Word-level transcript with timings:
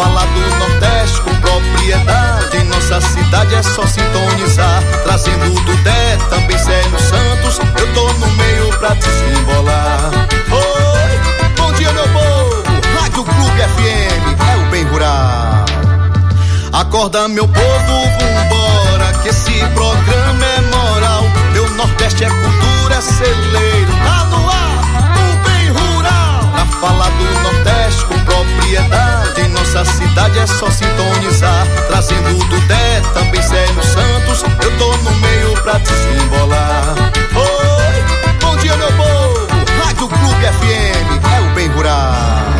fala 0.00 0.24
do 0.24 0.40
Nordeste 0.58 1.20
com 1.20 1.34
propriedade, 1.36 2.64
nossa 2.64 3.00
cidade 3.02 3.54
é 3.54 3.62
só 3.62 3.86
sintonizar. 3.86 4.82
Trazendo 5.04 5.54
o 5.54 5.60
Dudé, 5.60 6.16
também 6.30 6.56
Célio 6.56 6.98
Santos, 6.98 7.58
eu 7.78 7.92
tô 7.92 8.10
no 8.14 8.26
meio 8.28 8.78
pra 8.78 8.94
desembolar. 8.94 10.10
Oi, 10.52 11.50
bom 11.54 11.72
dia 11.74 11.92
meu 11.92 12.08
povo, 12.08 12.62
Rádio 12.98 13.24
Clube 13.24 13.60
FM, 13.60 14.40
é 14.40 14.56
o 14.56 14.70
bem 14.70 14.84
rural. 14.84 15.66
Acorda 16.72 17.28
meu 17.28 17.46
povo, 17.46 18.08
vambora, 18.18 19.12
que 19.22 19.28
esse 19.28 19.52
programa 19.74 20.46
é 20.46 20.60
moral. 20.62 21.24
Meu 21.52 21.68
Nordeste 21.74 22.24
é 22.24 22.30
cultura, 22.30 22.94
é 22.94 23.00
celeiro, 23.02 23.92
tá 24.06 24.24
no 24.30 24.48
ar, 24.48 25.12
o 25.18 25.48
bem 25.50 25.68
rural. 25.68 26.42
Na 26.54 26.64
fala 26.64 27.04
do 27.10 27.42
Nordeste 27.42 27.79
propriedade, 28.44 29.48
nossa 29.48 29.84
cidade 29.84 30.38
é 30.38 30.46
só 30.46 30.70
sintonizar. 30.70 31.66
Trazendo 31.88 32.30
o 32.30 32.44
Dudé, 32.48 33.02
também 33.12 33.42
Célio 33.42 33.82
Santos, 33.82 34.42
eu 34.62 34.78
tô 34.78 34.96
no 34.98 35.10
meio 35.16 35.52
pra 35.62 35.78
desembolar. 35.78 36.94
Oi, 37.34 38.36
bom 38.40 38.56
dia 38.56 38.76
meu 38.76 38.92
povo, 38.92 39.46
Rádio 39.84 40.08
Clube 40.08 40.46
FM, 40.46 41.24
é 41.36 41.50
o 41.50 41.54
bem 41.54 41.68
rural. 41.68 42.59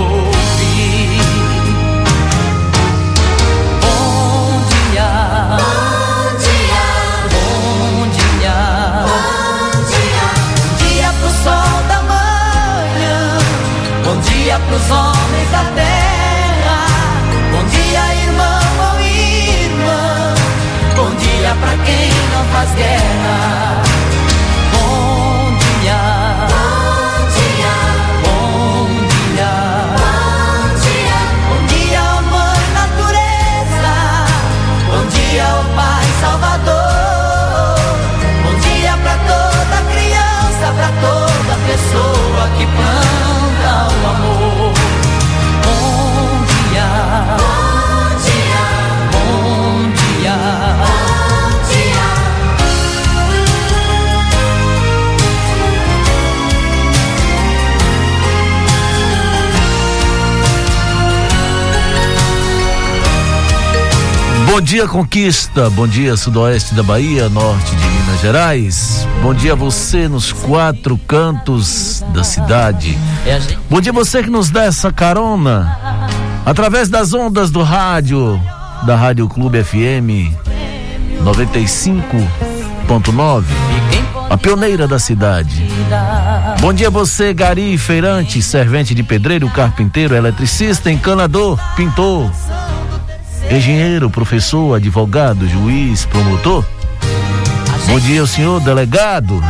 dia 14.51 14.59
pros 14.59 14.91
homens 14.91 15.49
da 15.49 15.63
terra. 15.75 16.85
Bom 17.51 17.63
dia, 17.69 18.15
irmão 18.21 18.61
ou 18.91 18.99
irmã. 18.99 20.33
Bom 20.93 21.15
dia 21.15 21.55
pra 21.61 21.77
quem 21.85 22.09
não 22.33 22.43
faz 22.51 22.75
guerra. 22.75 23.80
Bom 64.51 64.59
dia, 64.59 64.85
Conquista. 64.85 65.69
Bom 65.69 65.87
dia, 65.87 66.17
Sudoeste 66.17 66.75
da 66.75 66.83
Bahia, 66.83 67.29
Norte 67.29 67.73
de 67.73 67.87
Minas 67.87 68.19
Gerais. 68.19 69.07
Bom 69.23 69.33
dia 69.33 69.53
a 69.53 69.55
você 69.55 70.09
nos 70.09 70.33
quatro 70.33 70.97
cantos 71.07 72.03
da 72.13 72.21
cidade. 72.21 72.97
É 73.25 73.35
a 73.35 73.39
Bom 73.69 73.79
dia 73.79 73.93
você 73.93 74.21
que 74.21 74.29
nos 74.29 74.49
dá 74.49 74.65
essa 74.65 74.91
carona 74.91 75.79
através 76.45 76.89
das 76.89 77.13
ondas 77.13 77.49
do 77.49 77.63
rádio, 77.63 78.37
da 78.85 78.97
Rádio 78.97 79.29
Clube 79.29 79.63
FM 79.63 80.35
95.9, 81.23 83.45
a 84.29 84.37
pioneira 84.37 84.85
da 84.85 84.99
cidade. 84.99 85.65
Bom 86.59 86.73
dia 86.73 86.89
você, 86.89 87.33
gari, 87.33 87.77
feirante, 87.77 88.41
servente 88.41 88.93
de 88.93 89.01
pedreiro, 89.01 89.49
carpinteiro, 89.49 90.13
eletricista, 90.13 90.91
encanador, 90.91 91.57
pintor, 91.77 92.29
engenheiro, 93.57 94.09
professor, 94.09 94.75
advogado, 94.75 95.47
juiz, 95.47 96.05
promotor. 96.05 96.63
Bom 97.87 97.99
dia, 97.99 98.25
senhor 98.25 98.61
delegado. 98.61 99.41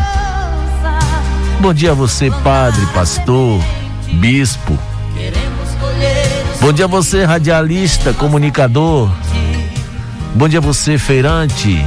Bom 1.60 1.74
dia 1.74 1.92
a 1.92 1.94
você, 1.94 2.32
padre, 2.44 2.84
pastor, 2.88 3.62
bispo. 4.14 4.78
Bom 6.60 6.74
dia 6.74 6.86
a 6.86 6.88
você, 6.88 7.24
radialista, 7.24 8.14
comunicador. 8.14 9.12
Bom 10.34 10.48
dia 10.48 10.60
a 10.60 10.62
você, 10.62 10.98
feirante. 10.98 11.86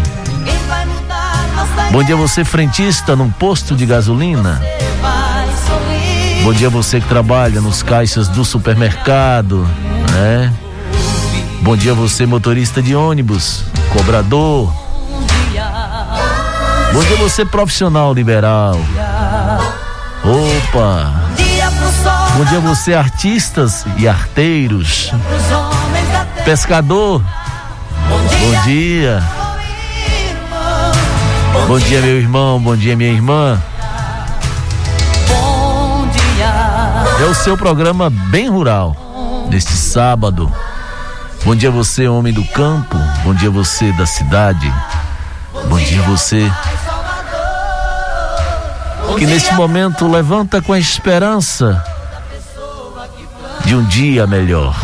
Bom 1.91 2.03
dia 2.05 2.15
a 2.15 2.19
você, 2.19 2.45
frentista 2.45 3.17
num 3.17 3.31
posto 3.31 3.75
de 3.75 3.87
gasolina. 3.87 4.63
Bom 6.45 6.53
dia 6.53 6.67
a 6.67 6.71
você 6.71 7.01
que 7.01 7.09
trabalha 7.09 7.61
nos 7.61 7.83
caixas 7.83 8.29
do 8.29 8.45
supermercado, 8.45 9.67
né? 10.13 10.53
Bom 11.65 11.79
dia 11.79 11.95
você, 11.95 12.27
motorista 12.27 12.83
de 12.83 12.95
ônibus, 12.95 13.65
cobrador. 13.91 14.71
Bom 16.93 17.03
dia 17.05 17.17
você, 17.17 17.43
profissional 17.43 18.13
liberal. 18.13 18.79
Opa! 20.23 21.11
Bom 22.37 22.45
dia 22.45 22.61
você, 22.61 22.93
artistas 22.93 23.87
e 23.97 24.07
arteiros. 24.07 25.11
Pescador, 26.45 27.23
Bom 28.09 28.63
dia. 28.65 29.23
Bom 31.67 31.79
dia, 31.79 32.01
meu 32.03 32.19
irmão. 32.19 32.61
Bom 32.61 32.77
dia, 32.77 32.95
minha 32.95 33.11
irmã. 33.11 33.59
É 37.19 37.25
o 37.25 37.35
seu 37.35 37.57
programa 37.57 38.11
bem 38.11 38.51
rural 38.51 38.95
neste 39.49 39.73
sábado. 39.73 40.53
Bom 41.45 41.55
dia 41.55 41.71
você, 41.71 42.09
homem 42.09 42.33
do 42.33 42.43
campo. 42.43 42.97
Bom 43.23 43.35
dia 43.35 43.51
você 43.51 43.93
da 43.93 44.07
cidade. 44.07 44.73
Bom 45.69 45.77
dia 45.77 46.01
você. 46.03 46.51
Que 49.19 49.27
neste 49.27 49.53
momento 49.53 50.09
levanta 50.09 50.63
com 50.63 50.73
a 50.73 50.79
esperança 50.79 51.85
de 53.67 53.77
um 53.77 53.85
dia 53.85 54.27
melhor. 54.27 54.75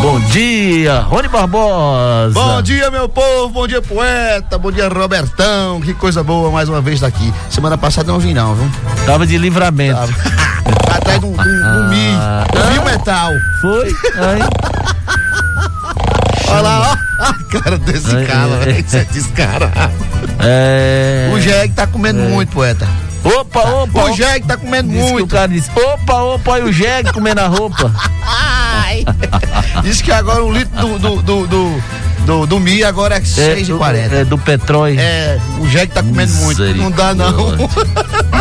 Bom 0.00 0.20
dia, 0.30 1.00
Rony 1.00 1.28
Barbosa. 1.28 2.34
Bom 2.34 2.62
dia, 2.62 2.90
meu 2.92 3.08
povo. 3.08 3.48
Bom 3.48 3.66
dia, 3.66 3.82
poeta. 3.82 4.56
Bom 4.56 4.70
dia, 4.70 4.88
Robertão. 4.88 5.80
Que 5.80 5.94
coisa 5.94 6.22
boa 6.22 6.48
mais 6.48 6.68
uma 6.68 6.80
vez 6.80 7.00
daqui. 7.00 7.34
Semana 7.50 7.76
passada 7.76 8.12
não 8.12 8.20
vim, 8.20 8.34
não, 8.34 8.54
viu? 8.54 8.70
Tava 9.04 9.26
de 9.26 9.36
livramento. 9.36 9.98
Tava. 9.98 10.74
De 11.18 11.26
um, 11.26 11.30
um, 11.30 11.34
um 11.34 11.88
Mi. 11.88 12.10
Ah, 12.12 12.46
um 12.80 12.84
metal. 12.84 13.32
Foi? 13.60 13.86
Aí. 13.88 14.40
Olha 16.48 16.60
lá, 16.60 16.98
ó. 17.20 17.24
A 17.24 17.60
cara 17.60 17.78
desse 17.78 18.14
Ai, 18.14 18.26
cara, 18.26 18.56
velho. 18.58 18.84
Isso 18.84 18.96
é 18.96 19.04
descarado. 19.04 19.72
É. 20.40 21.30
O 21.32 21.40
Jeg 21.40 21.72
tá 21.72 21.86
comendo 21.86 22.22
é. 22.22 22.28
muito, 22.28 22.50
poeta. 22.52 22.86
Opa, 23.24 23.60
opa. 23.60 24.04
O 24.04 24.16
Jeg 24.16 24.42
tá 24.44 24.56
comendo 24.56 24.90
muito. 24.90 25.24
o 25.24 25.28
cara 25.28 25.48
disse: 25.48 25.70
opa, 25.70 26.22
opa, 26.22 26.52
olha 26.52 26.64
o 26.66 26.72
Jeg 26.72 27.12
comendo 27.12 27.40
a 27.40 27.46
roupa. 27.46 27.90
Ai. 28.22 29.04
Diz 29.82 30.02
que 30.02 30.12
agora 30.12 30.44
um 30.44 30.52
litro 30.52 30.98
do, 30.98 30.98
do, 30.98 31.22
do, 31.22 31.46
do 31.46 31.82
do, 32.24 32.46
do 32.46 32.58
Mi 32.60 32.82
agora 32.82 33.16
é 33.16 33.20
6,40. 33.20 33.94
É, 33.94 34.20
é, 34.20 34.24
do 34.24 34.38
petróleo. 34.38 34.98
É, 34.98 35.38
o 35.60 35.68
Jeg 35.68 35.88
tá 35.88 36.02
comendo 36.02 36.32
muito. 36.34 36.62
Não 36.74 36.90
dá, 36.90 37.14
não. 37.14 37.56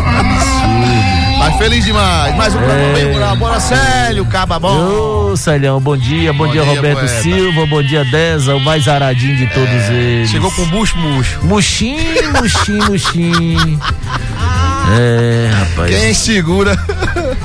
Mas 1.44 1.58
feliz 1.58 1.84
demais. 1.84 2.34
Mais 2.38 2.56
um 2.56 2.60
é. 2.60 2.64
programa 2.64 2.94
bem 2.94 3.12
rural. 3.12 3.36
Bora, 3.36 3.60
Célio, 3.60 4.26
caba 4.26 4.58
bom. 4.58 5.32
Ô, 5.32 5.36
Célio, 5.36 5.78
bom 5.78 5.98
dia. 5.98 6.32
Bom, 6.32 6.46
bom 6.46 6.52
dia, 6.54 6.62
dia, 6.62 6.74
Roberto 6.74 7.00
poeta. 7.00 7.22
Silva. 7.22 7.66
Bom 7.66 7.84
dia, 7.84 8.06
Deza, 8.06 8.56
o 8.56 8.62
mais 8.62 8.88
aradinho 8.88 9.36
de 9.36 9.48
todos 9.48 9.70
é. 9.70 9.94
eles. 9.94 10.30
Chegou 10.30 10.50
com 10.52 10.66
bucho, 10.68 10.98
murcho. 10.98 11.46
Muxim, 11.46 11.98
muxim, 12.40 12.80
muxim. 12.90 13.80
É, 14.96 15.50
rapaz. 15.50 15.90
Quem 15.90 16.14
segura? 16.14 16.78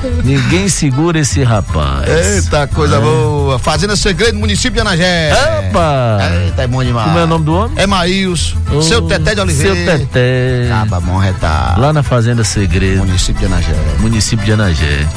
Ninguém 0.23 0.69
segura 0.69 1.19
esse 1.19 1.43
rapaz. 1.43 2.07
Eita, 2.07 2.67
coisa 2.67 2.97
é. 2.97 2.99
boa. 2.99 3.59
Fazenda 3.59 3.95
Segredo, 3.95 4.37
município 4.37 4.73
de 4.73 4.79
Anagé. 4.81 5.31
Opa! 5.59 6.19
Eita, 6.45 6.63
é 6.63 6.67
bom 6.67 6.83
demais. 6.83 7.07
Como 7.07 7.19
é 7.19 7.23
o 7.23 7.27
nome 7.27 7.45
do 7.45 7.53
homem? 7.53 7.77
É 7.77 7.87
Maílson. 7.87 8.57
Oh, 8.71 8.81
seu 8.81 9.01
Teté 9.03 9.35
de 9.35 9.41
Oliveira. 9.41 9.75
Seu 9.75 9.99
Teté. 9.99 10.71
Acaba 10.71 10.99
bom 10.99 11.17
retar. 11.17 11.79
Lá 11.79 11.91
na 11.91 12.03
Fazenda 12.03 12.43
Segredo. 12.43 12.99
Município 12.99 13.39
de 13.39 13.45
Anagé. 13.45 13.75
Município 13.99 14.45
de 14.45 14.51
Anagé. 14.53 15.07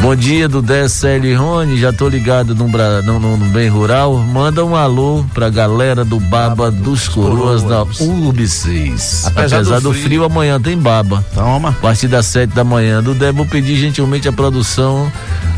Bom 0.00 0.14
dia 0.14 0.48
do 0.48 0.62
DSL 0.62 1.34
Rony, 1.34 1.78
já 1.78 1.92
tô 1.92 2.08
ligado 2.08 2.54
no, 2.54 2.68
no, 2.68 3.18
no, 3.18 3.36
no, 3.36 3.46
Bem 3.46 3.68
Rural. 3.68 4.16
Manda 4.18 4.64
um 4.64 4.76
alô 4.76 5.24
pra 5.34 5.48
galera 5.48 6.04
do 6.04 6.20
Baba, 6.20 6.70
dos 6.70 7.08
Coroas, 7.08 7.62
da 7.62 7.82
URB 7.82 8.46
6. 8.46 9.26
Apesar, 9.26 9.56
Apesar 9.56 9.80
do, 9.80 9.92
frio. 9.92 10.02
do, 10.02 10.08
frio. 10.08 10.24
amanhã 10.24 10.60
tem 10.60 10.76
Baba. 10.78 11.24
Toma. 11.34 11.70
A 11.70 11.72
partir 11.72 12.08
das 12.08 12.26
7 12.26 12.54
da 12.54 12.62
manhã. 12.62 13.02
Do 13.02 13.14
vou 13.32 13.46
pedir 13.46 13.76
gentilmente 13.76 14.28
a 14.28 14.32
produção 14.32 15.10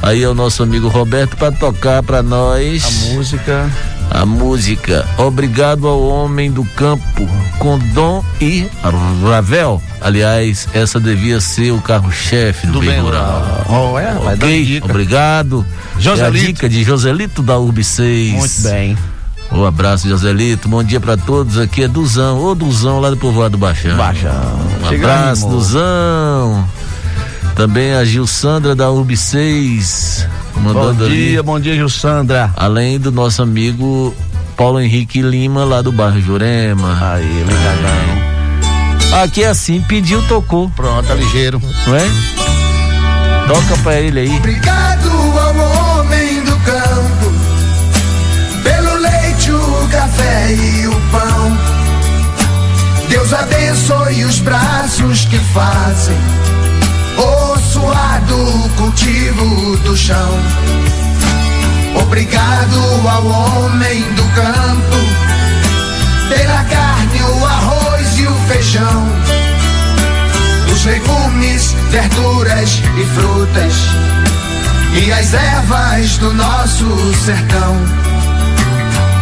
aí 0.03 0.25
ao 0.25 0.35
nosso 0.35 0.63
amigo 0.63 0.89
Roberto 0.89 1.37
para 1.37 1.53
tocar 1.53 2.03
para 2.03 2.23
nós. 2.23 2.85
A 2.85 3.15
música 3.15 3.71
a 4.11 4.25
música 4.25 5.07
Obrigado 5.17 5.87
ao 5.87 6.03
Homem 6.03 6.51
do 6.51 6.65
Campo, 6.65 7.29
com 7.59 7.79
Dom 7.79 8.25
e 8.41 8.67
Ravel. 9.23 9.83
Aliás, 10.01 10.69
essa 10.73 10.99
devia 10.99 11.41
ser 11.41 11.73
o 11.73 11.81
carro-chefe 11.81 12.67
do, 12.67 12.75
do 12.75 12.81
Bem 12.81 13.01
Rural. 13.01 13.67
Oh, 13.69 13.99
é, 13.99 14.13
ok, 14.15 14.81
obrigado. 14.83 15.67
Joselito. 15.99 16.37
É 16.37 16.41
a 16.41 16.47
dica 16.47 16.69
de 16.69 16.85
Joselito 16.85 17.43
da 17.43 17.59
URB 17.59 17.83
6. 17.83 18.33
Muito 18.33 18.63
bem. 18.63 18.97
Um 19.51 19.65
abraço, 19.65 20.09
Joselito. 20.09 20.69
Bom 20.69 20.83
dia 20.83 21.01
para 21.01 21.17
todos. 21.17 21.59
Aqui 21.59 21.83
é 21.83 21.89
Duzão, 21.89 22.39
ô 22.39 22.55
Duzão, 22.55 23.01
lá 23.01 23.11
do 23.11 23.17
povoado 23.17 23.57
Baixão. 23.57 23.97
Baixão. 23.97 24.31
Um 24.83 24.95
abraço, 24.95 25.49
Duzão. 25.49 26.69
Também 27.55 27.95
a 27.95 28.05
Gilsandra 28.05 28.75
da 28.77 28.91
URB 28.91 29.17
6. 29.17 30.29
Mandando 30.57 30.95
bom 30.95 30.95
dia, 30.95 31.07
ali, 31.07 31.43
bom 31.43 31.61
dia, 31.61 31.75
Gilsandra. 31.75 32.53
Além 32.57 32.99
do 32.99 33.13
nosso 33.13 33.43
amigo 33.43 34.15
Paulo 34.57 34.81
Henrique 34.81 35.23
Lima, 35.23 35.65
lá 35.65 35.83
do 35.83 35.93
bairro 35.93 36.21
Jurema. 36.21 36.99
Aí, 37.01 37.45
ligadão. 37.47 39.23
Aqui 39.23 39.45
é 39.45 39.49
assim, 39.49 39.81
pediu, 39.83 40.23
tocou. 40.27 40.69
Pronto, 40.71 41.07
tá 41.07 41.15
ligeiro. 41.15 41.61
Não 41.87 41.97
é? 41.97 42.09
Toca 43.47 43.83
pra 43.83 44.01
ele 44.01 44.21
aí. 44.21 44.37
Obrigado 44.37 45.11
ao 45.11 46.01
homem 46.01 46.43
do 46.43 46.57
campo, 46.59 47.33
pelo 48.63 48.95
leite, 48.97 49.51
o 49.51 49.89
café 49.91 50.53
e 50.53 50.87
o 50.87 51.01
pão. 51.11 51.59
Deus 53.09 53.33
abençoe 53.33 54.25
os 54.25 54.39
braços 54.41 55.25
que 55.25 55.39
fazem 55.39 56.19
o 57.79 57.81
suado 57.81 58.71
cultivo 58.77 59.77
do 59.79 59.97
chão. 59.97 60.31
Obrigado 62.03 63.09
ao 63.09 63.27
homem 63.27 64.03
do 64.15 64.23
campo, 64.35 64.97
pela 66.29 66.65
carne, 66.65 67.23
o 67.23 67.47
arroz 67.47 68.19
e 68.19 68.27
o 68.27 68.35
feijão, 68.49 69.05
os 70.73 70.85
legumes, 70.85 71.75
verduras 71.91 72.83
e 72.97 73.05
frutas, 73.15 73.75
e 74.95 75.13
as 75.13 75.35
ervas 75.35 76.19
do 76.19 76.33
nosso 76.35 76.87
sertão. 77.25 77.77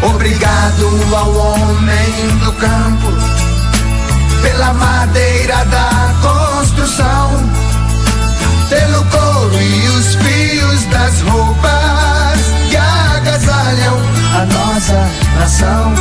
Obrigado 0.03 1.15
ao 1.15 1.35
homem 1.35 2.39
do 2.45 2.53
campo, 2.53 3.13
pela 4.43 4.73
madeira 4.75 5.65
da 5.67 6.15
construção 6.23 7.76
pelo 8.69 9.05
couro 9.05 9.61
e 9.61 9.89
os 9.89 10.15
fios 10.17 10.85
das 10.87 11.21
roupas 11.21 12.41
que 12.69 12.77
agasalham 12.77 13.97
a 14.35 14.45
nossa 14.47 15.09
nação. 15.39 15.95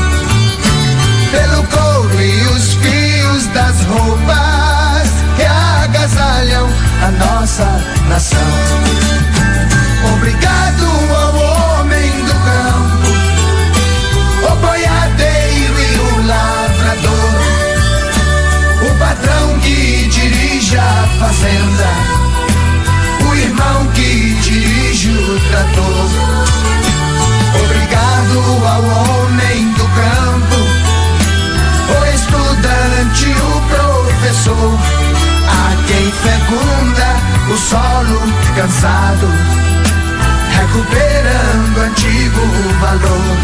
Pelo 1.32 1.64
couro 1.68 2.22
e 2.22 2.42
os 2.48 2.74
fios 2.76 3.48
das 3.48 3.82
roupas 3.86 5.10
que 5.36 5.44
agasalham 5.44 6.68
a 7.04 7.12
nossa 7.12 7.84
nação. 8.10 8.40
Obrigado 10.16 10.86
ao 11.16 11.80
homem 11.80 12.12
do 12.26 12.34
campo, 12.34 13.10
o 14.52 14.56
boiadeiro 14.56 15.76
e 15.82 15.98
o 16.00 16.28
lavrador, 16.28 17.34
o 18.82 18.96
patrão 18.98 19.60
que 19.60 20.08
dirige 20.10 20.78
a 20.78 21.08
fazenda 21.20 22.25
irmão 23.46 23.88
que 23.94 24.34
dirige 24.42 25.10
o 25.10 25.40
trator. 25.50 26.10
Obrigado 27.64 28.40
ao 28.68 28.84
homem 28.84 29.72
do 29.74 29.86
campo, 30.00 30.58
o 31.94 32.06
estudante, 32.14 33.28
o 33.30 33.62
professor, 33.74 34.80
a 35.48 35.76
quem 35.88 36.06
fecunda 36.12 37.10
o 37.52 37.58
solo 37.58 38.20
cansado, 38.56 39.28
recuperando 40.58 41.78
antigo 41.82 42.44
valor. 42.82 43.36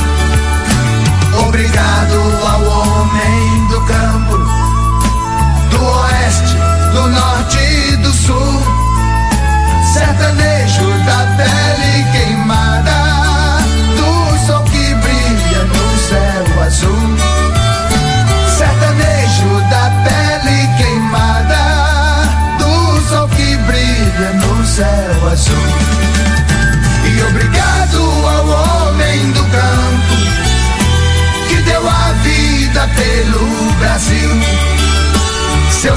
Obrigado 1.47 2.17
ao 2.45 2.61
homem 2.65 3.67
do 3.67 3.70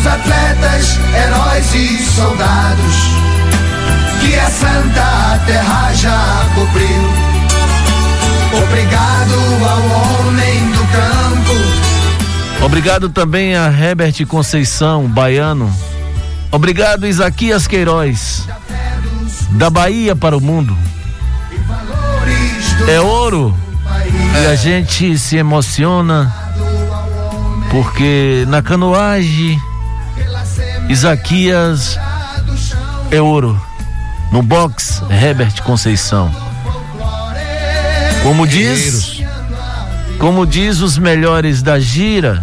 Atletas, 0.07 0.99
heróis 1.15 1.75
e 1.75 1.99
soldados 2.05 2.95
que 4.21 4.39
a 4.39 4.51
santa 4.51 5.41
terra 5.47 5.93
já 5.95 6.47
cobriu. 6.55 7.35
Obrigado 8.63 9.35
ao 9.69 10.27
homem 10.27 10.71
do 10.71 10.79
campo. 10.93 12.65
Obrigado 12.65 13.09
também 13.09 13.57
a 13.57 13.67
Herbert 13.67 14.27
Conceição, 14.27 15.09
baiano. 15.09 15.75
Obrigado 16.51 17.07
Isaquias 17.07 17.67
Queiroz, 17.67 18.47
da 19.51 19.69
Bahia 19.69 20.15
para 20.15 20.37
o 20.37 20.41
mundo. 20.41 20.77
É 22.89 23.01
ouro 23.01 23.57
E 24.43 24.47
a 24.47 24.55
gente 24.55 25.19
se 25.19 25.37
emociona 25.37 26.33
porque 27.71 28.45
na 28.49 28.63
canoagem 28.63 29.61
Isaquias 30.89 31.99
é 33.11 33.21
ouro. 33.21 33.61
No 34.31 34.43
box, 34.43 35.03
Herbert 35.11 35.63
Conceição. 35.63 36.31
Como 38.23 38.47
diz, 38.47 39.23
como 40.19 40.47
diz 40.47 40.81
os 40.81 40.97
melhores 40.97 41.63
da 41.63 41.79
gira, 41.79 42.43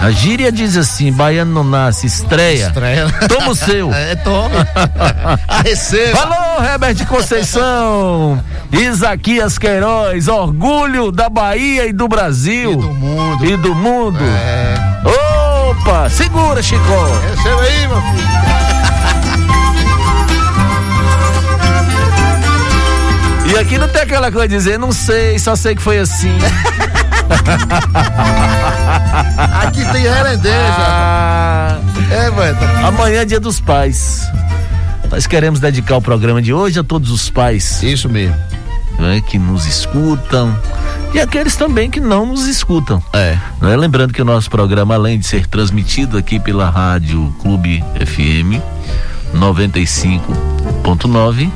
a 0.00 0.10
gíria 0.10 0.52
diz 0.52 0.76
assim: 0.76 1.12
baiano 1.12 1.52
não 1.52 1.64
nasce, 1.64 2.06
estreia. 2.06 2.68
Estreia. 2.68 3.06
Toma 3.28 3.50
o 3.50 3.54
seu. 3.54 3.90
É, 3.96 4.14
tome. 4.16 4.54
Receba. 5.64 6.16
Falou, 6.18 6.64
Herbert 6.64 7.06
Conceição. 7.06 8.42
Isaquias 8.72 9.58
Queiroz, 9.58 10.28
orgulho 10.28 11.10
da 11.10 11.28
Bahia 11.28 11.86
e 11.86 11.92
do 11.92 12.08
Brasil. 12.08 12.72
E 12.72 12.76
do 12.76 12.92
mundo. 12.92 13.46
E 13.46 13.56
do 13.56 13.74
mundo. 13.74 14.24
É. 14.24 14.75
Segura, 16.10 16.62
Chico. 16.62 16.82
Receba 17.36 17.60
aí, 17.62 17.86
meu 17.88 18.00
filho. 18.02 18.26
E 23.46 23.58
aqui 23.58 23.78
não 23.78 23.88
tem 23.88 24.02
aquela 24.02 24.30
coisa 24.32 24.48
de 24.48 24.56
dizer, 24.56 24.78
não 24.78 24.90
sei, 24.90 25.38
só 25.38 25.54
sei 25.54 25.74
que 25.76 25.82
foi 25.82 25.98
assim. 25.98 26.32
Aqui 29.62 29.84
tem 29.92 30.02
rerendeja. 30.02 30.54
Ah, 30.78 31.78
É, 32.10 32.30
mano. 32.30 32.58
amanhã 32.86 33.22
é 33.22 33.24
dia 33.24 33.40
dos 33.40 33.60
pais. 33.60 34.22
Nós 35.10 35.26
queremos 35.26 35.58
dedicar 35.60 35.96
o 35.96 36.02
programa 36.02 36.42
de 36.42 36.52
hoje 36.52 36.80
a 36.80 36.84
todos 36.84 37.10
os 37.12 37.30
pais 37.30 37.80
Isso 37.82 38.08
mesmo. 38.08 38.34
Né, 38.98 39.20
que 39.20 39.38
nos 39.38 39.66
escutam 39.66 40.56
e 41.14 41.20
aqueles 41.20 41.54
também 41.56 41.90
que 41.90 42.00
não 42.00 42.26
nos 42.26 42.46
escutam. 42.46 43.02
É. 43.12 43.38
Né? 43.60 43.76
Lembrando 43.76 44.12
que 44.12 44.20
o 44.20 44.24
nosso 44.24 44.50
programa, 44.50 44.94
além 44.94 45.18
de 45.18 45.26
ser 45.26 45.46
transmitido 45.46 46.18
aqui 46.18 46.38
pela 46.38 46.68
Rádio 46.68 47.34
Clube 47.40 47.82
FM 48.04 48.60
95.9, 49.34 51.50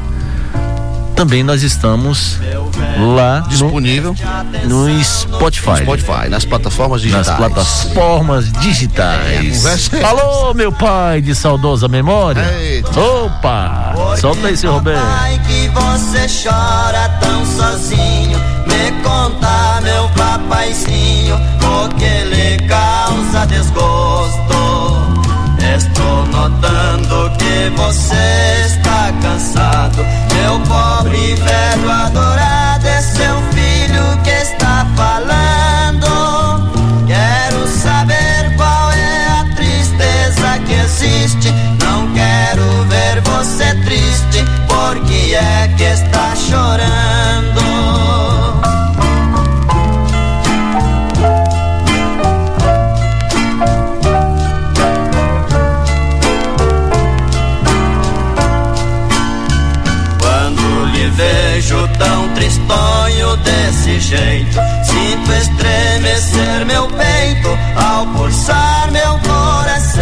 também 1.21 1.43
nós 1.43 1.63
estamos 1.63 2.41
lá 3.15 3.41
no, 3.41 3.49
Disponível 3.49 4.17
no 4.65 5.05
Spotify. 5.05 5.83
Spotify, 5.83 6.31
nas 6.31 6.47
plataformas 6.47 7.03
digitais. 7.03 7.27
Nas 7.27 7.37
plataformas 7.37 8.53
digitais. 8.53 9.93
é 9.93 10.03
Alô, 10.03 10.55
meu 10.55 10.73
pai 10.73 11.21
de 11.21 11.35
saudosa 11.35 11.89
memória. 11.89 12.41
Eita. 12.59 12.99
Opa! 12.99 14.17
Solta 14.19 14.47
aí, 14.47 14.57
seu 14.57 14.73
Roberto. 14.73 15.05
Pai, 15.05 15.39
que 15.47 15.69
você 15.69 16.49
chora 16.49 17.11
tão 17.21 17.45
sozinho. 17.45 18.39
Me 18.67 19.03
conta, 19.03 19.79
meu 19.83 20.09
papaizinho, 20.17 21.35
o 21.37 21.89
que 21.97 22.25
lhe 22.35 22.67
causa 22.67 23.47
desgosto. 23.47 24.80
Estou 25.77 26.27
notando 26.27 27.31
que 27.39 27.71
você 27.77 28.67
está 28.67 29.13
cansado. 29.23 30.05
Meu 30.35 30.59
pobre 30.61 31.35
velho 31.37 31.91
adorado, 31.91 32.87
é 32.87 33.01
seu 33.01 33.37
filho 33.53 34.23
que 34.25 34.31
está 34.31 34.85
falando. 34.97 36.71
Quero 37.07 37.69
saber 37.69 38.57
qual 38.57 38.93
é 38.93 39.27
a 39.41 39.45
tristeza 39.55 40.59
que 40.67 40.73
existe. 40.73 41.53
Não 41.85 42.13
quero 42.15 42.85
ver 42.89 43.21
você 43.23 43.73
triste, 43.85 44.45
porque 44.67 45.35
é 45.35 45.69
que 45.77 45.85
está 45.85 46.35
chorando. 46.35 47.20
Tristonho 62.71 63.37
desse 63.39 64.01
jeito, 64.01 64.59
sinto 64.85 65.33
estremecer 65.33 66.65
meu 66.67 66.87
peito 66.89 67.59
ao 67.77 68.07
pulsar 68.07 68.91
meu 68.93 69.19
coração. 69.19 70.01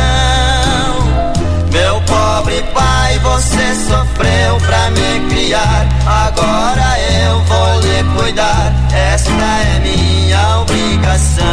Meu 1.72 2.00
pobre 2.02 2.62
pai, 2.74 3.18
você 3.20 3.74
sofreu 3.74 4.56
pra 4.66 4.90
me 4.90 5.28
criar, 5.28 5.86
agora 6.06 6.98
eu 7.00 7.40
vou 7.44 7.80
lhe 7.80 8.04
cuidar, 8.16 8.72
esta 8.92 9.30
é 9.32 9.80
minha 9.80 10.58
obrigação. 10.60 11.46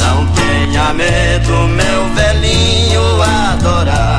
Não 0.00 0.26
tenha 0.26 0.94
medo, 0.94 1.52
meu 1.68 2.08
velhinho 2.14 3.22
adorado. 3.22 4.17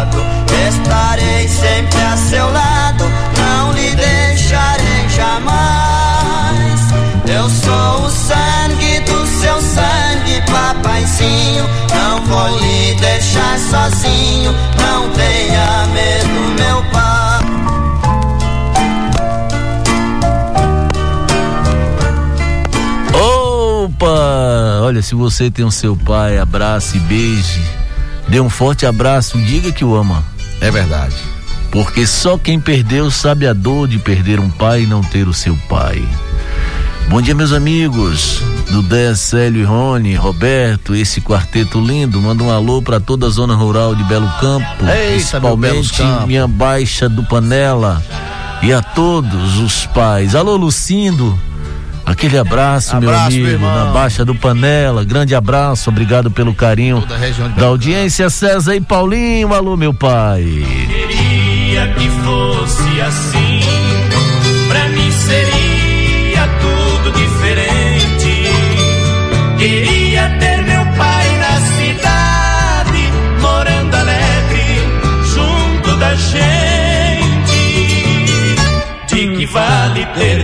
Eu 7.49 7.55
sou 7.55 8.05
o 8.05 8.09
sangue 8.11 8.99
do 8.99 9.25
seu 9.25 9.59
sangue, 9.59 10.39
papaizinho. 10.51 11.65
Não 11.95 12.23
vou 12.25 12.59
lhe 12.59 12.93
deixar 12.99 13.57
sozinho, 13.57 14.53
não 14.77 15.09
tenha 15.09 15.87
medo, 15.87 16.27
meu 16.61 16.83
pai. 16.91 17.39
Opa! 23.15 24.81
Olha, 24.83 25.01
se 25.01 25.15
você 25.15 25.49
tem 25.49 25.65
o 25.65 25.71
seu 25.71 25.95
pai, 25.95 26.37
abrace 26.37 26.97
e 26.97 26.99
beije. 26.99 27.63
Dê 28.27 28.39
um 28.39 28.49
forte 28.49 28.85
abraço, 28.85 29.39
diga 29.39 29.71
que 29.71 29.83
o 29.83 29.95
ama. 29.95 30.23
É 30.61 30.69
verdade. 30.69 31.15
Porque 31.71 32.05
só 32.05 32.37
quem 32.37 32.59
perdeu 32.59 33.09
sabe 33.09 33.47
a 33.47 33.53
dor 33.53 33.87
de 33.87 33.97
perder 33.97 34.39
um 34.39 34.51
pai 34.51 34.83
e 34.83 34.87
não 34.87 35.01
ter 35.01 35.27
o 35.27 35.33
seu 35.33 35.57
pai. 35.67 36.07
Bom 37.09 37.21
dia, 37.21 37.33
meus 37.33 37.51
amigos. 37.51 38.41
Dudé, 38.69 39.15
Célio 39.15 39.61
e 39.61 39.65
Rony, 39.65 40.13
Roberto, 40.15 40.93
esse 40.95 41.19
quarteto 41.21 41.79
lindo. 41.81 42.21
Manda 42.21 42.43
um 42.43 42.51
alô 42.51 42.81
para 42.81 42.99
toda 42.99 43.25
a 43.25 43.29
zona 43.29 43.55
rural 43.55 43.95
de 43.95 44.03
Belo 44.03 44.29
Campo. 44.39 44.65
Eita, 44.81 45.39
meu 45.39 45.57
principalmente 45.57 45.93
Campos. 45.97 46.27
minha 46.27 46.47
baixa 46.47 47.09
do 47.09 47.23
Panela. 47.23 48.01
E 48.61 48.71
a 48.71 48.81
todos 48.81 49.57
os 49.57 49.85
pais. 49.87 50.35
Alô, 50.35 50.55
Lucindo. 50.55 51.37
Aquele 52.05 52.37
abraço, 52.37 52.95
meu 52.97 53.09
Abraço, 53.09 53.31
meu 53.31 53.45
amigo, 53.45 53.63
irmão. 53.63 53.85
na 53.85 53.91
Baixa 53.91 54.25
do 54.25 54.33
Panela. 54.35 55.03
Grande 55.05 55.35
abraço, 55.35 55.89
obrigado 55.91 56.31
pelo 56.31 56.53
carinho 56.55 57.03
da 57.55 57.67
audiência. 57.67 58.29
César 58.31 58.75
e 58.75 58.81
Paulinho, 58.81 59.53
alô, 59.53 59.77
meu 59.77 59.93
pai. 59.93 60.43
Queria 60.87 61.87
que 61.93 62.09
fosse 62.09 63.01
assim. 63.01 63.48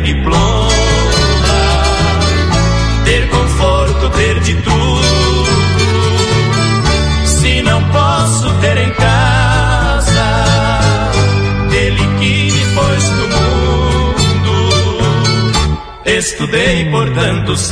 Diploma, 0.05 0.69
ter 3.03 3.27
conforto, 3.29 4.09
ter 4.11 4.39
de 4.41 4.53
tudo 4.61 5.45
se 7.25 7.61
não 7.63 7.83
posso 7.89 8.53
ter 8.61 8.77
em 8.77 8.91
casa 8.91 10.45
ele 11.71 12.07
que 12.19 12.51
me 12.51 12.65
pôs 12.75 13.09
no 13.09 13.27
mundo. 13.35 14.53
Estudei 16.05 16.85
por 16.91 17.09
tantos 17.13 17.71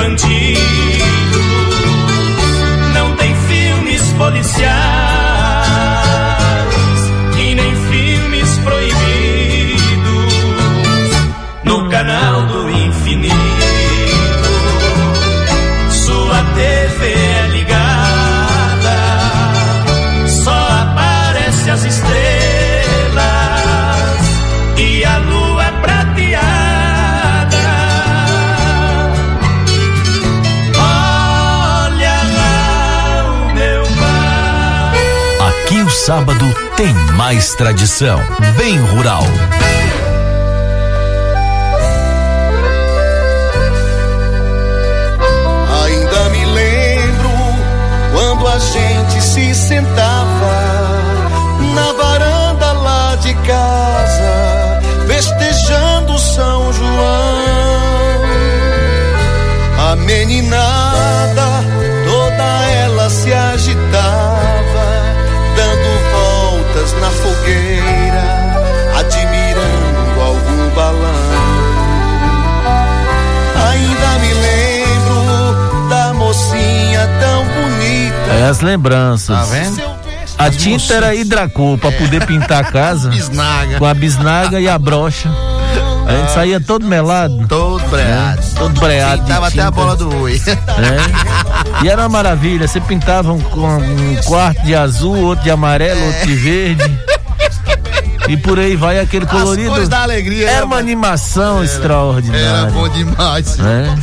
filmes 0.00 0.16
de 0.16 0.69
mais 37.32 37.54
tradição. 37.54 38.18
Bem 38.56 38.76
rural. 38.76 39.22
Ainda 45.84 46.28
me 46.30 46.44
lembro 46.46 47.30
quando 48.12 48.48
a 48.48 48.58
gente 48.58 49.22
se 49.22 49.54
sentava 49.54 50.19
É 78.40 78.48
as 78.48 78.60
lembranças. 78.60 79.36
Tá 79.36 79.44
vendo? 79.44 79.82
A 80.38 80.50
tinta 80.50 80.94
era 80.94 81.14
hidracor 81.14 81.76
pra 81.76 81.92
poder 81.92 82.24
pintar 82.26 82.60
a 82.62 82.64
casa. 82.64 83.10
Bisnaga. 83.12 83.78
Com 83.78 83.84
a 83.84 83.92
bisnaga 83.94 84.58
e 84.60 84.68
a 84.68 84.78
brocha. 84.78 85.28
A 86.06 86.12
gente 86.12 86.32
saía 86.32 86.60
todo 86.60 86.86
melado. 86.86 87.46
Todo 87.46 87.86
breado. 87.88 88.42
Todo 88.56 88.80
breado. 88.80 89.22
de 89.22 89.28
Tava 89.28 89.48
até 89.48 89.60
a 89.60 89.70
bola 89.70 89.94
do 89.94 90.12
oi. 90.22 90.40
É. 90.46 91.84
E 91.84 91.88
era 91.88 92.02
uma 92.02 92.08
maravilha. 92.08 92.66
Você 92.66 92.80
pintava 92.80 93.32
um, 93.32 93.36
um 93.36 94.16
quarto 94.24 94.62
de 94.64 94.74
azul, 94.74 95.16
outro 95.18 95.44
de 95.44 95.50
amarelo, 95.50 96.04
outro 96.04 96.26
de 96.26 96.34
verde. 96.34 96.98
E 98.28 98.36
por 98.36 98.58
aí 98.58 98.74
vai 98.76 98.98
aquele 98.98 99.24
As 99.26 99.30
colorido. 99.30 99.88
da 99.88 100.02
alegria. 100.02 100.48
É 100.48 100.54
né, 100.56 100.62
uma 100.64 100.76
animação 100.78 101.56
Era 101.56 101.64
extraordinária. 101.66 102.70
bom 102.72 102.88
demais. 102.88 103.58
É, 103.58 103.94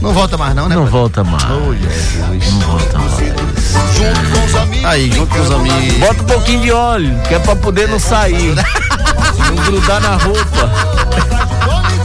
Não 0.00 0.12
volta 0.12 0.36
mais 0.36 0.54
não, 0.54 0.68
né? 0.68 0.74
não 0.74 0.82
pai? 0.82 0.90
volta 0.90 1.24
mais. 1.24 1.44
Oh, 1.44 1.74
Jesus. 1.74 2.52
Não 2.52 2.60
volta 2.60 2.98
mais. 2.98 3.65
Junto 3.94 4.30
com 4.30 4.44
os 4.46 4.54
amigos. 4.54 4.84
Aí, 4.84 5.12
junto 5.12 5.34
com 5.34 5.40
os 5.40 5.50
amigos. 5.50 5.98
Bota 5.98 6.22
um 6.22 6.26
pouquinho 6.26 6.60
de 6.60 6.72
óleo, 6.72 7.20
que 7.26 7.34
é 7.34 7.38
pra 7.38 7.56
poder 7.56 7.88
não 7.88 7.98
sair. 7.98 8.54
Não 8.54 9.64
grudar 9.64 10.00
na 10.00 10.16
roupa. 10.16 10.70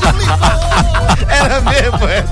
Era 1.27 1.61
mesmo, 1.61 2.07
é. 2.07 2.23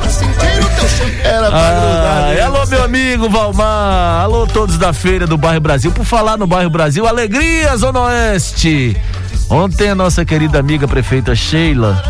Era 1.23 1.49
pra 1.49 1.71
grudar. 1.71 2.23
Ah, 2.23 2.27
mesmo. 2.29 2.45
alô, 2.45 2.65
meu 2.67 2.83
amigo 2.83 3.29
Valmar. 3.29 4.21
Alô, 4.21 4.45
todos 4.47 4.77
da 4.77 4.93
feira 4.93 5.25
do 5.25 5.37
bairro 5.37 5.61
Brasil. 5.61 5.91
Por 5.91 6.05
falar 6.05 6.37
no 6.37 6.45
bairro 6.45 6.69
Brasil, 6.69 7.07
alegria, 7.07 7.75
Zona 7.77 8.01
Oeste. 8.01 8.95
Ontem 9.49 9.89
a 9.89 9.95
nossa 9.95 10.23
querida 10.23 10.59
amiga 10.59 10.87
prefeita 10.87 11.35
Sheila 11.35 12.01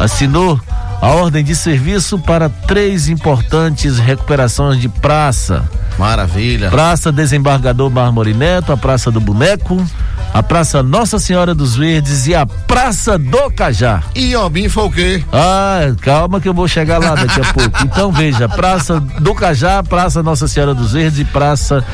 assinou 0.00 0.60
a 1.00 1.08
ordem 1.08 1.44
de 1.44 1.54
serviço 1.54 2.18
para 2.18 2.48
três 2.48 3.08
importantes 3.08 3.98
recuperações 3.98 4.80
de 4.80 4.88
praça. 4.88 5.68
Maravilha. 5.98 6.70
Praça 6.70 7.10
Desembargador 7.10 7.90
Mármore 7.90 8.32
Neto, 8.32 8.72
a 8.72 8.76
Praça 8.76 9.10
do 9.10 9.20
Boneco, 9.20 9.84
a 10.32 10.42
Praça 10.42 10.82
Nossa 10.82 11.18
Senhora 11.18 11.54
dos 11.54 11.76
Verdes 11.76 12.26
e 12.26 12.34
a 12.34 12.46
Praça 12.46 13.18
do 13.18 13.50
Cajá. 13.50 14.02
E 14.14 14.34
Obim 14.36 14.68
foi 14.68 14.84
o 14.84 14.90
quê? 14.90 15.24
Ah, 15.32 15.80
calma 16.00 16.40
que 16.40 16.48
eu 16.48 16.54
vou 16.54 16.68
chegar 16.68 16.98
lá 16.98 17.14
daqui 17.14 17.40
a 17.40 17.44
pouco. 17.52 17.84
Então 17.84 18.12
veja, 18.12 18.48
Praça 18.48 19.00
do 19.00 19.34
Cajá, 19.34 19.82
Praça 19.82 20.22
Nossa 20.22 20.46
Senhora 20.46 20.74
dos 20.74 20.92
Verdes 20.92 21.18
e 21.18 21.24
Praça 21.24 21.84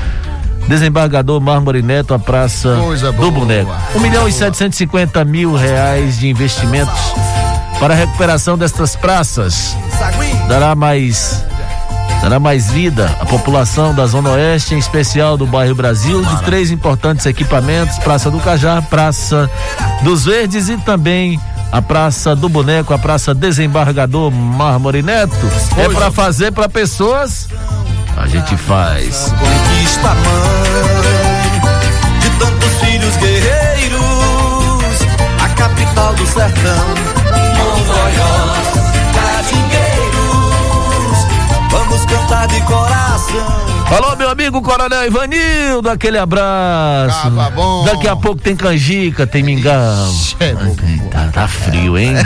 Desembargador 0.68 1.40
Mármore 1.40 1.82
Neto, 1.82 2.14
a 2.14 2.18
Praça 2.18 2.74
do. 2.74 3.30
Boneco. 3.30 3.72
1 3.94 4.00
milhão 4.00 4.28
e 4.28 4.32
750 4.32 5.24
mil 5.24 5.54
reais 5.54 6.18
de 6.18 6.28
investimentos 6.28 6.94
para 7.78 7.94
a 7.94 7.96
recuperação 7.96 8.56
destas 8.56 8.96
praças. 8.96 9.76
Dará 10.48 10.74
mais 10.74 11.44
dará 12.22 12.40
mais 12.40 12.70
vida 12.70 13.14
à 13.20 13.26
população 13.26 13.94
da 13.94 14.06
Zona 14.06 14.30
Oeste, 14.30 14.74
em 14.74 14.78
especial 14.78 15.36
do 15.36 15.46
bairro 15.46 15.74
Brasil, 15.74 16.24
de 16.24 16.42
três 16.42 16.70
importantes 16.70 17.26
equipamentos: 17.26 17.98
Praça 17.98 18.30
do 18.30 18.40
Cajá, 18.40 18.80
Praça 18.82 19.50
dos 20.02 20.24
Verdes 20.24 20.68
e 20.68 20.76
também 20.78 21.40
a 21.74 21.82
Praça 21.82 22.36
do 22.36 22.48
Boneco, 22.48 22.94
a 22.94 22.98
Praça 22.98 23.34
Desembargador 23.34 24.30
Mármore 24.30 25.02
Neto. 25.02 25.34
É 25.76 25.88
para 25.88 26.10
fazer 26.10 26.52
para 26.52 26.68
pessoas. 26.68 27.48
A 28.16 28.28
gente 28.28 28.56
faz. 28.56 29.34
Conquista 29.38 30.08
a 30.08 30.14
mãe 30.14 31.60
de 32.20 32.30
tantos 32.38 32.72
filhos 32.80 33.16
guerreiros, 33.16 34.00
a 35.42 35.48
capital 35.48 36.14
do 36.14 36.26
sertão. 36.26 36.86
Mongoiós, 37.58 38.83
cantar 42.34 42.48
de 42.48 42.60
coração. 42.62 43.64
Alô, 43.96 44.16
meu 44.16 44.28
amigo 44.28 44.60
Coronel 44.60 45.06
Ivanildo, 45.06 45.88
aquele 45.88 46.18
abraço. 46.18 47.22
Tava 47.22 47.50
bom. 47.50 47.84
Daqui 47.84 48.08
a 48.08 48.16
pouco 48.16 48.40
tem 48.40 48.56
canjica, 48.56 49.26
tem 49.26 49.42
mingau. 49.42 50.12
É. 50.40 50.54
Tá, 51.10 51.30
tá 51.32 51.46
frio, 51.46 51.96
hein? 51.96 52.14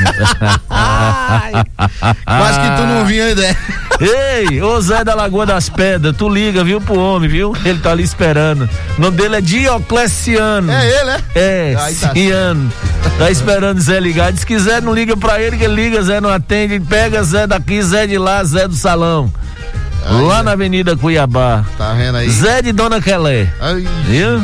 Quase 2.25 2.61
que 2.61 2.77
tu 2.77 2.83
não 2.87 3.05
vinha 3.05 3.25
a 3.25 3.31
ideia. 3.31 3.57
Ei, 4.01 4.63
ô 4.63 4.81
Zé 4.81 5.05
da 5.05 5.15
Lagoa 5.15 5.45
das 5.45 5.69
Pedras, 5.69 6.17
tu 6.17 6.29
liga, 6.29 6.65
viu, 6.65 6.81
pro 6.81 6.99
homem, 6.99 7.29
viu? 7.29 7.53
Ele 7.65 7.81
tá 7.81 7.91
ali 7.91 8.05
esperando. 8.05 8.71
O 8.97 9.01
nome 9.01 9.17
dele 9.17 9.37
é 9.37 9.41
Diocleciano. 9.41 10.71
É 10.71 11.01
ele, 11.01 11.11
é? 11.11 11.21
É, 11.35 11.77
Aí 11.79 11.95
tá 11.97 12.13
Ciano. 12.13 12.73
Tá 13.19 13.31
esperando 13.31 13.81
Zé 13.81 13.99
ligar. 13.99 14.33
Diz 14.33 14.45
que 14.45 14.59
Zé 14.59 14.81
não 14.81 14.95
liga 14.95 15.17
pra 15.17 15.43
ele, 15.43 15.59
que 15.59 15.65
ele 15.65 15.75
liga, 15.75 16.01
Zé 16.03 16.21
não 16.21 16.31
atende. 16.31 16.79
Pega 16.81 17.23
Zé 17.25 17.47
daqui, 17.47 17.83
Zé 17.83 18.07
de 18.07 18.17
lá, 18.17 18.43
Zé 18.45 18.69
do 18.69 18.75
salão. 18.77 19.31
Lá 20.05 20.43
na 20.43 20.53
Avenida 20.53 20.97
Cuiabá. 20.97 21.65
Tá 21.77 21.93
vendo 21.95 22.17
aí? 22.17 22.29
Zé 22.31 22.63
de 22.63 22.73
Dona. 22.73 22.97
Ai, 23.61 23.87
Viu? 24.07 24.43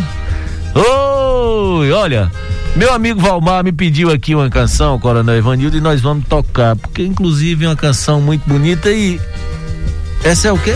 Oi, 0.75 1.93
olha, 1.93 2.31
meu 2.75 2.93
amigo 2.93 3.21
Valmar 3.21 3.63
me 3.63 3.71
pediu 3.71 4.11
aqui 4.11 4.35
uma 4.35 4.51
canção, 4.51 4.99
Coronel 4.99 5.39
Ivanildo, 5.39 5.77
e 5.77 5.81
nós 5.81 6.01
vamos 6.01 6.27
tocar, 6.27 6.75
porque 6.75 7.05
inclusive 7.05 7.65
é 7.65 7.69
uma 7.69 7.77
canção 7.77 8.21
muito 8.21 8.43
bonita 8.49 8.91
e 8.91 9.21
Essa 10.25 10.49
é 10.49 10.53
o 10.53 10.59
quê? 10.59 10.75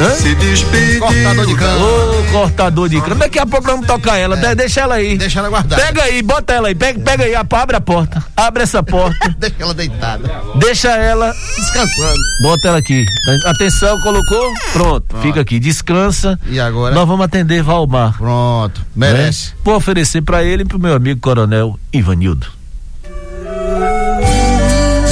Hã? 0.00 0.10
Se 0.16 0.34
despediu. 0.34 1.00
Cortador 1.00 1.46
de 1.46 1.54
cana. 1.56 1.84
Ô, 1.84 2.32
cortador 2.32 2.88
de 2.88 3.00
cana. 3.00 3.14
Daqui 3.16 3.38
a 3.38 3.46
pouco 3.46 3.66
vamos 3.66 3.86
tocar 3.86 4.16
ela. 4.18 4.36
De- 4.36 4.54
Deixa 4.54 4.80
ela 4.80 4.94
aí. 4.96 5.16
Deixa 5.16 5.38
ela 5.38 5.48
guardada. 5.48 5.80
Pega 5.80 6.02
aí, 6.02 6.22
bota 6.22 6.52
ela 6.52 6.68
aí. 6.68 6.74
Pega, 6.74 6.98
pega 7.00 7.24
aí, 7.24 7.34
abre 7.36 7.76
a 7.76 7.80
porta. 7.80 8.24
Abre 8.36 8.62
essa 8.64 8.82
porta. 8.82 9.28
Deixa 9.38 9.56
ela 9.60 9.74
deitada. 9.74 10.30
deixa 10.56 10.88
ela. 10.90 11.32
Descansando. 11.56 12.18
Bota 12.42 12.68
ela 12.68 12.78
aqui. 12.78 13.04
Atenção, 13.46 14.00
colocou? 14.00 14.52
Pronto. 14.72 15.16
Fica 15.18 15.40
aqui. 15.40 15.60
Descansa. 15.60 16.38
E 16.48 16.58
agora? 16.58 16.94
Nós 16.94 17.06
vamos 17.06 17.24
atender 17.24 17.62
Valmar. 17.62 18.16
Pronto. 18.16 18.80
né? 18.96 19.12
Merece. 19.12 19.52
Vou 19.62 19.76
oferecer 19.76 20.22
pra 20.22 20.42
ele 20.42 20.62
e 20.62 20.66
pro 20.66 20.78
meu 20.80 20.94
amigo 20.94 21.20
coronel 21.20 21.78
Ivanildo. 21.92 22.46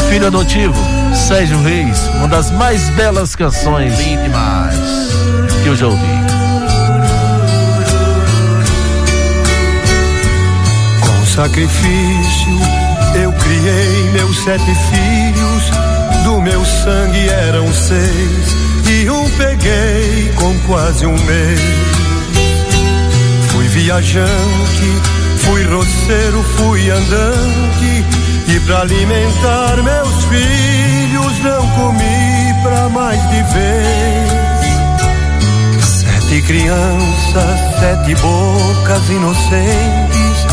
Filho 0.08 0.26
adotivo, 0.26 0.74
Sérgio 1.14 1.60
Reis, 1.62 1.98
uma 2.16 2.28
das 2.28 2.50
mais 2.50 2.88
belas 2.90 3.34
canções 3.36 3.98
Lindo 3.98 4.22
demais. 4.22 4.76
que 5.62 5.68
eu 5.68 5.76
já 5.76 5.86
ouvi. 5.86 6.20
Com 11.00 11.26
sacrifício 11.26 12.90
eu 13.14 13.32
criei 13.32 14.10
meus 14.12 14.38
sete 14.44 14.64
filhos, 14.64 15.70
do 16.24 16.40
meu 16.40 16.64
sangue 16.64 17.28
eram 17.28 17.72
seis, 17.72 18.56
e 18.88 19.10
um 19.10 19.28
peguei 19.30 20.32
com 20.36 20.56
quase 20.60 21.06
um 21.06 21.18
mês. 21.24 21.60
Fui 23.48 23.66
viajante, 23.68 25.02
fui 25.38 25.64
roceiro, 25.64 26.42
fui 26.56 26.90
andante, 26.90 28.04
e 28.54 28.60
pra 28.60 28.80
alimentar 28.80 29.76
meus 29.82 30.24
filhos 30.24 31.38
não 31.40 31.68
comi 31.70 32.54
pra 32.62 32.88
mais 32.88 33.20
de 33.30 33.42
vez. 33.54 34.30
Sete 35.84 36.42
crianças, 36.42 37.58
sete 37.78 38.14
bocas 38.16 39.08
inocentes, 39.08 40.46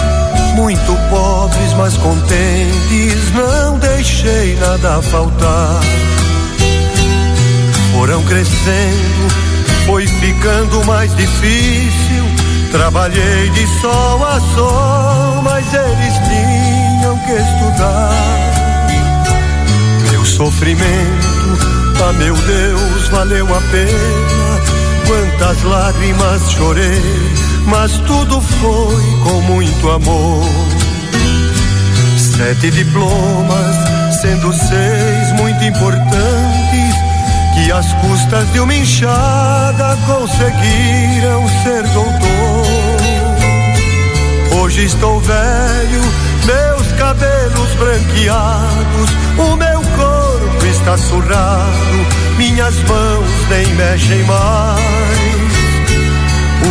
muito 0.56 0.96
pobres, 1.10 1.74
mas 1.74 1.98
contentes, 1.98 3.32
não 3.34 3.80
deixei 3.80 4.56
nada 4.56 5.02
faltar. 5.02 5.80
Foram 7.94 8.22
crescendo, 8.24 9.28
foi 9.86 10.06
ficando 10.06 10.86
mais 10.86 11.16
difícil. 11.16 12.26
Trabalhei 12.72 13.50
de 13.52 13.66
sol 13.82 14.26
a 14.26 14.40
sol, 14.54 15.42
mas 15.42 15.74
eles 15.74 16.07
sofrimento, 20.68 22.04
ah 22.04 22.14
meu 22.14 22.36
Deus, 22.36 23.08
valeu 23.10 23.46
a 23.46 23.62
pena. 23.72 24.62
Quantas 25.08 25.64
lágrimas 25.64 26.52
chorei, 26.52 27.02
mas 27.66 27.92
tudo 28.00 28.42
foi 28.42 29.04
com 29.24 29.42
muito 29.44 29.90
amor. 29.90 30.44
Sete 32.18 32.70
diplomas, 32.72 33.76
sendo 34.22 34.52
seis 34.52 35.32
muito 35.38 35.64
importantes, 35.64 36.96
que 37.56 37.72
às 37.72 37.94
custas 37.94 38.52
de 38.52 38.60
uma 38.60 38.76
enxada 38.76 39.98
conseguiram 40.06 41.48
ser 41.64 41.84
doutor. 41.94 42.68
Hoje 44.60 44.84
estou 44.86 45.22
velho, 45.22 46.02
meus 46.46 46.92
cabelos 46.94 47.74
branqueados, 47.76 49.10
o 49.38 49.56
meu 49.56 49.77
está 50.88 50.98
surrado, 50.98 52.08
minhas 52.38 52.82
mãos 52.84 53.30
nem 53.50 53.76
mexem 53.76 54.24
mais. 54.24 54.80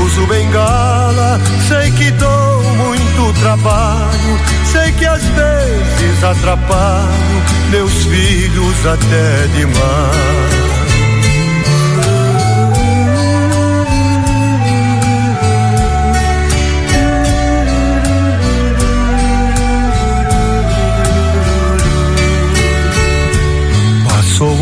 Uso 0.06 0.26
bengala, 0.26 1.38
sei 1.68 1.90
que 1.90 2.10
dou 2.12 2.62
muito 2.62 3.40
trabalho, 3.40 4.40
sei 4.64 4.90
que 4.92 5.04
às 5.04 5.22
vezes 5.22 6.24
atrapalho 6.24 7.42
meus 7.70 7.92
filhos 8.04 8.86
até 8.86 9.46
demais. 9.54 10.75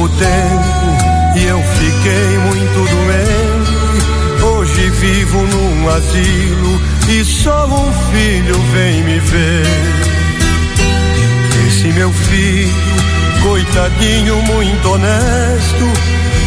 Tempo 0.08 1.14
e 1.34 1.44
eu 1.46 1.62
fiquei 1.62 2.38
muito 2.38 2.84
doente. 2.90 4.44
Hoje 4.44 4.90
vivo 4.90 5.38
num 5.38 5.88
asilo 5.88 6.80
e 7.08 7.24
só 7.24 7.66
um 7.66 7.92
filho 8.12 8.54
vem 8.72 9.02
me 9.02 9.18
ver. 9.18 9.66
Esse 11.66 11.88
meu 11.88 12.12
filho, 12.12 12.70
coitadinho, 13.42 14.36
muito 14.42 14.92
honesto, 14.92 15.92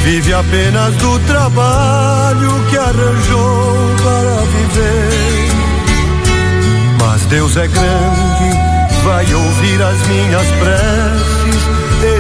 vive 0.03 0.33
apenas 0.33 0.95
do 0.95 1.19
trabalho 1.19 2.65
que 2.69 2.77
arranjou 2.77 3.95
para 4.03 4.45
viver. 4.45 5.47
Mas 6.99 7.25
Deus 7.25 7.57
é 7.57 7.67
grande, 7.67 9.03
vai 9.03 9.33
ouvir 9.33 9.81
as 9.81 10.07
minhas 10.07 10.47
preces. 10.59 11.36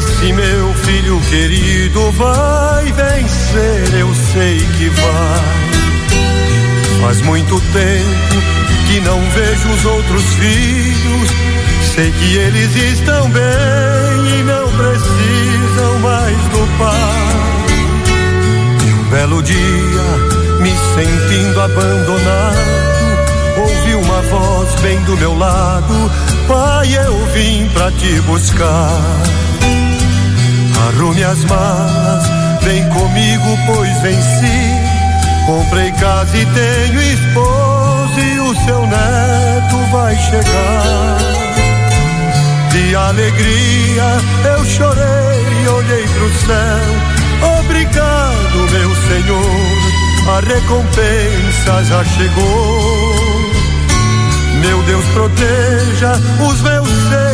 Esse 0.09 0.31
meu 0.31 0.73
filho 0.73 1.19
querido 1.29 2.11
vai 2.13 2.85
vencer, 2.93 3.99
eu 3.99 4.15
sei 4.15 4.57
que 4.57 4.89
vai. 4.89 5.57
Faz 7.01 7.21
muito 7.21 7.59
tempo 7.59 8.41
que 8.87 9.01
não 9.01 9.19
vejo 9.31 9.69
os 9.69 9.85
outros 9.85 10.23
filhos. 10.35 11.29
Sei 11.93 12.09
que 12.11 12.35
eles 12.37 12.75
estão 12.93 13.29
bem 13.29 14.39
e 14.39 14.43
não 14.43 14.67
precisam 14.69 15.99
mais 15.99 16.37
do 16.37 16.77
pai. 16.79 17.67
E 18.87 18.93
um 18.93 19.03
belo 19.09 19.43
dia, 19.43 19.57
me 20.61 20.71
sentindo 20.95 21.61
abandonado, 21.61 22.57
ouvi 23.57 23.93
uma 23.95 24.21
voz 24.21 24.73
bem 24.81 24.99
do 25.01 25.17
meu 25.17 25.37
lado: 25.37 26.11
Pai, 26.47 26.95
eu 26.95 27.25
vim 27.33 27.67
pra 27.73 27.91
te 27.91 28.21
buscar. 28.21 29.46
Arrume 30.97 31.23
as 31.23 31.45
malas, 31.45 32.23
vem 32.63 32.83
comigo, 32.89 33.57
pois 33.67 34.01
venci. 34.01 34.71
Comprei 35.45 35.91
casa 35.91 36.35
e 36.35 36.43
tenho 36.43 36.99
esposa 36.99 38.19
e 38.19 38.39
o 38.39 38.55
seu 38.65 38.81
neto 38.87 39.77
vai 39.91 40.15
chegar. 40.17 41.17
De 42.71 42.95
alegria 42.95 44.17
eu 44.43 44.65
chorei, 44.65 45.67
olhei 45.67 46.07
pro 46.07 46.33
céu. 46.47 47.59
Obrigado, 47.59 48.57
meu 48.71 48.95
Senhor, 49.05 50.35
a 50.35 50.39
recompensa 50.39 51.83
já 51.83 52.03
chegou. 52.05 53.27
Meu 54.61 54.81
Deus 54.81 55.05
proteja 55.13 56.13
os 56.43 56.61
meus 56.61 56.87
seis 56.87 57.26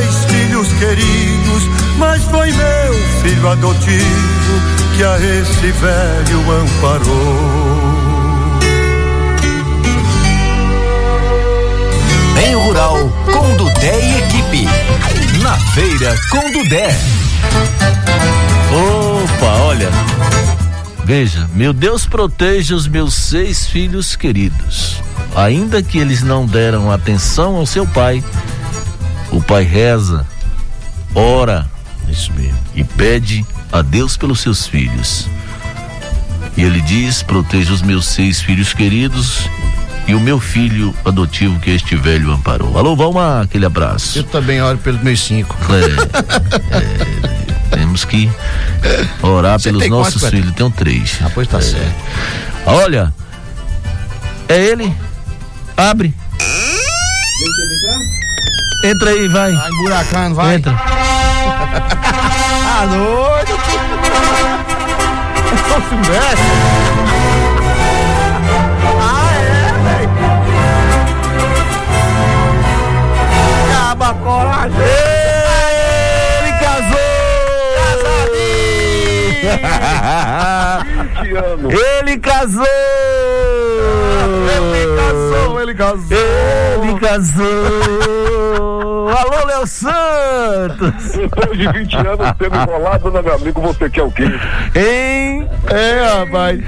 filhos 0.63 0.73
queridos, 0.79 1.63
mas 1.97 2.23
foi 2.23 2.51
meu 2.51 2.93
filho 3.21 3.47
adotivo 3.49 4.61
que 4.95 5.03
a 5.03 5.17
esse 5.17 5.71
velho 5.71 6.51
amparou. 6.51 7.83
Bem 12.35 12.55
Rural 12.55 12.97
com 13.31 13.55
Dudé 13.57 13.99
e 13.99 14.17
equipe. 14.19 14.67
Na 15.41 15.57
feira 15.71 16.15
com 16.29 16.51
Dudé. 16.51 16.95
Opa, 18.71 19.45
olha. 19.63 19.89
Veja, 21.03 21.49
meu 21.53 21.73
Deus 21.73 22.05
proteja 22.05 22.75
os 22.75 22.87
meus 22.87 23.13
seis 23.13 23.67
filhos 23.67 24.15
queridos. 24.15 25.01
Ainda 25.35 25.81
que 25.83 25.97
eles 25.97 26.21
não 26.21 26.45
deram 26.45 26.91
atenção 26.91 27.55
ao 27.55 27.65
seu 27.65 27.85
pai, 27.85 28.23
o 29.31 29.41
pai 29.41 29.63
reza, 29.63 30.25
ora, 31.15 31.65
isso 32.07 32.31
mesmo, 32.33 32.57
e 32.75 32.83
pede 32.83 33.45
a 33.71 33.81
Deus 33.81 34.17
pelos 34.17 34.39
seus 34.41 34.67
filhos. 34.67 35.27
E 36.57 36.61
ele 36.63 36.81
diz: 36.81 37.23
proteja 37.23 37.73
os 37.73 37.81
meus 37.81 38.05
seis 38.05 38.41
filhos 38.41 38.73
queridos 38.73 39.39
e 40.07 40.13
o 40.13 40.19
meu 40.19 40.39
filho 40.39 40.93
adotivo 41.05 41.59
que 41.59 41.69
este 41.71 41.95
velho 41.95 42.31
amparou. 42.31 42.77
Alô, 42.77 42.95
Valmar, 42.95 43.43
aquele 43.43 43.65
abraço. 43.65 44.17
Eu 44.19 44.23
também 44.25 44.61
oro 44.61 44.77
pelos 44.77 45.01
meus 45.01 45.19
cinco. 45.19 45.55
É, 45.71 46.77
é, 46.77 47.77
temos 47.77 48.05
que 48.05 48.29
orar 49.21 49.57
Você 49.59 49.69
pelos 49.69 49.81
tem 49.81 49.89
nossos 49.89 50.21
quantos, 50.21 50.29
filhos. 50.29 50.53
Tenho 50.53 50.69
três. 50.69 51.17
Ah, 51.23 51.31
pois 51.33 51.47
tá 51.47 51.57
É. 51.57 51.61
certo. 51.61 51.95
Olha, 52.65 53.13
é 54.47 54.57
ele. 54.57 54.93
Abre. 55.75 56.13
Entra 58.85 59.09
aí, 59.09 59.27
vai. 59.29 59.51
Vai 59.53 59.69
emburacando, 59.71 60.35
vai. 60.35 60.55
Entra. 60.55 60.71
Ah, 61.75 62.85
doido. 62.85 63.53
Não 65.69 65.79
se 65.81 65.95
mexe. 66.09 66.51
Ah, 69.01 69.31
é, 69.33 69.41
velho. 69.83 70.09
Acaba 73.69 74.07
a 74.09 74.13
coragem. 74.13 74.81
Ele 76.41 76.51
casou! 76.59 77.13
Ele 81.71 82.17
casou! 82.19 82.65
Ele 84.55 84.85
casou, 84.97 85.61
ele 85.61 85.73
casou. 85.75 86.17
Ele 86.83 86.99
casou! 86.99 88.03
Alô, 89.09 89.45
Léo 89.45 89.67
Santos! 90.47 91.11
Depois 91.13 91.57
de 91.57 91.67
20 91.71 91.95
anos 91.95 92.33
tendo 92.37 92.55
enrolado, 92.57 93.09
né, 93.11 93.21
meu 93.21 93.35
amigo? 93.35 93.61
Você 93.61 93.89
quer 93.89 94.03
o 94.03 94.11
quê? 94.11 94.25
Hein? 94.75 95.47
É, 95.69 96.19
rapaz. 96.19 96.59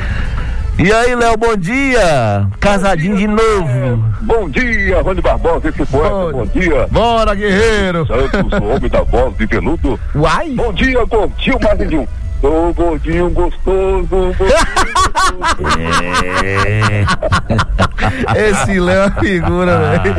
E 0.77 0.91
aí, 0.91 1.15
Léo, 1.15 1.37
bom 1.37 1.55
dia! 1.55 2.47
Casadinho 2.59 3.15
de 3.17 3.27
novo! 3.27 4.03
Bom 4.21 4.49
dia, 4.49 5.01
Rony 5.01 5.21
Barbosa, 5.21 5.69
esse 5.69 5.85
poeta. 5.85 6.09
Bom- 6.09 6.31
Bom 6.31 6.45
dia. 6.47 6.87
Bora, 6.91 7.33
guerreiro. 7.35 8.05
Santos, 8.07 8.59
o 8.59 8.63
homem 8.75 8.89
da 8.89 9.01
voz 9.03 9.37
de 9.37 9.45
veludo. 9.45 9.99
Uai. 10.15 10.49
Bom 10.55 10.73
dia, 10.73 11.05
gordinho 11.05 11.59
mais 11.61 11.89
de 11.89 11.97
um. 11.97 12.07
Ô, 12.43 12.73
gordinho 12.73 13.29
gostoso, 13.29 14.05
gordinho 14.07 14.35
É. 16.43 17.05
Esse 18.49 18.77
Léo 18.79 19.03
é 19.03 19.07
uma 19.07 19.11
figura, 19.21 19.79
velho. 19.79 20.15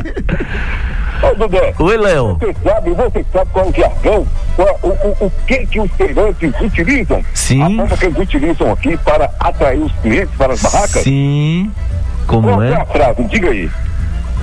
Ô, 1.22 1.34
Dudé, 1.34 1.74
Oi, 1.78 1.96
Léo. 1.96 2.36
você 2.38 2.54
sabe, 2.62 2.90
você 2.90 3.24
sabe 3.32 3.50
qual 3.52 3.64
é 3.64 3.68
o 3.68 3.72
jargão? 3.74 4.26
Qual- 4.56 4.78
o, 4.82 4.88
o, 4.88 5.26
o 5.26 5.32
que 5.46 5.66
que 5.66 5.80
os 5.80 5.90
feirantes 5.92 6.52
utilizam? 6.60 7.22
Sim. 7.34 7.62
A 7.62 7.66
forma 7.88 7.96
que 7.96 8.04
eles 8.06 8.18
utilizam 8.18 8.72
aqui 8.72 8.96
para 8.98 9.30
atrair 9.40 9.80
os 9.82 9.92
clientes 10.00 10.34
para 10.36 10.52
as 10.52 10.62
barracas? 10.62 11.02
Sim. 11.02 11.70
Como 12.26 12.48
Qual 12.48 12.62
é 12.62 12.72
é? 12.72 12.74
a 12.76 12.84
frase? 12.86 13.24
Diga 13.24 13.50
aí. 13.50 13.70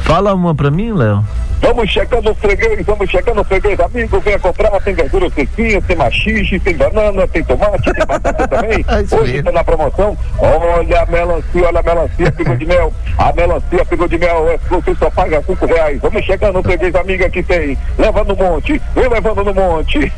Fala 0.01 0.33
uma 0.33 0.53
pra 0.55 0.71
mim, 0.71 0.91
Léo. 0.93 1.23
Vamos 1.63 1.89
chegando 1.89 2.25
no 2.25 2.35
freguês, 2.35 2.85
vamos 2.85 3.09
chegando 3.09 3.37
no 3.37 3.43
freguês, 3.45 3.79
amigo, 3.79 4.19
venha 4.19 4.37
comprar, 4.37 4.81
tem 4.81 4.93
verdura 4.93 5.29
fresquinha, 5.29 5.81
tem 5.81 5.95
machixe, 5.95 6.59
tem 6.59 6.75
banana, 6.75 7.25
tem 7.25 7.41
tomate, 7.41 7.93
tem 7.93 8.05
batata 8.05 8.45
também. 8.49 8.85
Isso 9.01 9.15
Hoje 9.15 9.37
está 9.37 9.49
na 9.49 9.63
promoção, 9.63 10.17
olha 10.39 11.01
a 11.01 11.05
melancia, 11.05 11.65
olha 11.65 11.79
a 11.79 11.83
melancia, 11.83 12.31
pegou 12.33 12.57
de 12.57 12.65
mel, 12.65 12.93
a 13.17 13.31
melancia 13.31 13.85
pegou 13.85 14.07
de 14.09 14.17
mel, 14.17 14.49
é, 14.49 14.57
você 14.69 14.93
só 14.95 15.09
paga 15.09 15.41
cinco 15.47 15.65
reais, 15.65 16.01
vamos 16.01 16.25
chegando 16.25 16.55
no 16.55 16.63
freguês, 16.63 16.93
amiga, 16.95 17.29
que 17.29 17.41
tem, 17.41 17.77
leva 17.97 18.25
no 18.25 18.35
monte, 18.35 18.81
vem 18.93 19.07
levando 19.07 19.45
no 19.45 19.53
monte. 19.53 20.11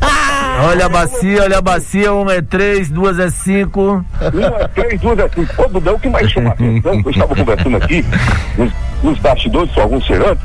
Olha 0.58 0.86
a 0.86 0.88
bacia, 0.88 1.42
olha 1.42 1.58
a 1.58 1.62
bacia, 1.62 2.12
uma 2.12 2.34
é 2.34 2.42
três, 2.42 2.90
duas 2.90 3.18
é 3.18 3.30
cinco. 3.30 4.04
Uma, 4.32 4.68
três, 4.68 5.00
duas, 5.00 5.18
assim. 5.20 5.46
Ô, 5.56 5.68
Dudão, 5.68 5.94
o 5.94 5.98
que 6.00 6.08
mais 6.08 6.30
chama 6.30 6.50
atenção? 6.50 6.92
Eu 7.04 7.10
estava 7.10 7.34
conversando 7.34 7.76
aqui 7.76 8.04
nos, 8.58 8.72
nos 9.02 9.18
bastidores 9.18 9.72
com 9.72 9.80
alguns 9.80 10.06
feirantes, 10.06 10.44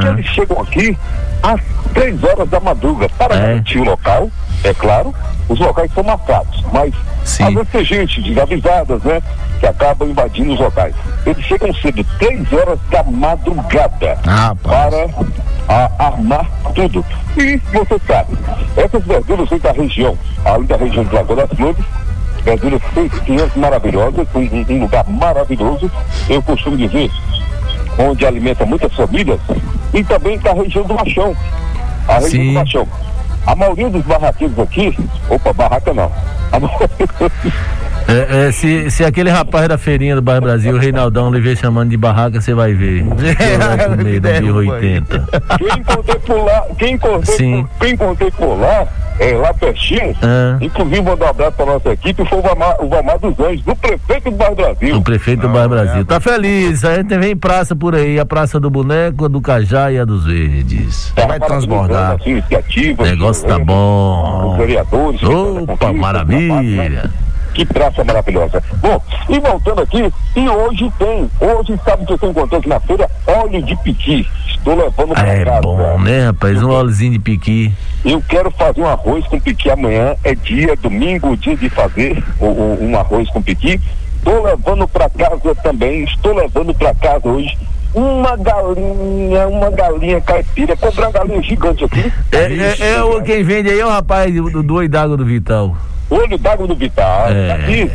que 0.00 0.06
eles 0.08 0.26
chegam 0.26 0.60
aqui 0.60 0.98
às 1.42 1.60
três 1.92 2.22
horas 2.24 2.48
da 2.48 2.58
madruga 2.60 3.08
para 3.10 3.34
É. 3.36 3.40
garantir 3.40 3.78
o 3.78 3.84
local, 3.84 4.30
é 4.64 4.74
claro, 4.74 5.14
os 5.48 5.58
locais 5.60 5.92
são 5.94 6.02
marcados, 6.02 6.64
mas 6.72 6.92
Sim. 7.24 7.44
às 7.44 7.54
vezes 7.54 7.68
tem 7.70 7.84
gente 7.84 8.22
desavisadas, 8.22 9.02
né, 9.02 9.22
que 9.60 9.66
acabam 9.66 10.08
invadindo 10.08 10.54
os 10.54 10.58
locais. 10.60 10.94
Eles 11.26 11.44
chegam 11.44 11.72
cedo, 11.74 12.04
três 12.18 12.52
horas 12.52 12.78
da 12.90 13.02
madrugada, 13.04 14.18
Rapaz. 14.24 14.58
para 14.90 15.06
a- 15.68 15.90
armar 15.98 16.46
tudo. 16.74 17.04
E 17.36 17.56
você 17.72 17.98
sabe, 18.06 18.36
essas 18.76 19.04
verduras 19.04 19.48
vêm 19.48 19.58
da 19.58 19.72
região, 19.72 20.18
além 20.44 20.66
da 20.66 20.76
região 20.76 21.04
de 21.04 21.14
Lagoa 21.14 21.36
das 21.46 21.56
Flores, 21.58 21.84
verduras 22.44 22.82
fresquinhas, 22.92 23.54
maravilhosas, 23.56 24.26
um- 24.34 24.74
um 24.74 24.80
lugar 24.80 25.04
maravilhoso, 25.08 25.90
eu 26.28 26.42
costumo 26.42 26.76
dizer, 26.76 27.10
onde 27.98 28.26
alimenta 28.26 28.66
muitas 28.66 28.92
famílias, 28.94 29.40
e 29.92 30.02
também 30.04 30.38
da 30.38 30.52
região 30.52 30.84
do 30.84 30.94
Machão. 30.94 31.36
A 32.08 32.14
região 32.14 32.30
Sim. 32.30 32.48
do 32.48 32.54
Machão. 32.54 32.88
A 33.46 33.54
maioria 33.54 33.90
dos 33.90 34.02
barraqueiros 34.04 34.58
aqui, 34.58 34.98
opa, 35.28 35.52
barraca 35.52 35.92
não. 35.94 36.10
A 36.50 36.58
maioria- 36.60 36.88
É, 38.14 38.46
é, 38.48 38.52
se, 38.52 38.90
se 38.90 39.04
aquele 39.04 39.30
rapaz 39.30 39.68
da 39.68 39.76
feirinha 39.76 40.14
do 40.14 40.22
Bairro 40.22 40.42
Brasil, 40.42 40.74
o 40.74 40.78
Reinaldão, 40.78 41.32
lhe 41.32 41.40
vê 41.40 41.56
chamando 41.56 41.90
de 41.90 41.96
barraca, 41.96 42.40
você 42.40 42.54
vai 42.54 42.72
ver. 42.72 43.04
É, 43.38 43.88
no 43.88 43.96
meio 44.04 44.58
aí. 44.58 44.68
80. 44.70 45.28
quem 45.58 45.78
encontrei 45.80 46.18
por 46.20 46.44
lá, 46.44 46.62
quem 46.78 46.94
encontrei, 46.94 47.36
Sim. 47.36 47.62
por, 47.62 47.78
quem 47.80 47.94
encontrei 47.94 48.30
por 48.30 48.54
lá, 48.60 48.86
é, 49.18 49.32
lá 49.36 49.52
pertinho, 49.54 50.14
Ah. 50.22 50.56
inclusive 50.60 51.02
mandar 51.02 51.26
um 51.26 51.28
abraço 51.30 51.52
para 51.52 51.66
nossa 51.66 51.88
equipe, 51.90 52.24
foi 52.28 52.38
o 52.38 52.42
Valmar, 52.42 52.76
o 52.84 52.88
Valmar 52.88 53.18
dos 53.18 53.38
Anjos, 53.40 53.62
do 53.62 53.76
prefeito 53.76 54.30
do 54.30 54.36
Bairro 54.36 54.54
Brasil. 54.54 54.96
O 54.96 55.02
prefeito 55.02 55.40
do 55.42 55.48
Bairro 55.48 55.68
Brasil. 55.70 56.04
Tá 56.04 56.20
feliz, 56.20 56.84
a 56.84 56.94
gente 56.96 57.16
vem 57.18 57.36
praça 57.36 57.74
por 57.74 57.94
aí, 57.94 58.18
a 58.18 58.26
praça 58.26 58.60
do 58.60 58.70
boneco, 58.70 59.24
a 59.24 59.28
do 59.28 59.40
Cajá 59.40 59.90
e 59.90 59.98
a 59.98 60.04
dos 60.04 60.24
verdes. 60.26 61.12
Tá 61.16 61.26
vai 61.26 61.40
transbordar. 61.40 62.12
Assim, 62.12 62.42
O 62.98 63.02
negócio 63.02 63.46
tá 63.46 63.56
Os 63.58 63.64
bom. 63.64 64.56
vereadores. 64.56 65.20
estão 65.22 65.54
na 65.66 65.72
Opa, 65.72 65.92
maravilha. 65.92 67.10
Que 67.54 67.64
praça 67.64 68.02
maravilhosa. 68.02 68.62
Bom, 68.80 69.00
e 69.28 69.38
voltando 69.38 69.80
aqui, 69.82 70.12
e 70.34 70.48
hoje 70.48 70.92
tem, 70.98 71.30
hoje 71.40 71.78
sabe 71.84 72.02
o 72.02 72.06
que 72.06 72.12
eu 72.12 72.16
estou 72.16 72.30
encontrando 72.30 72.56
aqui 72.56 72.68
na 72.68 72.80
feira? 72.80 73.08
Óleo 73.26 73.62
de 73.62 73.76
piqui. 73.76 74.26
Estou 74.48 74.74
levando 74.74 75.14
para 75.14 75.28
É 75.32 75.44
casa. 75.44 75.60
bom, 75.62 75.98
né, 76.00 76.26
rapaz? 76.26 76.62
Um 76.62 76.70
óleozinho 76.70 77.12
de 77.12 77.18
piqui. 77.20 77.72
Eu 78.04 78.20
quero 78.28 78.50
fazer 78.50 78.80
um 78.80 78.88
arroz 78.88 79.24
com 79.28 79.38
piqui 79.38 79.70
amanhã. 79.70 80.16
É 80.24 80.34
dia, 80.34 80.74
domingo, 80.76 81.36
dia 81.36 81.56
de 81.56 81.68
fazer 81.70 82.22
o- 82.40 82.46
o- 82.46 82.78
um 82.82 82.98
arroz 82.98 83.28
com 83.30 83.40
piqui. 83.40 83.80
Estou 84.16 84.42
levando 84.42 84.88
para 84.88 85.08
casa 85.10 85.54
também. 85.62 86.02
Estou 86.04 86.34
levando 86.34 86.74
para 86.74 86.94
casa 86.94 87.28
hoje 87.28 87.56
uma 87.94 88.36
galinha, 88.36 89.48
uma 89.48 89.70
galinha 89.70 90.20
caipira. 90.20 90.76
Comprei 90.76 91.04
uma 91.04 91.12
galinha 91.12 91.42
gigante 91.42 91.84
aqui. 91.84 92.12
É, 92.32 92.38
é, 92.38 92.92
é 92.94 93.02
o, 93.02 93.22
quem 93.22 93.42
vende 93.42 93.70
aí 93.70 93.80
é 93.80 93.86
o 93.86 93.90
rapaz 93.90 94.34
do, 94.34 94.62
do 94.62 94.74
olho 94.74 94.88
d'água 94.88 95.16
do 95.16 95.24
Vital. 95.24 95.76
Olho 96.10 96.38
d'água 96.38 96.66
do 96.66 96.74
Vital. 96.74 97.28
É, 97.28 97.48
Tá 97.48 97.54
aqui. 97.54 97.90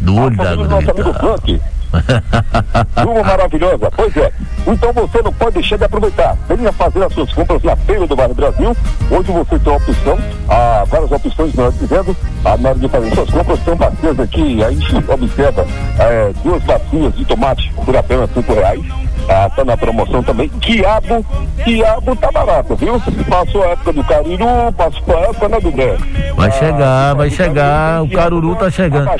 Do 0.00 0.16
olho 0.16 0.36
d'água 0.36 0.56
do 0.56 0.62
do 0.64 0.68
nosso 0.68 0.90
amigo 0.90 1.12
Vital. 1.12 1.38
Frank. 1.38 1.60
Turma 3.02 3.22
maravilhosa. 3.22 3.90
Pois 3.94 4.16
é. 4.16 4.32
Então 4.66 4.92
você 4.92 5.22
não 5.22 5.32
pode 5.32 5.54
deixar 5.54 5.76
de 5.76 5.84
aproveitar. 5.84 6.36
Venha 6.48 6.72
fazer 6.72 7.04
as 7.04 7.12
suas 7.12 7.32
compras 7.32 7.62
na 7.62 7.76
Feira 7.76 8.06
do 8.06 8.16
Bairro 8.16 8.34
Brasil. 8.34 8.76
Hoje 9.10 9.32
você 9.32 9.58
tem 9.58 9.72
uma 9.72 9.76
opção, 9.76 10.18
há 10.48 10.84
várias 10.88 11.12
opções, 11.12 11.54
melhor 11.54 11.72
dizendo, 11.72 12.16
ah, 12.44 12.56
na 12.56 12.70
hora 12.70 12.78
de 12.78 12.88
fazer 12.88 13.14
suas 13.14 13.30
compras, 13.30 13.60
tem 13.60 13.76
bacias 13.76 14.20
aqui, 14.20 14.64
a 14.64 14.70
gente 14.70 15.10
observa 15.10 15.66
é, 15.98 16.32
duas 16.42 16.62
bacias 16.64 17.14
de 17.14 17.24
tomate 17.24 17.72
por 17.84 17.96
apenas 17.96 18.30
cinco 18.32 18.54
reais. 18.54 18.84
Ah, 19.28 19.50
tá 19.50 19.64
na 19.64 19.76
promoção 19.76 20.22
também. 20.22 20.48
Quiabo, 20.48 21.24
quiabo 21.64 22.14
tá 22.14 22.30
barato, 22.30 22.76
viu? 22.76 23.00
Passou 23.28 23.62
a 23.64 23.68
época 23.68 23.92
do 23.92 24.04
cariru, 24.04 24.72
passou 24.76 25.16
a 25.16 25.20
época, 25.22 25.48
né, 25.48 25.60
do 25.60 25.72
Bé? 25.72 25.96
Vai 26.36 26.52
chegar, 26.52 27.14
vai 27.14 27.30
chegar, 27.30 28.02
o 28.02 28.10
caruru 28.10 28.54
tá 28.54 28.70
chegando. 28.70 29.10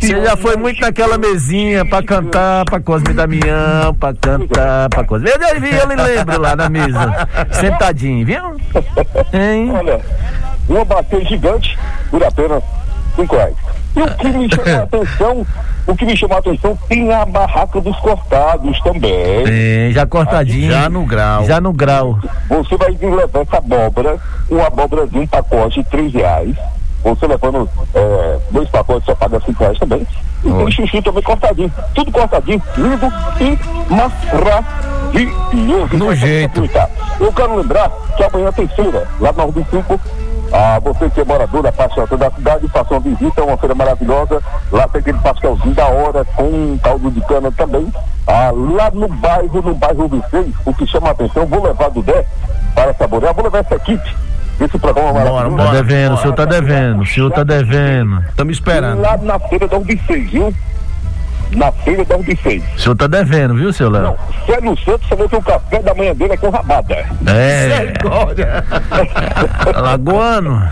Você 0.00 0.24
já 0.24 0.36
foi 0.36 0.56
muito 0.56 0.80
naquela 0.80 1.16
mesinha 1.16 1.84
pra 1.84 1.97
cantar, 2.02 2.64
pra 2.64 2.80
Cosme 2.80 3.12
Damião, 3.12 3.94
pra 3.98 4.14
cantar, 4.14 4.88
pra 4.88 5.04
Cosme. 5.04 5.30
Eu, 5.30 5.36
eu, 5.36 5.80
eu 5.80 5.88
me 5.88 5.96
lembro 5.96 6.40
lá 6.40 6.56
na 6.56 6.68
mesa, 6.68 7.28
sentadinho, 7.52 8.26
viu? 8.26 8.56
Hein? 9.32 9.70
Olha, 9.72 10.00
uma 10.68 10.84
bacia 10.84 11.24
gigante 11.24 11.78
por 12.10 12.22
apenas 12.22 12.62
cinco 13.16 13.36
reais. 13.36 13.54
E 13.96 14.02
o 14.02 14.16
que 14.16 14.28
me 14.28 14.48
chamou 14.54 14.80
a 14.80 14.82
atenção, 14.84 15.46
o 15.86 15.96
que 15.96 16.04
me 16.04 16.16
chamou 16.16 16.36
a 16.36 16.40
atenção, 16.40 16.78
tem 16.88 17.12
a 17.12 17.24
barraca 17.24 17.80
dos 17.80 17.98
cortados 17.98 18.80
também. 18.80 19.44
Tem, 19.44 19.92
já 19.92 20.06
cortadinho. 20.06 20.70
Já 20.70 20.88
no 20.88 21.04
grau. 21.04 21.44
Já 21.44 21.60
no 21.60 21.72
grau. 21.72 22.18
Você 22.48 22.76
vai 22.76 22.90
levar 22.90 23.40
essa 23.40 23.56
abóbora, 23.56 24.16
uma 24.48 24.66
abóbora 24.66 25.06
de 25.06 25.18
um 25.18 25.26
pacote 25.26 25.82
de 25.82 25.90
três 25.90 26.12
reais. 26.12 26.54
Você 27.02 27.26
levando 27.26 27.68
é, 27.94 28.38
dois 28.50 28.68
pacotes, 28.68 29.06
só 29.06 29.14
paga 29.14 29.40
cinco 29.40 29.60
reais 29.60 29.78
também. 29.78 30.06
E 30.44 30.52
tem 30.52 30.70
chuchu 30.70 31.02
também 31.02 31.22
cortadinho. 31.22 31.72
Tudo 31.94 32.12
cortadinho, 32.12 32.62
lindo 32.76 33.06
e 33.40 33.58
maravilhoso. 33.92 35.96
No 35.96 36.14
jeito. 36.14 36.68
Eu 37.20 37.32
quero 37.32 37.56
lembrar 37.56 37.90
que 38.16 38.22
amanhã 38.22 38.52
tem 38.52 38.68
feira, 38.68 39.08
lá 39.20 39.32
na 39.32 39.44
Rua 39.44 39.64
5. 39.70 40.00
Ah, 40.50 40.80
você 40.82 41.10
que 41.10 41.20
é 41.20 41.24
morador 41.24 41.62
da 41.62 41.70
parte 41.70 42.00
alta 42.00 42.16
da 42.16 42.30
cidade, 42.30 42.68
faça 42.68 42.94
uma 42.94 43.00
visita, 43.00 43.40
é 43.40 43.44
uma 43.44 43.56
feira 43.58 43.74
maravilhosa. 43.74 44.42
Lá 44.72 44.88
tem 44.88 45.00
aquele 45.00 45.18
pastelzinho 45.18 45.74
da 45.74 45.86
hora, 45.86 46.24
com 46.24 46.44
um 46.44 46.78
caldo 46.82 47.10
de 47.10 47.20
cana 47.22 47.52
também. 47.52 47.92
Ah, 48.26 48.50
lá 48.54 48.90
no 48.90 49.08
bairro, 49.08 49.62
no 49.62 49.74
bairro 49.74 50.08
do 50.08 50.24
Seis, 50.30 50.54
o 50.64 50.72
que 50.72 50.86
chama 50.86 51.08
a 51.08 51.10
atenção, 51.10 51.46
vou 51.46 51.62
levar 51.62 51.90
do 51.90 52.02
Dé 52.02 52.24
para 52.74 52.94
saborear, 52.94 53.34
vou 53.34 53.44
levar 53.44 53.58
essa 53.58 53.78
kit. 53.78 54.00
Esse 54.60 54.78
programa 54.78 55.12
maravilhoso. 55.12 55.56
Tá 55.56 55.72
devendo, 55.72 56.14
o 56.14 56.16
senhor 56.18 56.34
tá 56.34 56.44
devendo, 56.44 57.02
o 57.02 57.06
senhor 57.06 57.30
tá 57.30 57.44
devendo. 57.44 58.24
Estamos 58.28 58.54
esperando. 58.56 59.00
Lá 59.00 59.16
na 59.18 59.38
feira 59.38 59.68
da 59.68 59.76
Urbicês, 59.76 60.30
viu? 60.30 60.52
Na 61.52 61.70
feira 61.72 62.04
da 62.04 62.16
Urbicês. 62.16 62.62
O 62.76 62.80
senhor 62.80 62.96
tá 62.96 63.06
devendo, 63.06 63.54
viu, 63.54 63.72
seu 63.72 63.88
Léo? 63.88 64.02
Não, 64.02 64.16
Célio 64.46 64.76
Santos 64.84 65.08
falou 65.08 65.28
que 65.28 65.36
o 65.36 65.42
café 65.42 65.80
da 65.80 65.94
manhã 65.94 66.14
dele 66.14 66.32
é 66.32 66.36
com 66.36 66.50
rabada. 66.50 66.94
É, 67.26 67.94
Olha. 68.04 68.64
Alagoano. 69.74 70.68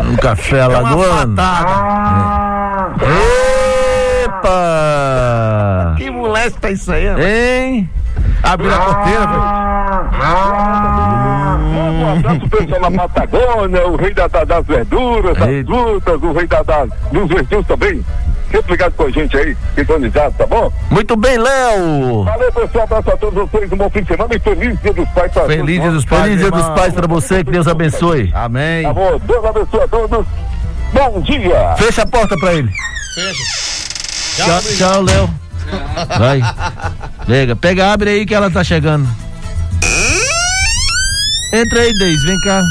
Um 0.00 0.16
café 0.16 0.62
alagoano. 0.62 1.36
Epa! 4.24 5.94
Que 5.96 6.10
moleque 6.10 6.58
tá 6.60 6.70
isso 6.70 6.90
aí? 6.92 7.06
Hein? 7.06 7.90
Abriu 8.42 8.74
a 8.74 8.78
porteira, 8.78 9.26
velho. 9.26 9.42
Um 11.58 12.12
abraço 12.12 12.48
pessoal 12.48 12.90
na 12.90 12.90
Patagônia, 13.08 13.86
o 13.88 13.96
rei 13.96 14.14
da- 14.14 14.28
da- 14.28 14.44
das 14.44 14.66
verduras, 14.66 15.36
das 15.36 15.48
Eita. 15.48 15.70
frutas, 15.72 16.22
o 16.22 16.32
rei 16.32 16.46
da, 16.46 16.62
da- 16.62 16.86
dos 17.12 17.28
verdinhos 17.28 17.66
também. 17.66 18.04
Sempre 18.50 18.72
ligado 18.72 18.92
com 18.94 19.02
a 19.04 19.10
gente 19.10 19.36
aí, 19.36 19.54
sintonizado, 19.74 20.34
tá 20.38 20.46
bom? 20.46 20.72
Muito 20.90 21.14
bem, 21.16 21.36
Léo! 21.36 22.24
Valeu, 22.24 22.50
pessoal, 22.52 22.84
abraço 22.84 23.10
a 23.10 23.16
todos 23.18 23.34
vocês, 23.50 23.70
um 23.72 23.76
bom 23.76 23.90
fim 23.90 24.00
de 24.02 24.08
semana 24.08 24.34
e 24.34 24.38
feliz 24.38 24.80
dia 24.80 24.92
dos 24.94 25.08
pais 25.10 25.32
pra 25.32 25.44
Feliz 25.44 25.80
dia 25.82 25.90
dos 25.90 26.04
pais, 26.06 26.22
Feliz 26.22 26.38
dia 26.40 26.50
dos 26.50 26.68
pais 26.70 26.94
pra 26.94 27.06
você, 27.06 27.44
que 27.44 27.50
Deus 27.50 27.68
abençoe. 27.68 28.30
Amém. 28.34 28.84
nós. 28.84 28.94
Tá 28.94 29.00
bom, 29.00 29.18
Deus 29.26 29.44
abençoe 29.44 29.80
a 29.82 29.88
todos. 29.88 30.26
Bom 30.94 31.20
dia! 31.20 31.74
Fecha 31.76 32.02
a 32.02 32.06
porta 32.06 32.34
pra 32.40 32.54
ele. 32.54 32.70
Tchau, 34.36 34.60
tchau, 34.76 35.02
Léo. 35.02 35.30
Vai. 36.18 36.40
Pega, 37.26 37.54
pega, 37.56 37.92
abre 37.92 38.10
aí 38.10 38.24
que 38.24 38.34
ela 38.34 38.50
tá 38.50 38.64
chegando. 38.64 39.06
Entra 41.52 41.80
aí, 41.80 41.92
Deise, 41.94 42.26
vem 42.26 42.40
cá. 42.40 42.62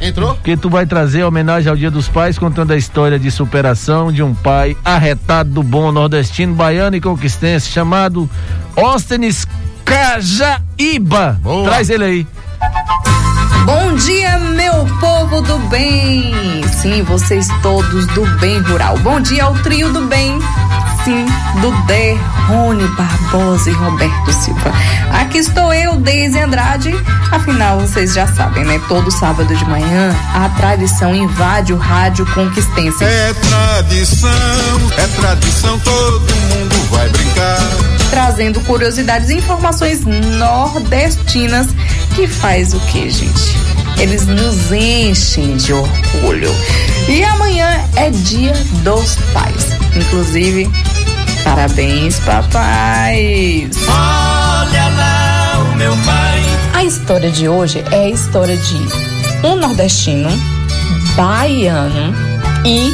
Entrou? 0.00 0.34
Que 0.42 0.56
tu 0.56 0.68
vai 0.68 0.86
trazer 0.86 1.22
a 1.22 1.28
homenagem 1.28 1.70
ao 1.70 1.76
Dia 1.76 1.90
dos 1.90 2.08
Pais, 2.08 2.38
contando 2.38 2.72
a 2.72 2.76
história 2.76 3.18
de 3.18 3.30
superação 3.30 4.12
de 4.12 4.22
um 4.22 4.34
pai 4.34 4.76
arretado 4.84 5.50
do 5.50 5.62
bom 5.62 5.92
nordestino, 5.92 6.54
baiano 6.54 6.96
e 6.96 7.00
conquistense, 7.00 7.70
chamado 7.70 8.28
Óstenes 8.76 9.46
Cajaíba. 9.84 11.38
Boa. 11.42 11.64
Traz 11.68 11.90
ele 11.90 12.04
aí. 12.04 12.26
Bom 13.64 13.94
dia, 13.94 14.38
meu 14.38 14.86
povo 15.00 15.40
do 15.40 15.58
bem! 15.70 16.62
Sim, 16.82 17.02
vocês 17.02 17.48
todos 17.62 18.06
do 18.08 18.26
bem 18.38 18.58
rural. 18.60 18.98
Bom 18.98 19.20
dia 19.20 19.44
ao 19.44 19.54
trio 19.60 19.90
do 19.90 20.02
bem. 20.02 20.38
Sim, 21.04 21.26
do 21.60 21.70
Derrone 21.86 22.86
Barbosa 22.96 23.68
e 23.68 23.72
Roberto 23.74 24.32
Silva. 24.32 24.72
Aqui 25.12 25.36
estou 25.38 25.72
eu, 25.72 25.96
Deise 25.96 26.40
Andrade. 26.40 26.94
Afinal, 27.30 27.80
vocês 27.80 28.14
já 28.14 28.26
sabem, 28.26 28.64
né? 28.64 28.80
Todo 28.88 29.10
sábado 29.10 29.54
de 29.54 29.64
manhã, 29.66 30.16
a 30.34 30.48
tradição 30.56 31.14
invade 31.14 31.74
o 31.74 31.76
rádio 31.76 32.24
conquistense. 32.32 33.04
É 33.04 33.34
tradição, 33.34 34.30
é 34.96 35.06
tradição, 35.20 35.78
todo 35.80 36.20
mundo 36.20 36.88
vai 36.90 37.08
brincar. 37.10 37.58
trazendo 38.10 38.60
curiosidades 38.62 39.28
e 39.28 39.34
informações 39.34 40.04
nordestinas 40.06 41.66
que 42.14 42.26
faz 42.26 42.72
o 42.72 42.80
que, 42.80 43.10
gente? 43.10 43.56
Eles 43.98 44.26
nos 44.26 44.72
enchem 44.72 45.56
de 45.56 45.72
orgulho. 45.72 46.50
E 47.08 47.22
amanhã 47.24 47.88
é 47.96 48.10
dia 48.10 48.52
dos 48.82 49.16
pais. 49.32 49.66
Inclusive, 49.94 50.70
parabéns, 51.42 52.18
papais! 52.20 53.70
Olha 53.86 54.88
lá 54.88 55.70
o 55.72 55.76
meu 55.76 55.96
pai. 55.98 56.42
A 56.72 56.84
história 56.84 57.30
de 57.30 57.48
hoje 57.48 57.84
é 57.90 58.06
a 58.06 58.10
história 58.10 58.56
de 58.56 59.46
um 59.46 59.56
nordestino, 59.56 60.30
baiano 61.16 62.14
e 62.64 62.92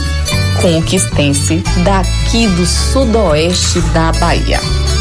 conquistense 0.61 1.63
daqui 1.85 2.47
do 2.49 2.67
sudoeste 2.67 3.81
da 3.93 4.13
Bahia. 4.13 4.61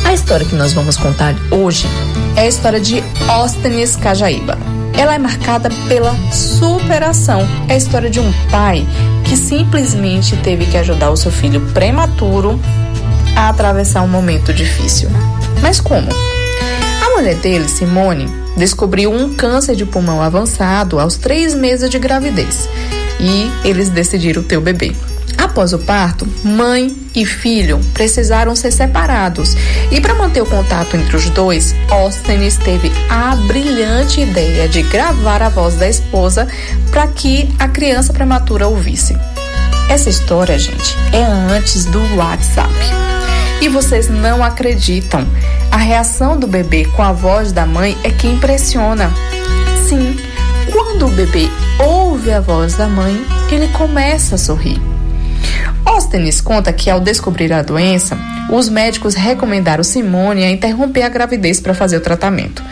A 0.09 0.13
história 0.13 0.43
que 0.43 0.55
nós 0.55 0.73
vamos 0.73 0.97
contar 0.97 1.35
hoje 1.51 1.85
é 2.35 2.41
a 2.41 2.47
história 2.47 2.79
de 2.79 3.03
Óstenes 3.29 3.95
Cajaíba. 3.95 4.57
Ela 4.97 5.13
é 5.13 5.19
marcada 5.19 5.69
pela 5.87 6.15
superação. 6.31 7.47
É 7.67 7.73
a 7.73 7.77
história 7.77 8.09
de 8.09 8.19
um 8.19 8.33
pai 8.49 8.87
que 9.23 9.37
simplesmente 9.37 10.35
teve 10.37 10.65
que 10.65 10.77
ajudar 10.77 11.11
o 11.11 11.15
seu 11.15 11.31
filho 11.31 11.61
prematuro 11.75 12.59
a 13.35 13.49
atravessar 13.49 14.01
um 14.01 14.07
momento 14.07 14.51
difícil. 14.51 15.11
Mas 15.61 15.79
como? 15.79 16.09
A 17.05 17.15
mulher 17.15 17.35
dele, 17.35 17.69
Simone, 17.69 18.27
descobriu 18.57 19.13
um 19.13 19.35
câncer 19.35 19.75
de 19.75 19.85
pulmão 19.85 20.23
avançado 20.23 20.99
aos 20.99 21.17
três 21.17 21.53
meses 21.53 21.87
de 21.87 21.99
gravidez 21.99 22.67
e 23.19 23.47
eles 23.63 23.89
decidiram 23.89 24.41
ter 24.41 24.57
o 24.57 24.61
bebê. 24.61 24.91
Após 25.49 25.73
o 25.73 25.79
parto, 25.79 26.27
mãe 26.43 26.95
e 27.15 27.25
filho 27.25 27.79
precisaram 27.95 28.55
ser 28.55 28.71
separados. 28.71 29.57
E 29.91 29.99
para 29.99 30.13
manter 30.13 30.41
o 30.43 30.45
contato 30.45 30.95
entre 30.95 31.17
os 31.17 31.27
dois, 31.31 31.73
Óstenes 31.89 32.55
teve 32.57 32.91
a 33.09 33.35
brilhante 33.35 34.21
ideia 34.21 34.69
de 34.69 34.83
gravar 34.83 35.41
a 35.41 35.49
voz 35.49 35.73
da 35.73 35.89
esposa 35.89 36.47
para 36.91 37.07
que 37.07 37.49
a 37.57 37.67
criança 37.67 38.13
prematura 38.13 38.67
ouvisse. 38.67 39.17
Essa 39.89 40.07
história, 40.07 40.57
gente, 40.59 40.95
é 41.11 41.23
antes 41.23 41.85
do 41.85 41.99
WhatsApp. 42.15 42.71
E 43.59 43.67
vocês 43.67 44.07
não 44.07 44.43
acreditam. 44.43 45.27
A 45.71 45.77
reação 45.77 46.37
do 46.39 46.45
bebê 46.45 46.85
com 46.95 47.01
a 47.01 47.11
voz 47.11 47.51
da 47.51 47.65
mãe 47.65 47.97
é 48.03 48.11
que 48.11 48.27
impressiona. 48.27 49.11
Sim, 49.87 50.15
quando 50.71 51.07
o 51.07 51.11
bebê 51.11 51.49
ouve 51.79 52.31
a 52.31 52.39
voz 52.39 52.75
da 52.75 52.87
mãe, 52.87 53.25
ele 53.51 53.67
começa 53.69 54.35
a 54.35 54.37
sorrir. 54.37 54.79
Óstenes 56.09 56.41
conta 56.41 56.73
que 56.73 56.89
ao 56.89 56.99
descobrir 56.99 57.53
a 57.53 57.61
doença, 57.61 58.17
os 58.51 58.67
médicos 58.67 59.13
recomendaram 59.13 59.83
Simone 59.83 60.43
a 60.43 60.49
interromper 60.49 61.03
a 61.03 61.07
gravidez 61.07 61.59
para 61.59 61.75
fazer 61.75 61.97
o 61.97 62.01
tratamento. 62.01 62.63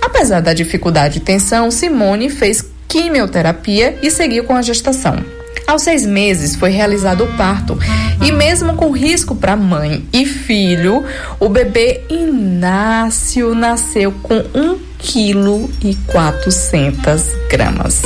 Apesar 0.00 0.40
da 0.40 0.54
dificuldade 0.54 1.18
e 1.18 1.20
tensão, 1.20 1.70
Simone 1.70 2.30
fez 2.30 2.64
quimioterapia 2.88 3.98
e 4.02 4.10
seguiu 4.10 4.44
com 4.44 4.56
a 4.56 4.62
gestação. 4.62 5.22
Aos 5.66 5.82
seis 5.82 6.06
meses 6.06 6.56
foi 6.56 6.70
realizado 6.70 7.24
o 7.24 7.36
parto 7.36 7.78
e 8.22 8.32
mesmo 8.32 8.74
com 8.76 8.90
risco 8.90 9.36
para 9.36 9.54
mãe 9.56 10.02
e 10.10 10.24
filho, 10.24 11.04
o 11.38 11.50
bebê 11.50 12.00
Inácio 12.08 13.54
nasceu 13.54 14.10
com 14.22 14.38
1 14.38 14.78
quilo 14.96 15.70
e 15.84 15.94
400 16.06 17.24
gramas. 17.50 18.00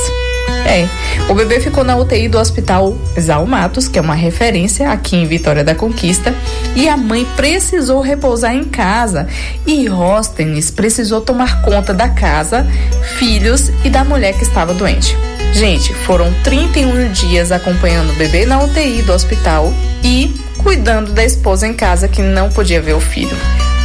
É, 0.67 0.87
o 1.29 1.35
bebê 1.35 1.61
ficou 1.61 1.83
na 1.83 1.97
UTI 1.97 2.29
do 2.29 2.39
Hospital 2.39 2.97
Zalmatos, 3.19 3.89
que 3.89 3.99
é 3.99 4.03
uma 4.03 4.15
referência 4.15 4.91
aqui 4.91 5.17
em 5.17 5.27
Vitória 5.27 5.65
da 5.65 5.75
Conquista, 5.75 6.35
e 6.77 6.89
a 6.89 6.97
mãe 6.97 7.27
precisou 7.37 8.01
repousar 8.01 8.55
em 8.55 8.65
casa 8.65 9.27
e 9.67 9.87
Róstenes 9.87 10.71
precisou 10.71 11.21
tomar 11.21 11.63
conta 11.63 11.93
da 11.93 12.09
casa, 12.09 12.67
filhos 13.19 13.71
e 13.85 13.91
da 13.91 14.05
mulher 14.05 14.35
que 14.35 14.43
estava 14.43 14.73
doente. 14.75 15.17
Gente, 15.53 15.93
foram 15.93 16.33
31 16.45 17.11
dias 17.13 17.51
acompanhando 17.51 18.11
o 18.11 18.17
bebê 18.17 18.47
na 18.47 18.63
UTI 18.63 19.03
do 19.03 19.13
hospital 19.13 19.73
e 20.05 20.33
cuidando 20.59 21.13
da 21.13 21.25
esposa 21.25 21.67
em 21.67 21.75
casa 21.75 22.07
que 22.07 22.23
não 22.23 22.51
podia 22.51 22.81
ver 22.81 22.95
o 22.95 23.01
filho. 23.01 23.37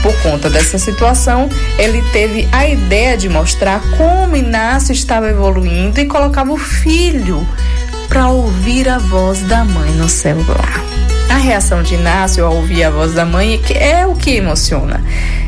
Por 0.05 0.13
conta 0.21 0.51
dessa 0.51 0.77
situação, 0.77 1.49
ele 1.79 1.99
teve 2.13 2.47
a 2.51 2.67
ideia 2.67 3.17
de 3.17 3.27
mostrar 3.27 3.81
como 3.97 4.35
Inácio 4.35 4.93
estava 4.93 5.27
evoluindo 5.27 5.99
e 5.99 6.05
colocava 6.05 6.53
o 6.53 6.57
filho 6.57 7.43
para 8.07 8.27
ouvir 8.27 8.87
a 8.87 8.99
voz 8.99 9.41
da 9.41 9.65
mãe 9.65 9.89
no 9.93 10.07
celular. 10.07 10.79
A 11.27 11.37
reação 11.37 11.81
de 11.81 11.95
Inácio 11.95 12.45
ao 12.45 12.53
ouvir 12.53 12.83
a 12.83 12.91
voz 12.91 13.15
da 13.15 13.25
mãe 13.25 13.59
é 13.73 14.05
o 14.05 14.13
que 14.13 14.35
emociona. 14.35 15.03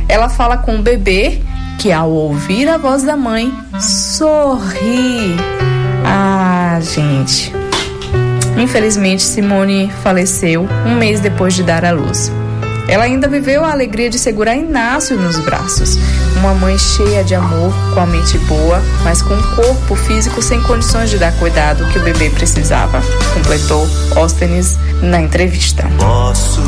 Ela 0.10 0.28
fala 0.28 0.58
com 0.58 0.78
o 0.78 0.82
bebê 0.82 1.40
que, 1.78 1.92
ao 1.92 2.10
ouvir 2.10 2.68
a 2.68 2.80
voz 2.80 3.04
da 3.04 3.16
mãe, 3.16 3.54
sorri. 3.80 5.36
Ah, 6.04 6.80
gente. 6.82 7.54
Infelizmente, 8.58 9.22
Simone 9.22 9.92
faleceu 10.02 10.68
um 10.84 10.96
mês 10.96 11.20
depois 11.20 11.54
de 11.54 11.62
dar 11.62 11.86
à 11.86 11.92
luz. 11.92 12.32
Ela 12.88 13.04
ainda 13.04 13.28
viveu 13.28 13.64
a 13.66 13.72
alegria 13.72 14.10
de 14.10 14.18
segurar 14.18 14.56
Inácio 14.56 15.18
nos 15.18 15.38
braços. 15.40 15.98
Uma 16.38 16.54
mãe 16.54 16.78
cheia 16.78 17.24
de 17.24 17.36
amor, 17.36 17.74
com 17.94 18.00
a 18.00 18.06
mente 18.06 18.38
boa, 18.40 18.82
mas 19.04 19.22
com 19.22 19.34
um 19.34 19.56
corpo 19.56 19.96
físico 19.96 20.42
sem 20.42 20.62
condições 20.62 21.10
de 21.10 21.18
dar 21.18 21.34
cuidado 21.34 21.86
que 21.92 22.00
o 22.00 22.04
bebê 22.04 22.30
precisava, 22.30 23.02
completou 23.34 23.88
Óstenes 24.16 24.78
na 25.02 25.22
entrevista. 25.22 25.84
Posso, 26.00 26.62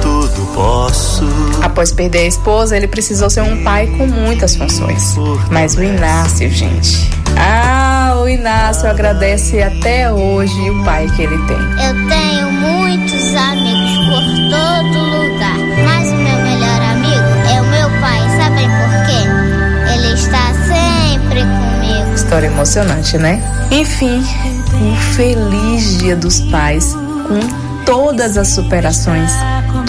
tudo 0.00 0.46
posso. 0.54 1.24
Após 1.62 1.92
perder 1.92 2.20
a 2.20 2.26
esposa, 2.26 2.76
ele 2.76 2.88
precisou 2.88 3.28
ser 3.28 3.42
um 3.42 3.62
pai 3.62 3.86
com 3.98 4.06
muitas 4.06 4.56
funções. 4.56 5.16
Mas 5.50 5.76
o 5.76 5.82
Inácio, 5.82 6.50
gente. 6.50 7.10
Ah, 7.36 7.79
o 8.22 8.28
Inácio 8.28 8.88
agradece 8.88 9.62
até 9.62 10.12
hoje 10.12 10.70
o 10.70 10.84
pai 10.84 11.06
que 11.16 11.22
ele 11.22 11.38
tem. 11.46 11.56
Eu 11.56 12.08
tenho 12.08 12.52
muitos 12.52 13.34
amigos 13.34 13.96
por 14.08 14.22
todo 14.50 14.98
lugar, 15.04 15.58
mas 15.84 16.08
o 16.10 16.16
meu 16.16 16.36
melhor 16.42 16.82
amigo 16.82 17.48
é 17.50 17.60
o 17.60 17.66
meu 17.66 17.90
pai. 18.00 18.20
Sabem 18.36 18.68
por 18.68 19.06
quê? 19.06 19.94
Ele 19.94 20.14
está 20.14 20.52
sempre 20.54 21.40
comigo. 21.40 22.14
História 22.14 22.46
emocionante, 22.46 23.16
né? 23.16 23.42
Enfim, 23.70 24.22
um 24.80 24.94
feliz 25.14 25.98
Dia 25.98 26.16
dos 26.16 26.40
Pais 26.50 26.94
com 27.26 27.84
todas 27.84 28.36
as 28.36 28.48
superações 28.48 29.32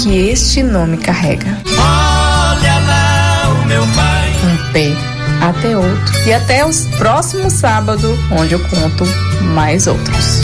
que 0.02 0.30
este 0.30 0.64
nome 0.64 0.98
carrega. 0.98 1.58
Olha 1.68 2.80
lá 2.88 3.62
o 3.62 3.66
meu 3.66 3.86
pai. 3.88 4.32
um 4.44 4.72
pé 4.72 5.11
até 5.42 5.76
outro. 5.78 6.20
E 6.26 6.34
até 6.34 6.66
o 6.66 6.70
próximo 6.98 7.50
sábado, 7.50 8.18
onde 8.32 8.54
eu 8.54 8.60
conto 8.60 9.06
mais 9.54 9.88
outros. 9.88 10.42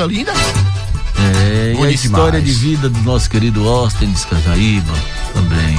Coisa 0.00 0.06
linda? 0.06 0.32
É, 0.32 1.72
e 1.72 1.72
a 1.72 1.76
Bonito 1.76 1.94
história 1.94 2.40
demais. 2.40 2.44
de 2.44 2.52
vida 2.52 2.88
do 2.88 3.00
nosso 3.00 3.28
querido 3.28 3.68
Austin 3.68 4.10
de 4.12 4.26
Cajaíba 4.26 4.92
também. 5.34 5.78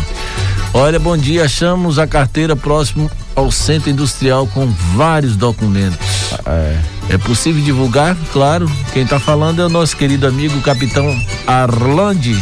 Olha, 0.74 1.00
bom 1.00 1.18
dia. 1.18 1.46
Achamos 1.46 1.98
a 1.98 2.06
carteira 2.06 2.56
próximo 2.56 3.10
ao 3.36 3.52
centro 3.52 3.90
industrial 3.90 4.46
com 4.48 4.68
vários 4.96 5.36
documentos. 5.36 5.98
É. 6.46 7.18
possível 7.18 7.62
divulgar? 7.62 8.16
Claro. 8.32 8.72
Quem 8.94 9.06
tá 9.06 9.20
falando 9.20 9.62
é 9.62 9.66
o 9.66 9.70
nosso 9.70 9.98
querido 9.98 10.28
amigo 10.28 10.60
capitão 10.62 11.06
Arlande. 11.48 12.38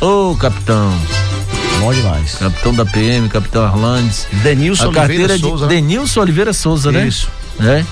Ô, 0.00 0.34
capitão. 0.36 0.92
Bom 1.80 1.92
demais. 1.92 2.36
Capitão 2.36 2.74
da 2.74 2.86
PM, 2.86 3.28
capitão 3.28 3.64
Arlandes. 3.64 4.26
Denilson 4.42 4.84
a 4.84 4.88
Oliveira 4.88 5.08
carteira 5.08 5.38
Souza, 5.38 5.66
de 5.66 5.74
né? 5.74 5.80
Denilson 5.80 6.20
Oliveira 6.20 6.52
Souza, 6.52 6.92
né? 6.92 7.06
Isso. 7.06 7.28
É. 7.60 7.84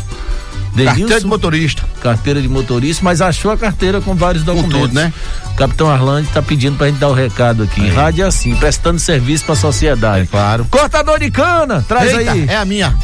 Carteira 0.84 1.20
de 1.20 1.26
motorista. 1.26 1.82
Carteira 2.00 2.42
de 2.42 2.48
motorista, 2.48 3.04
mas 3.04 3.20
achou 3.20 3.50
a 3.50 3.56
carteira 3.56 4.00
com 4.00 4.14
vários 4.14 4.44
documentos. 4.44 4.80
tudo, 4.80 4.94
né? 4.94 5.12
Capitão 5.56 5.90
Arlande 5.90 6.28
tá 6.28 6.42
pedindo 6.42 6.76
pra 6.76 6.88
gente 6.88 6.98
dar 6.98 7.08
o 7.08 7.14
recado 7.14 7.62
aqui. 7.62 7.80
Aí. 7.80 7.90
Rádio 7.90 8.24
é 8.24 8.28
assim, 8.28 8.54
prestando 8.56 8.98
serviço 8.98 9.44
pra 9.44 9.56
sociedade. 9.56 10.24
É 10.24 10.26
claro. 10.26 10.66
Cortador 10.70 11.18
de 11.18 11.30
cana, 11.30 11.84
traz 11.88 12.12
Eita, 12.12 12.32
aí. 12.32 12.46
É 12.48 12.56
a 12.56 12.64
minha 12.64 12.94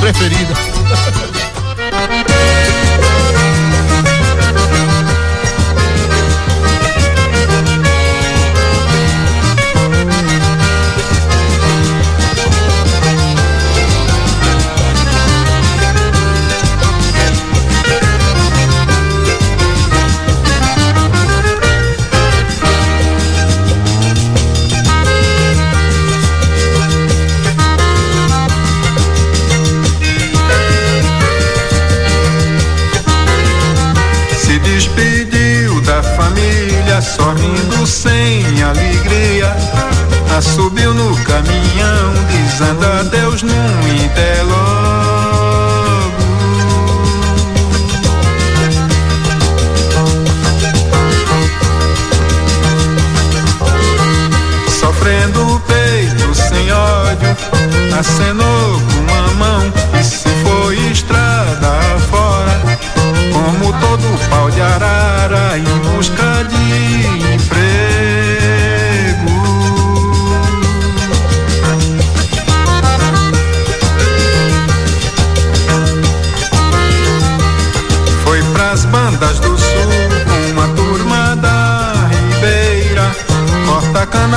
preferida. 0.00 0.54
Assobiu 40.36 40.92
no 40.92 41.16
caminhão, 41.24 42.12
dizendo 42.28 42.84
adeus 42.84 43.42
num 43.42 43.88
interlogo. 43.88 44.36
Sofrendo 54.78 55.54
o 55.54 55.60
peito 55.60 56.34
sem 56.34 56.70
ódio, 56.70 57.34
acenou 57.98 58.65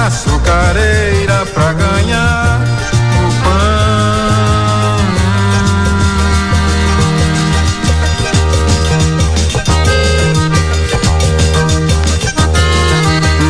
açucareira 0.10 1.46
pra 1.54 1.72
ganhar 1.74 2.60
o 3.22 3.28
pão. 3.44 5.00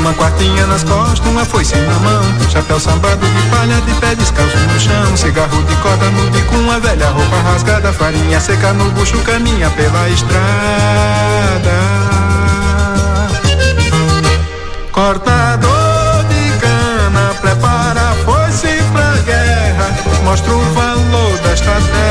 Uma 0.02 0.14
quartinha 0.14 0.68
nas 0.68 0.84
costas, 0.84 1.20
uma 1.26 1.46
foice 1.46 1.76
na 1.78 1.94
mão. 2.00 2.24
Chapéu 2.52 2.78
sambado 2.80 3.26
de 3.26 3.42
palha, 3.50 3.80
de 3.82 3.94
pé 4.02 4.16
descalço 4.16 4.58
no 4.58 4.80
chão. 4.80 5.16
Cigarro 5.16 5.64
de 5.64 5.76
corda 5.78 6.10
no 6.10 6.30
bico, 6.32 6.56
uma 6.58 6.78
velha 6.80 7.10
roupa 7.10 7.38
rasgada. 7.38 7.94
Farinha 7.94 8.40
seca 8.42 8.74
no 8.74 8.92
bucho, 8.92 9.18
caminha 9.20 9.70
pela 9.70 10.10
estrada. 10.10 10.40
Cortador 14.92 15.69
Mostra 20.30 20.54
o 20.54 20.60
valor 20.60 21.40
desta 21.40 21.72
terra 21.72 22.09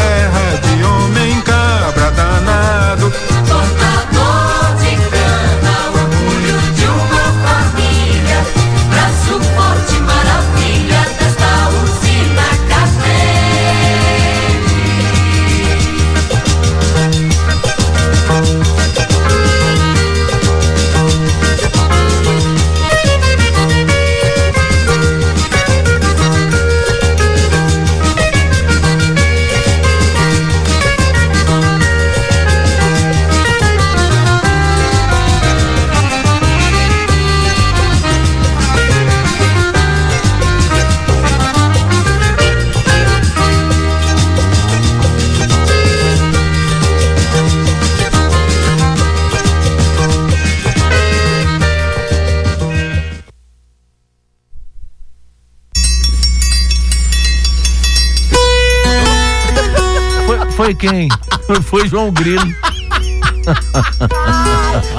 Foi, 60.69 60.75
quem? 60.75 61.09
Foi 61.65 61.89
João 61.89 62.11
Grilo. 62.13 62.45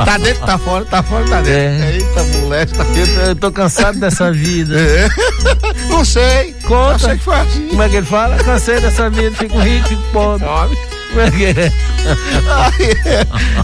Tá 0.04 0.18
dentro, 0.18 0.44
tá 0.46 0.58
fora, 0.58 0.84
tá 0.86 1.04
fora, 1.04 1.24
tá 1.28 1.42
dentro. 1.42 1.84
É. 1.86 1.92
Eita, 1.98 2.24
moleque, 2.40 2.74
tá 2.74 2.84
Eu, 2.84 3.08
tô- 3.14 3.22
eu 3.22 3.36
tô 3.36 3.52
cansado 3.52 4.00
dessa 4.00 4.32
vida. 4.32 4.76
É. 4.80 5.08
Não 5.90 6.04
sei. 6.04 6.56
Conta. 6.66 6.96
Achei 6.96 7.18
que 7.18 7.24
foi 7.24 7.36
assim. 7.36 7.68
Como 7.68 7.84
é 7.84 7.90
que 7.90 7.96
ele 7.98 8.06
fala? 8.08 8.36
Cansei 8.38 8.80
dessa 8.82 9.10
vida, 9.10 9.36
fico 9.36 9.60
rico, 9.60 9.90
fico 9.90 10.02
pobre. 10.12 10.48
Homem. 10.48 10.78
Como 11.10 11.22
é 11.22 11.32
que 11.32 11.46
é? 11.46 11.72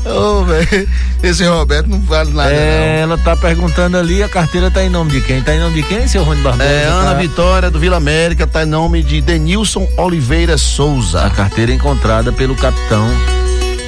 Ô, 0.10 0.44
velho, 0.46 0.88
esse 1.24 1.44
Roberto 1.46 1.88
não 1.88 2.00
vale 2.02 2.32
nada, 2.34 2.52
É, 2.52 3.02
ela 3.02 3.18
tá 3.18 3.36
perguntando 3.36 3.98
ali, 3.98 4.24
a 4.24 4.30
carteira 4.30 4.70
tá 4.72 4.84
em 4.84 4.90
nome 4.90 5.12
de 5.12 5.22
quem? 5.22 5.42
Tá 5.42 5.54
em 5.56 5.60
nome 5.60 5.76
de 5.82 5.84
quem, 5.88 6.08
seu 6.08 6.24
Rony 6.24 6.42
Barbosa? 6.42 6.64
É, 6.70 6.86
Ana 6.88 7.12
Tá- 7.12 7.18
Vitória 7.20 7.70
do 7.72 7.80
Vila 7.80 7.98
América 7.98 8.48
tá 8.48 8.64
em 8.64 8.68
nome 8.68 9.04
de 9.04 9.22
Denilson 9.22 9.88
Oliveira 9.98 10.58
Souza. 10.58 11.22
A 11.24 11.30
carteira 11.30 11.72
encontrada 11.74 12.32
pelo 12.32 12.56
capitão 12.56 13.08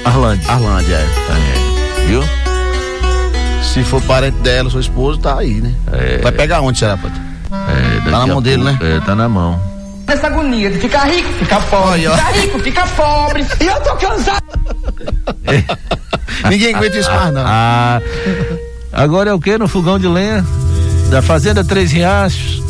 Arlande. 0.05 0.47
Arlande, 0.47 0.93
é. 0.93 1.05
Viu? 2.07 2.23
Se 3.63 3.83
for 3.83 4.01
parente 4.03 4.37
dela, 4.37 4.69
sua 4.69 4.81
esposa, 4.81 5.19
tá 5.19 5.37
aí, 5.39 5.55
né? 5.61 5.73
Vai 6.23 6.31
pegar 6.31 6.61
onde, 6.61 6.79
será, 6.79 6.95
Pato? 6.95 7.19
É, 7.51 7.95
daqui 7.99 8.11
na 8.11 8.27
mão 8.27 8.41
dele, 8.41 8.63
pouco- 8.63 8.85
É, 8.85 8.99
tá 9.01 9.15
na 9.15 9.27
mão. 9.27 9.59
Essa 10.07 10.27
agonia 10.27 10.71
de 10.71 10.79
ficar 10.79 11.03
rico, 11.05 11.31
ficar 11.33 11.61
pobre, 11.69 12.01
ficar 12.01 12.31
rico, 12.31 12.59
ficar 12.59 12.87
pobre. 12.95 13.45
E 13.59 13.65
eu 13.65 13.81
tô 13.81 13.95
cansado. 13.97 14.43
Ninguém 16.49 16.73
aguenta 16.73 16.97
isso 16.97 17.11
mais, 17.11 17.33
não. 17.33 17.43
Ah, 17.45 18.01
agora 18.93 19.31
é 19.31 19.33
o 19.33 19.39
que 19.39 19.57
no 19.57 19.67
fogão 19.67 19.99
de 19.99 20.07
lenha? 20.07 20.45
Da 21.09 21.21
Fazenda 21.21 21.63
Três 21.63 21.91
Riachos. 21.91 22.63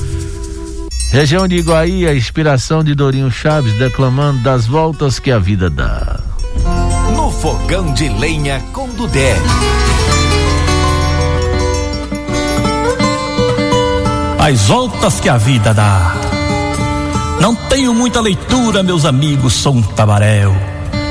Região 1.11 1.47
de 1.47 1.55
Iguaí, 1.55 2.07
a 2.07 2.13
inspiração 2.13 2.83
de 2.83 2.93
Dorinho 2.93 3.31
Chaves 3.31 3.73
declamando 3.77 4.39
das 4.43 4.65
voltas 4.65 5.19
que 5.19 5.31
a 5.31 5.39
vida 5.39 5.69
dá. 5.69 6.19
No 7.15 7.31
fogão 7.31 7.93
de 7.93 8.09
lenha 8.09 8.61
com 8.73 8.89
Dudé. 8.89 9.35
As 14.39 14.61
voltas 14.67 15.19
que 15.19 15.29
a 15.29 15.37
vida 15.37 15.73
dá. 15.73 16.13
Não 17.39 17.53
tenho 17.53 17.93
muita 17.93 18.19
leitura, 18.19 18.81
meus 18.81 19.05
amigos, 19.05 19.53
sou 19.53 19.75
um 19.75 19.81
tabaréu. 19.81 20.55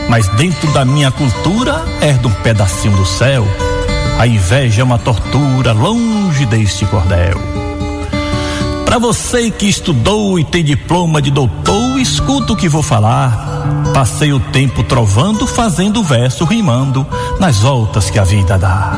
Mas 0.09 0.29
dentro 0.31 0.71
da 0.73 0.85
minha 0.85 1.11
cultura 1.11 1.85
herdo 2.01 2.29
um 2.29 2.33
pedacinho 2.33 2.97
do 2.97 3.07
céu. 3.07 3.47
A 4.19 4.27
inveja 4.27 4.83
é 4.83 4.85
uma 4.85 4.99
tortura 4.99 5.73
longe 5.73 6.45
deste 6.47 6.85
cordel. 6.87 7.39
Pra 8.85 8.99
você 8.99 9.51
que 9.51 9.67
estudou 9.67 10.39
e 10.39 10.45
tem 10.45 10.65
diploma 10.65 11.21
de 11.21 11.31
doutor, 11.31 11.99
escuta 11.99 12.55
o 12.55 12.57
que 12.57 12.69
vou 12.69 12.83
falar. 12.83 13.93
Passei 13.93 14.33
o 14.33 14.41
tempo 14.41 14.83
trovando, 14.83 15.47
fazendo 15.47 16.03
verso, 16.03 16.45
rimando 16.45 17.07
nas 17.39 17.59
voltas 17.59 18.11
que 18.11 18.19
a 18.19 18.25
vida 18.25 18.57
dá. 18.57 18.95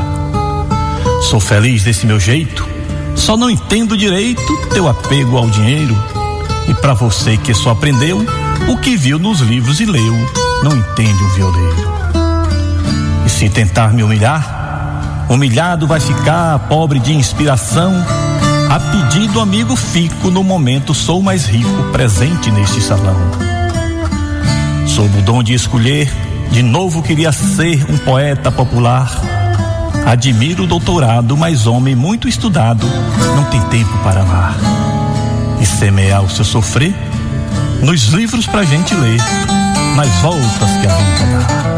Sou 1.23 1.41
feliz 1.41 1.83
desse 1.83 2.07
meu 2.07 2.21
jeito, 2.21 2.67
só 3.17 3.37
não 3.37 3.51
entendo 3.51 3.97
direito 3.97 4.57
teu 4.73 4.89
apego 4.89 5.37
ao 5.37 5.49
dinheiro. 5.51 5.97
Pra 6.81 6.95
você 6.95 7.37
que 7.37 7.53
só 7.53 7.71
aprendeu 7.71 8.25
o 8.69 8.77
que 8.79 8.97
viu 8.97 9.19
nos 9.19 9.41
livros 9.41 9.81
e 9.81 9.85
leu, 9.85 10.15
não 10.63 10.77
entende 10.77 11.23
o 11.23 11.29
violeiro. 11.31 11.77
E 13.27 13.31
se 13.31 13.49
tentar 13.49 13.93
me 13.93 14.03
humilhar, 14.03 15.27
humilhado 15.29 15.87
vai 15.87 16.01
ficar, 16.01 16.59
pobre 16.61 16.99
de 16.99 17.13
inspiração. 17.13 17.93
A 18.71 18.79
pedido 18.79 19.41
amigo 19.41 19.75
fico, 19.77 20.31
no 20.31 20.45
momento 20.45 20.95
sou 20.95 21.23
mais 21.23 21.47
rico, 21.47 21.85
presente 21.93 22.51
neste 22.51 22.81
salão. 22.81 23.17
Sob 24.87 25.19
o 25.19 25.23
dom 25.23 25.43
de 25.43 25.55
escolher, 25.55 26.13
de 26.51 26.63
novo 26.63 27.03
queria 27.03 27.33
ser 27.33 27.85
um 27.91 27.99
poeta 27.99 28.51
popular. 28.51 29.11
Admiro 30.07 30.65
o 30.65 30.67
doutorado, 30.67 31.37
mas 31.37 31.67
homem 31.67 31.95
muito 31.95 32.29
estudado 32.29 32.87
não 33.37 33.45
tem 33.45 33.61
tempo 33.63 33.97
para 33.99 34.23
amar. 34.23 34.98
E 35.61 35.67
semear 35.67 36.23
o 36.23 36.31
seu 36.31 36.45
sofrer 36.45 36.95
nos 37.83 38.07
livros 38.07 38.47
pra 38.47 38.65
gente 38.65 38.95
ler, 38.95 39.21
nas 39.97 40.09
voltas 40.21 40.71
que 40.81 40.87
a 40.87 40.97
vida 40.97 41.27
dá. 41.33 41.69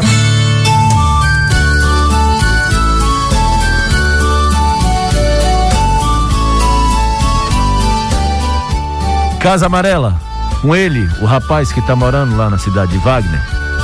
Casa 9.39 9.65
Amarela, 9.65 10.19
com 10.61 10.75
ele, 10.75 11.09
o 11.19 11.25
rapaz 11.25 11.71
que 11.71 11.81
tá 11.81 11.95
morando 11.95 12.37
lá 12.37 12.49
na 12.49 12.59
cidade 12.59 12.91
de 12.91 12.99
Wagner, 12.99 13.41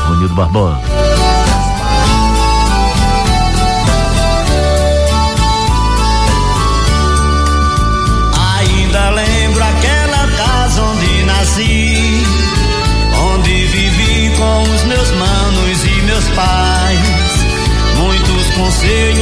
Ronildo 0.08 0.36
Barbosa. 0.36 0.97
Muitos 18.88 19.17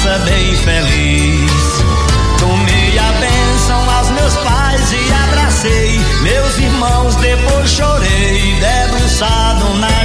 criança 0.00 0.18
bem 0.24 0.56
feliz. 0.56 1.84
Tomei 2.38 2.98
a 2.98 3.12
bênção 3.12 3.90
aos 3.90 4.10
meus 4.10 4.36
pais 4.36 4.92
e 4.92 5.12
abracei 5.12 6.00
meus 6.22 6.58
irmãos. 6.58 7.14
Depois 7.16 7.70
chorei, 7.70 8.56
debruçado 8.60 9.74
na 9.74 9.99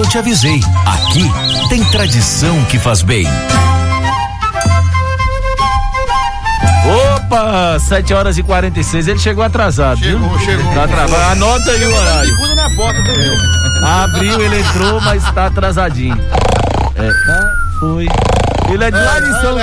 eu 0.00 0.06
te 0.06 0.18
avisei. 0.18 0.60
Aqui 0.84 1.30
tem 1.68 1.84
tradição 1.90 2.64
que 2.64 2.78
faz 2.78 3.02
bem. 3.02 3.26
Opa, 7.16 7.78
7 7.78 8.12
horas 8.12 8.36
e 8.36 8.42
46. 8.42 9.08
Ele 9.08 9.18
chegou 9.18 9.42
atrasado. 9.42 9.98
Chegou, 9.98 10.28
viu? 10.30 10.38
chegou. 10.40 10.74
Tá 10.74 10.84
atrasado. 10.84 11.32
Anota 11.32 11.70
aí 11.70 11.86
o 11.86 11.94
horário. 11.94 12.30
Segunda 12.30 12.54
na 12.54 12.70
porta? 12.76 13.00
Abriu, 13.86 14.42
ele 14.42 14.60
entrou, 14.60 15.00
mas 15.00 15.24
tá 15.32 15.46
atrasadinho. 15.46 16.18
É, 16.96 17.10
tá, 17.26 17.52
foi. 17.80 18.06
Ele 18.70 18.84
é 18.84 18.90
de 18.90 18.96
lá 18.96 19.20
de 19.20 19.40
São. 19.40 19.58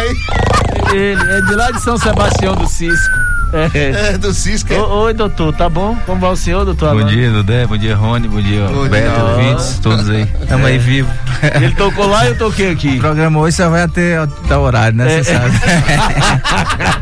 Ele 0.93 1.31
é 1.31 1.41
de 1.41 1.55
lá 1.55 1.71
de 1.71 1.81
São 1.81 1.97
Sebastião 1.97 2.55
do 2.55 2.67
Cisco. 2.67 3.30
É, 3.53 4.11
É, 4.13 4.17
do 4.17 4.33
Cisco. 4.33 4.73
Ô, 4.73 5.03
Oi, 5.03 5.13
doutor, 5.13 5.53
tá 5.53 5.67
bom? 5.69 5.95
Como 6.05 6.19
vai 6.21 6.31
o 6.31 6.35
senhor, 6.35 6.63
doutor? 6.65 6.93
Bom 6.93 6.99
Alan? 7.01 7.07
dia, 7.09 7.29
Dudé, 7.31 7.65
bom 7.67 7.77
dia, 7.77 7.95
Rony, 7.95 8.27
bom 8.27 8.41
dia, 8.41 8.65
Bom 8.67 8.87
Beto, 8.87 9.09
dia. 9.13 9.23
ouvintes, 9.23 9.79
todos 9.79 10.09
aí. 10.09 10.25
Tamo 10.47 10.65
aí 10.65 10.77
vivo. 10.77 11.09
Ele 11.55 11.71
tocou 11.75 12.07
lá 12.07 12.25
e 12.25 12.29
eu 12.29 12.37
toquei 12.37 12.71
aqui. 12.71 12.97
O 12.97 12.99
programa 12.99 13.39
hoje 13.39 13.57
só 13.57 13.69
vai 13.69 13.81
até, 13.83 14.17
o 14.21 14.59
horário, 14.61 14.97
né? 14.97 15.21
Você 15.21 15.31
É. 15.31 15.35
sabe. 15.39 15.59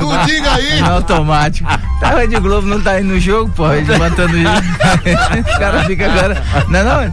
Não 0.00 0.26
diga 0.26 0.52
aí. 0.54 0.80
No 0.80 0.92
automático. 0.94 1.68
Tá, 2.00 2.08
a 2.10 2.18
Rede 2.18 2.36
Globo 2.40 2.66
não 2.66 2.80
tá 2.80 3.00
indo 3.00 3.14
no 3.14 3.20
jogo, 3.20 3.50
pô, 3.54 3.72
ele 3.72 3.86
botando 3.96 4.32
o 4.32 4.42
jogo. 4.42 4.56
Os 5.50 5.58
caras 5.58 5.86
ficam 5.86 6.10
agora. 6.10 6.42
Não, 6.68 6.84
não, 6.84 7.12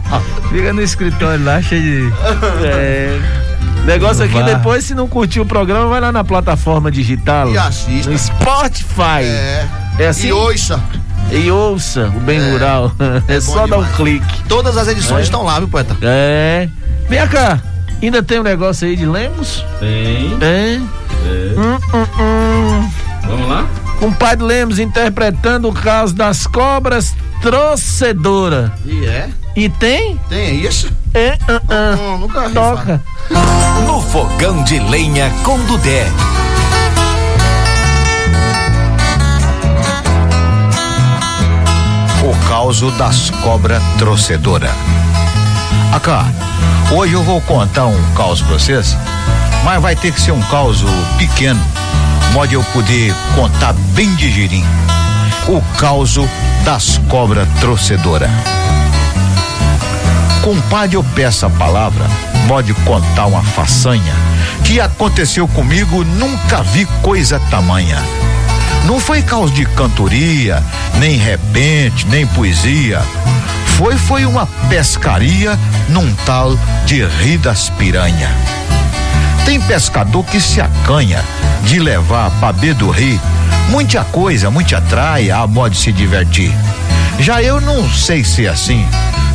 fica 0.50 0.72
no 0.72 0.82
escritório 0.82 1.42
lá, 1.44 1.62
cheio 1.62 1.82
de. 1.82 2.12
É. 2.66 3.18
Negócio 3.84 4.24
aqui, 4.24 4.42
depois, 4.42 4.84
se 4.84 4.94
não 4.94 5.06
curtir 5.06 5.40
o 5.40 5.46
programa, 5.46 5.86
vai 5.88 6.00
lá 6.00 6.10
na 6.10 6.24
plataforma 6.24 6.90
digital. 6.90 7.50
E 7.52 7.58
assista. 7.58 8.10
No 8.10 8.18
Spotify. 8.18 9.22
É. 9.24 9.66
É 9.98 10.06
assim? 10.08 10.28
E 10.28 10.32
ouça. 10.32 10.82
E 11.30 11.50
ouça 11.50 12.12
o 12.16 12.20
Bem 12.20 12.38
É. 12.40 12.50
Rural. 12.52 12.92
É, 13.28 13.36
É 13.36 13.40
só 13.40 13.66
dar 13.66 13.76
um 13.78 13.80
demais. 13.80 13.96
clique. 13.96 14.42
Todas 14.48 14.76
as 14.76 14.88
edições 14.88 15.20
É. 15.20 15.22
estão 15.24 15.42
lá, 15.42 15.58
viu, 15.58 15.68
poeta? 15.68 15.96
É. 16.02 16.68
Vem 17.08 17.26
cá. 17.28 17.60
Ainda 18.02 18.22
tem 18.22 18.40
um 18.40 18.42
negócio 18.42 18.86
aí 18.86 18.96
de 18.96 19.06
Lemos? 19.06 19.64
Tem. 19.80 20.36
É. 20.40 20.80
Hum, 21.56 21.78
hum, 21.94 22.06
hum. 22.20 22.90
Vamos 23.26 23.48
lá? 23.48 23.66
Compadre 24.00 24.44
Lemos 24.44 24.78
interpretando 24.78 25.68
o 25.68 25.72
caso 25.72 26.14
das 26.14 26.46
cobras 26.46 27.14
trocedora. 27.40 28.72
E 28.84 29.04
é? 29.06 29.28
E 29.56 29.68
tem? 29.68 30.18
Tem 30.28 30.60
isso? 30.60 30.90
É, 31.14 31.38
ah, 31.46 31.60
ah. 31.68 31.96
Não, 31.96 32.18
nunca. 32.18 32.50
Toca. 32.50 33.00
No 33.86 34.00
fogão 34.00 34.64
de 34.64 34.80
lenha 34.80 35.30
com 35.44 35.56
Dudé. 35.66 36.10
O 42.24 42.48
causo 42.48 42.90
das 42.92 43.30
cobras 43.30 43.80
trocedora. 43.96 44.72
Acá, 45.92 46.26
hoje 46.90 47.12
eu 47.12 47.22
vou 47.22 47.40
contar 47.42 47.86
um 47.86 48.14
caos 48.14 48.42
pra 48.42 48.54
vocês, 48.54 48.96
mas 49.62 49.80
vai 49.80 49.94
ter 49.94 50.12
que 50.12 50.20
ser 50.20 50.32
um 50.32 50.42
caos 50.42 50.82
pequeno, 51.16 51.60
modo 52.32 52.52
eu 52.52 52.64
poder 52.72 53.14
contar 53.36 53.72
bem 53.94 54.12
de 54.16 54.32
girinho. 54.32 54.66
O 55.46 55.62
causo 55.78 56.28
das 56.64 56.98
cobras 57.08 57.46
trocedora. 57.60 58.28
Compadre, 60.44 60.96
eu 60.96 61.02
peço 61.02 61.46
a 61.46 61.48
palavra, 61.48 62.04
pode 62.46 62.74
contar 62.74 63.24
uma 63.24 63.42
façanha 63.42 64.12
que 64.62 64.78
aconteceu 64.78 65.48
comigo, 65.48 66.04
nunca 66.04 66.62
vi 66.62 66.84
coisa 67.00 67.40
tamanha. 67.50 67.96
Não 68.84 69.00
foi 69.00 69.22
causa 69.22 69.54
de 69.54 69.64
cantoria, 69.64 70.62
nem 70.98 71.16
repente, 71.16 72.06
nem 72.08 72.26
poesia. 72.26 73.00
Foi, 73.78 73.96
foi 73.96 74.26
uma 74.26 74.46
pescaria 74.68 75.58
num 75.88 76.14
tal 76.26 76.54
de 76.84 77.02
Rio 77.02 77.38
das 77.38 77.70
Piranha. 77.70 78.30
Tem 79.46 79.58
pescador 79.58 80.26
que 80.26 80.38
se 80.42 80.60
acanha 80.60 81.24
de 81.62 81.78
levar 81.78 82.30
pra 82.32 82.52
beira 82.52 82.74
do 82.74 82.90
rio 82.90 83.18
muita 83.70 84.04
coisa, 84.04 84.50
muita 84.50 84.78
traia, 84.82 85.38
a 85.38 85.46
modo 85.46 85.72
de 85.72 85.78
se 85.78 85.90
divertir. 85.90 86.52
Já 87.18 87.42
eu 87.42 87.62
não 87.62 87.88
sei 87.88 88.22
ser 88.22 88.48
assim. 88.48 88.86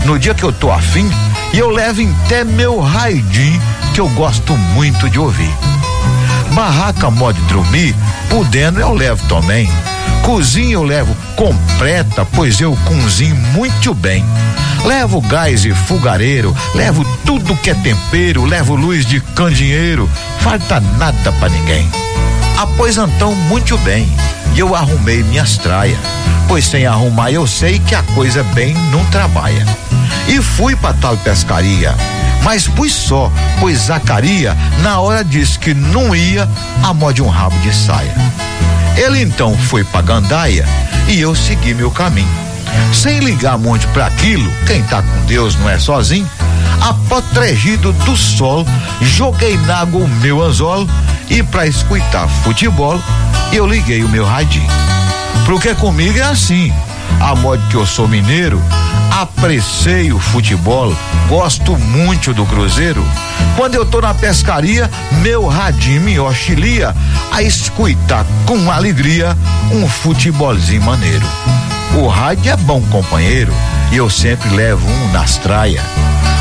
No 0.06 0.18
dia 0.18 0.34
que 0.34 0.44
eu 0.44 0.52
tô 0.52 0.72
afim, 0.72 1.10
eu 1.54 1.70
levo 1.70 2.02
até 2.26 2.44
meu 2.44 2.80
raidinho, 2.80 3.62
que 3.94 4.02
eu 4.02 4.10
gosto 4.10 4.56
muito 4.74 5.10
de 5.10 5.20
ouvir. 5.20 5.54
Barraca 6.54 7.10
modo 7.10 7.40
de 7.40 7.54
dormir, 7.54 7.96
podendo 8.30 8.80
eu 8.80 8.94
levo 8.94 9.24
também. 9.28 9.70
Cozinha 10.24 10.74
eu 10.74 10.84
levo 10.84 11.16
completa, 11.36 12.26
pois 12.34 12.60
eu 12.60 12.78
cozinho 12.86 13.36
muito 13.36 13.94
bem. 13.94 14.26
Levo 14.86 15.22
gás 15.22 15.66
e 15.66 15.74
fogareiro, 15.74 16.56
levo 16.74 17.06
tudo 17.26 17.56
que 17.56 17.70
é 17.70 17.74
tempero, 17.74 18.46
levo 18.46 18.76
luz 18.76 19.06
de 19.06 19.20
candinheiro, 19.20 20.10
falta 20.40 20.80
nada 20.98 21.32
pra 21.34 21.50
ninguém. 21.50 21.90
Pois 22.78 22.98
então, 22.98 23.36
muito 23.36 23.78
bem, 23.80 24.08
e 24.56 24.60
eu 24.60 24.74
arrumei 24.74 25.22
minhas 25.24 25.58
traias, 25.58 25.98
pois 26.48 26.64
sem 26.64 26.86
arrumar 26.86 27.30
eu 27.30 27.46
sei 27.46 27.78
que 27.78 27.94
a 27.94 28.02
coisa 28.04 28.42
bem 28.42 28.74
não 28.90 29.04
trabalha. 29.06 29.66
E 30.28 30.42
fui 30.42 30.76
pra 30.76 30.94
tal 30.94 31.18
pescaria, 31.18 31.96
mas 32.44 32.66
fui 32.66 32.90
só, 32.90 33.32
pois 33.60 33.80
Zacaria 33.80 34.56
na 34.82 35.00
hora 35.00 35.24
disse 35.24 35.58
que 35.58 35.74
não 35.74 36.16
ia 36.16 36.48
a 36.84 36.94
mó 36.94 37.12
de 37.12 37.22
um 37.22 37.28
rabo 37.28 37.58
de 37.60 37.74
saia. 37.74 38.14
Ele 38.96 39.22
então 39.22 39.58
foi 39.58 39.84
pra 39.84 40.02
Gandaia 40.02 40.66
e 41.08 41.20
eu 41.20 41.36
segui 41.36 41.74
meu 41.74 41.90
caminho. 41.92 42.28
Sem 42.94 43.20
ligar 43.20 43.58
muito 43.58 43.88
pra 43.90 44.08
aquilo, 44.08 44.52
quem 44.66 44.84
tá 44.84 45.02
com 45.02 45.26
Deus 45.26 45.56
não 45.56 45.70
é 45.70 45.80
sozinho. 45.80 46.30
Apotregido 46.82 47.92
do 47.92 48.16
sol, 48.16 48.66
joguei 49.02 49.58
na 49.58 49.80
água 49.80 50.04
o 50.04 50.08
meu 50.08 50.42
anzol 50.42 50.88
e 51.30 51.44
pra 51.44 51.68
escutar 51.68 52.28
futebol, 52.44 53.00
eu 53.52 53.68
liguei 53.68 54.04
o 54.04 54.10
meu 54.10 54.26
radinho. 54.26 54.70
Porque 55.46 55.74
comigo 55.76 56.18
é 56.18 56.24
assim. 56.24 56.74
A 57.20 57.36
modo 57.36 57.62
que 57.70 57.76
eu 57.76 57.86
sou 57.86 58.08
mineiro, 58.08 58.62
apreciei 59.12 60.12
o 60.12 60.20
futebol, 60.20 60.96
gosto 61.28 61.78
muito 61.78 62.34
do 62.34 62.46
Cruzeiro. 62.46 63.06
Quando 63.56 63.76
eu 63.76 63.86
tô 63.86 64.00
na 64.00 64.14
pescaria, 64.14 64.90
meu 65.22 65.48
radinho 65.48 66.02
me 66.02 66.18
auxilia 66.18 66.96
a 67.32 67.42
escutar 67.44 68.26
com 68.46 68.72
alegria 68.72 69.38
um 69.72 69.88
futebolzinho 69.88 70.82
maneiro. 70.82 71.26
O 71.96 72.08
rádio 72.08 72.52
é 72.52 72.56
bom 72.56 72.82
companheiro 72.84 73.54
e 73.92 73.98
eu 73.98 74.10
sempre 74.10 74.50
levo 74.50 74.88
um 74.88 75.12
nas 75.12 75.38
traias. 75.38 75.84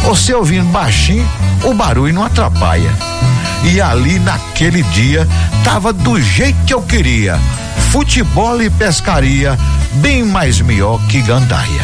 Você 0.04 0.32
ouvindo 0.32 0.70
baixinho, 0.70 1.28
o 1.64 1.74
barulho 1.74 2.14
não 2.14 2.24
atrapalha. 2.24 2.90
E 3.64 3.80
ali 3.80 4.18
naquele 4.20 4.82
dia 4.84 5.26
tava 5.64 5.92
do 5.92 6.20
jeito 6.22 6.58
que 6.64 6.72
eu 6.72 6.82
queria. 6.82 7.38
Futebol 7.90 8.62
e 8.62 8.70
pescaria, 8.70 9.58
bem 9.94 10.24
mais 10.24 10.60
melhor 10.60 11.00
que 11.08 11.20
gandaia. 11.20 11.82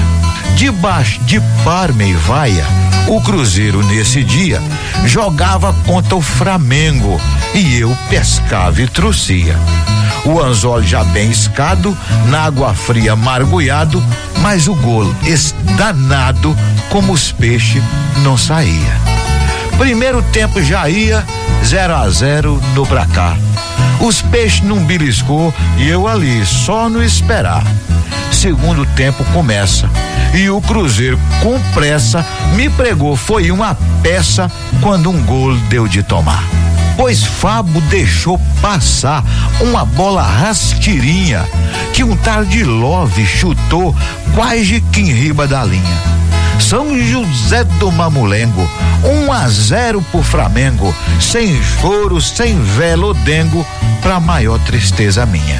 Debaixo 0.57 1.21
de 1.25 1.41
Parme 1.65 2.11
e 2.11 2.13
Vaia, 2.15 2.65
o 3.09 3.21
Cruzeiro 3.21 3.83
nesse 3.83 4.23
dia 4.23 4.63
jogava 5.05 5.75
contra 5.87 6.17
o 6.17 6.23
Flamengo 6.23 7.21
e 7.55 7.79
eu 7.79 7.97
pescava 8.09 8.81
e 8.81 8.89
trouxia. 8.89 9.57
O 10.25 10.41
anzol 10.41 10.83
já 10.83 11.05
bem 11.05 11.31
escado, 11.31 11.97
na 12.29 12.45
água 12.45 12.73
fria 12.73 13.15
margulhado, 13.15 14.03
mas 14.41 14.69
o 14.69 14.75
gol 14.75 15.15
danado 15.77 16.57
como 16.89 17.13
os 17.13 17.31
peixes 17.33 17.83
não 18.23 18.39
saía. 18.39 19.01
Primeiro 19.77 20.23
tempo 20.23 20.63
já 20.63 20.89
ia 20.89 21.25
0 21.65 21.95
a 21.95 22.09
0 22.09 22.63
no 22.75 22.87
Bracá. 22.87 23.37
Os 24.05 24.21
peixes 24.21 24.61
não 24.61 24.85
beliscou 24.85 25.53
e 25.79 25.89
eu 25.89 26.07
ali 26.07 26.45
só 26.45 26.91
no 26.91 27.03
esperar. 27.03 27.65
Segundo 28.31 28.85
tempo 28.85 29.25
começa 29.33 29.89
e 30.35 30.51
o 30.51 30.61
Cruzeiro 30.61 31.19
com 31.43 31.59
pressa 31.73 32.23
me 32.55 32.69
pregou 32.69 33.17
foi 33.17 33.51
uma 33.51 33.75
peça 34.03 34.53
quando 34.83 35.09
um 35.09 35.25
gol 35.25 35.57
deu 35.71 35.89
de 35.89 36.03
tomar. 36.03 36.45
Pois 36.99 37.25
Fabo 37.25 37.81
deixou 37.81 38.39
passar 38.61 39.25
uma 39.63 39.87
bola 39.87 40.23
rasteirinha 40.23 41.43
que 41.95 42.05
um 42.05 42.15
tal 42.15 42.45
de 42.45 42.63
Love 42.63 43.25
chutou 43.25 43.97
quase 44.35 44.83
que 44.83 45.01
em 45.01 45.13
riba 45.15 45.47
da 45.47 45.65
linha. 45.65 46.15
São 46.61 46.99
José 46.99 47.65
do 47.65 47.91
Mamulengo, 47.91 48.69
1 49.03 49.09
um 49.09 49.33
a 49.33 49.49
0 49.49 50.03
pro 50.11 50.23
Flamengo, 50.23 50.95
sem 51.21 51.61
choro, 51.63 52.21
sem 52.21 52.61
velodengo, 52.63 53.67
pra 54.05 54.21
maior 54.21 54.61
tristeza 54.61 55.25
minha. 55.25 55.59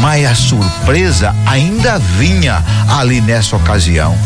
Mas 0.00 0.24
a 0.26 0.34
surpresa 0.34 1.34
ainda 1.46 1.98
vinha 1.98 2.62
ali 2.86 3.20
nessa 3.20 3.56
ocasião. 3.56 4.16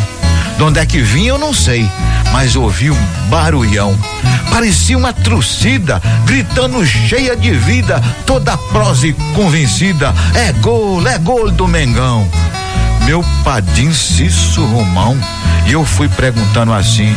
De 0.58 0.62
onde 0.64 0.80
é 0.80 0.84
que 0.84 1.00
vinha 1.00 1.30
eu 1.30 1.38
não 1.38 1.54
sei, 1.54 1.88
mas 2.32 2.56
ouvi 2.56 2.90
um 2.90 3.06
barulhão. 3.30 3.96
Parecia 4.50 4.98
uma 4.98 5.12
trucida, 5.12 6.02
gritando 6.26 6.84
cheia 6.84 7.34
de 7.36 7.52
vida, 7.52 8.02
toda 8.26 8.58
prosa 8.58 9.06
e 9.06 9.12
convencida. 9.34 10.12
É 10.34 10.52
gol, 10.52 11.06
é 11.06 11.16
gol 11.18 11.50
do 11.50 11.66
Mengão. 11.66 12.28
meu 13.06 13.24
padim 13.44 13.92
Cício 13.92 14.66
Romão. 14.66 15.16
E 15.66 15.72
eu 15.72 15.84
fui 15.86 16.08
perguntando 16.08 16.72
assim: 16.72 17.14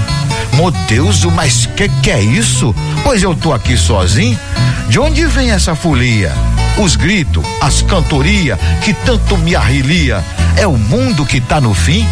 Meu 0.53 0.71
Deus, 0.71 1.23
mas 1.25 1.65
que 1.65 1.89
que 1.89 2.11
é 2.11 2.21
isso? 2.21 2.73
Pois 3.03 3.21
eu 3.23 3.35
tô 3.35 3.53
aqui 3.53 3.77
sozinho. 3.77 4.39
De 4.87 4.99
onde 4.99 5.25
vem 5.25 5.51
essa 5.51 5.75
folia? 5.75 6.31
Os 6.77 6.95
gritos, 6.95 7.43
as 7.61 7.81
cantorias 7.81 8.59
que 8.81 8.93
tanto 8.93 9.37
me 9.37 9.55
arrilia. 9.55 10.23
É 10.57 10.67
o 10.67 10.77
mundo 10.77 11.25
que 11.25 11.41
tá 11.41 11.59
no 11.59 11.73
fim? 11.73 12.07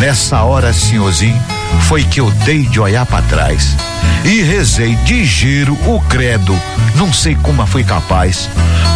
Nessa 0.00 0.42
hora, 0.42 0.72
senhorzinho, 0.72 1.40
foi 1.82 2.04
que 2.04 2.20
eu 2.20 2.30
dei 2.44 2.64
de 2.64 2.80
olhar 2.80 3.04
para 3.06 3.22
trás 3.22 3.76
e 4.24 4.42
rezei 4.42 4.94
de 4.96 5.24
giro 5.24 5.74
o 5.86 6.00
credo. 6.08 6.58
Não 6.94 7.12
sei 7.12 7.34
como 7.36 7.66
fui 7.66 7.84
capaz, 7.84 8.48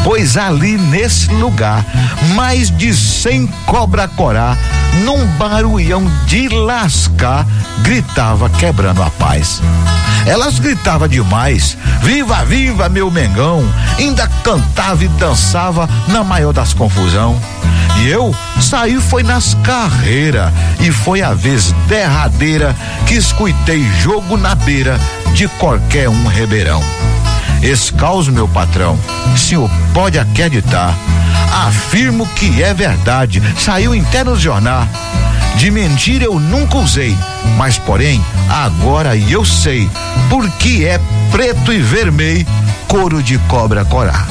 pois 0.04 0.36
ali 0.36 0.76
nesse 0.76 1.32
lugar, 1.32 1.84
mais 2.34 2.70
de 2.70 2.94
cem 2.94 3.46
cobra 3.66 4.08
corá, 4.08 4.56
num 5.04 5.24
barulhão 5.38 6.04
de 6.26 6.48
lascar, 6.48 7.46
gritava 7.82 8.48
quebrando 8.50 9.02
a 9.02 9.10
paz. 9.10 9.60
Elas 10.26 10.58
gritavam 10.58 11.08
demais, 11.08 11.76
viva, 12.02 12.44
viva 12.44 12.88
meu 12.88 13.10
Mengão, 13.10 13.64
ainda 13.98 14.28
cantava 14.44 15.04
e 15.04 15.08
dançava 15.08 15.88
na 16.08 16.22
maior 16.22 16.52
das 16.52 16.72
confusão. 16.72 17.40
E 18.00 18.08
eu 18.08 18.34
saí 18.60 19.00
foi 19.00 19.22
nas 19.22 19.54
carreiras 19.62 20.52
e 20.80 20.90
foi 20.90 21.22
a 21.22 21.34
vez 21.34 21.72
derradeira 21.86 22.74
que 23.06 23.14
escutei 23.14 23.84
jogo 24.00 24.36
na 24.36 24.54
beira 24.54 24.98
de 25.34 25.48
qualquer 25.48 26.08
um 26.08 26.26
ribeirão. 26.26 26.82
Esse 27.62 27.92
caos, 27.92 28.28
meu 28.28 28.48
patrão, 28.48 28.98
o 29.32 29.38
senhor 29.38 29.70
pode 29.94 30.18
acreditar. 30.18 30.94
Afirmo 31.66 32.26
que 32.26 32.62
é 32.62 32.74
verdade, 32.74 33.42
saiu 33.58 33.92
até 33.92 34.24
no 34.24 34.36
jornal. 34.36 34.86
De 35.56 35.70
mentira 35.70 36.24
eu 36.24 36.40
nunca 36.40 36.78
usei, 36.78 37.16
mas 37.56 37.78
porém, 37.78 38.24
agora 38.48 39.16
eu 39.16 39.44
sei, 39.44 39.88
porque 40.28 40.84
é 40.84 41.00
preto 41.30 41.72
e 41.72 41.78
vermelho, 41.78 42.46
couro 42.88 43.22
de 43.22 43.38
cobra 43.38 43.84
corá. 43.84 44.26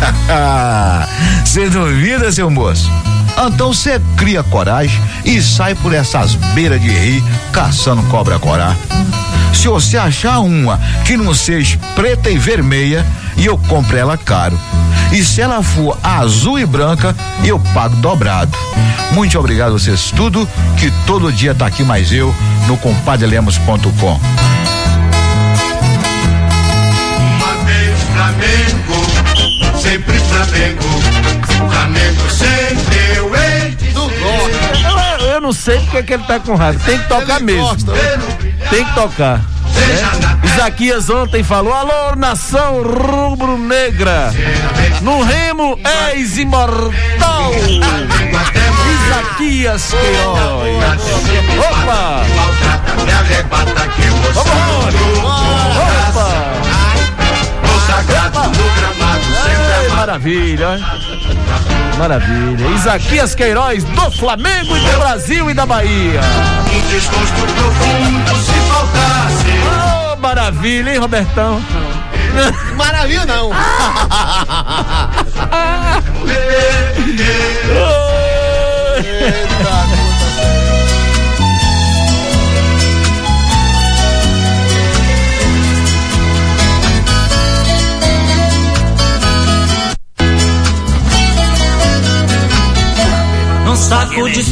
Você 1.44 1.68
duvida, 1.68 2.32
seu 2.32 2.50
moço? 2.50 2.90
Então 3.46 3.72
você 3.72 4.00
cria 4.16 4.42
coragem 4.42 5.00
e 5.24 5.40
sai 5.40 5.74
por 5.74 5.94
essas 5.94 6.34
beiras 6.54 6.80
de 6.80 6.88
rir 6.88 7.24
caçando 7.52 8.02
cobra 8.04 8.38
corá. 8.38 8.74
Se 9.52 9.68
você 9.68 9.96
achar 9.96 10.40
uma 10.40 10.78
que 11.04 11.16
não 11.16 11.34
seja 11.34 11.78
preta 11.94 12.30
e 12.30 12.38
vermelha, 12.38 13.04
e 13.36 13.46
eu 13.46 13.56
compro 13.56 13.96
ela 13.96 14.16
caro. 14.16 14.58
E 15.12 15.24
se 15.24 15.40
ela 15.40 15.62
for 15.62 15.98
azul 16.02 16.58
e 16.58 16.66
branca, 16.66 17.14
eu 17.44 17.58
pago 17.74 17.96
dobrado. 17.96 18.56
Muito 19.12 19.38
obrigado 19.38 19.70
a 19.70 19.72
vocês 19.72 20.12
tudo, 20.14 20.48
que 20.78 20.90
todo 21.06 21.32
dia 21.32 21.54
tá 21.54 21.66
aqui 21.66 21.82
mais 21.82 22.12
eu 22.12 22.34
no 22.66 22.76
compadrelemos.com. 22.76 24.20
Uma 27.26 27.64
vez 27.64 27.98
Flamengo, 28.14 29.80
sempre 29.80 30.18
Flamengo, 30.18 30.84
Flamengo 31.70 32.30
sempre 32.30 33.16
eu 33.16 33.34
hei 33.34 33.70
de 33.74 33.90
Eu, 33.90 35.26
eu 35.26 35.40
não 35.40 35.52
sei 35.52 35.80
porque 35.80 36.02
que 36.02 36.12
ele 36.14 36.24
tá 36.24 36.38
com 36.38 36.54
raiva. 36.54 36.78
Tem 36.84 36.98
que 36.98 37.08
tocar 37.08 37.40
mesmo. 37.40 37.76
Tem 38.70 38.84
que 38.84 38.94
tocar. 38.94 39.38
né? 39.38 40.40
Isaquias 40.44 41.10
ontem 41.10 41.42
falou: 41.42 41.72
Alô, 41.72 42.14
nação 42.16 42.82
rubro-negra. 42.82 44.32
No 45.02 45.22
remo 45.22 45.78
és 45.84 46.38
imortal. 46.38 47.52
Isaquias 48.94 49.90
Queiroz. 49.90 51.02
Opa! 51.58 52.22
vou 54.34 54.44
Opa! 56.08 56.79
Sagrado 57.90 58.38
no 58.38 58.70
gramado, 58.76 59.24
sempre 59.24 59.84
Ei, 59.84 59.88
maravilha, 59.96 60.68
ó. 60.68 60.78
Maravilha. 61.98 62.68
Isaquias 62.76 63.34
Queiroz 63.34 63.82
do 63.82 64.10
Flamengo 64.12 64.76
e 64.76 64.80
do 64.80 64.98
Brasil 64.98 65.50
e 65.50 65.54
da 65.54 65.66
Bahia. 65.66 66.20
Um 66.72 66.80
desgosto 66.88 67.34
profundo 67.34 68.36
se 68.36 68.52
faltasse. 68.70 69.58
Oh, 70.12 70.16
maravilha, 70.20 70.92
hein, 70.92 70.98
Robertão? 70.98 71.60
Maravilha 72.76 73.26
não. 73.26 73.50
Num 79.50 79.89
de 94.28 94.44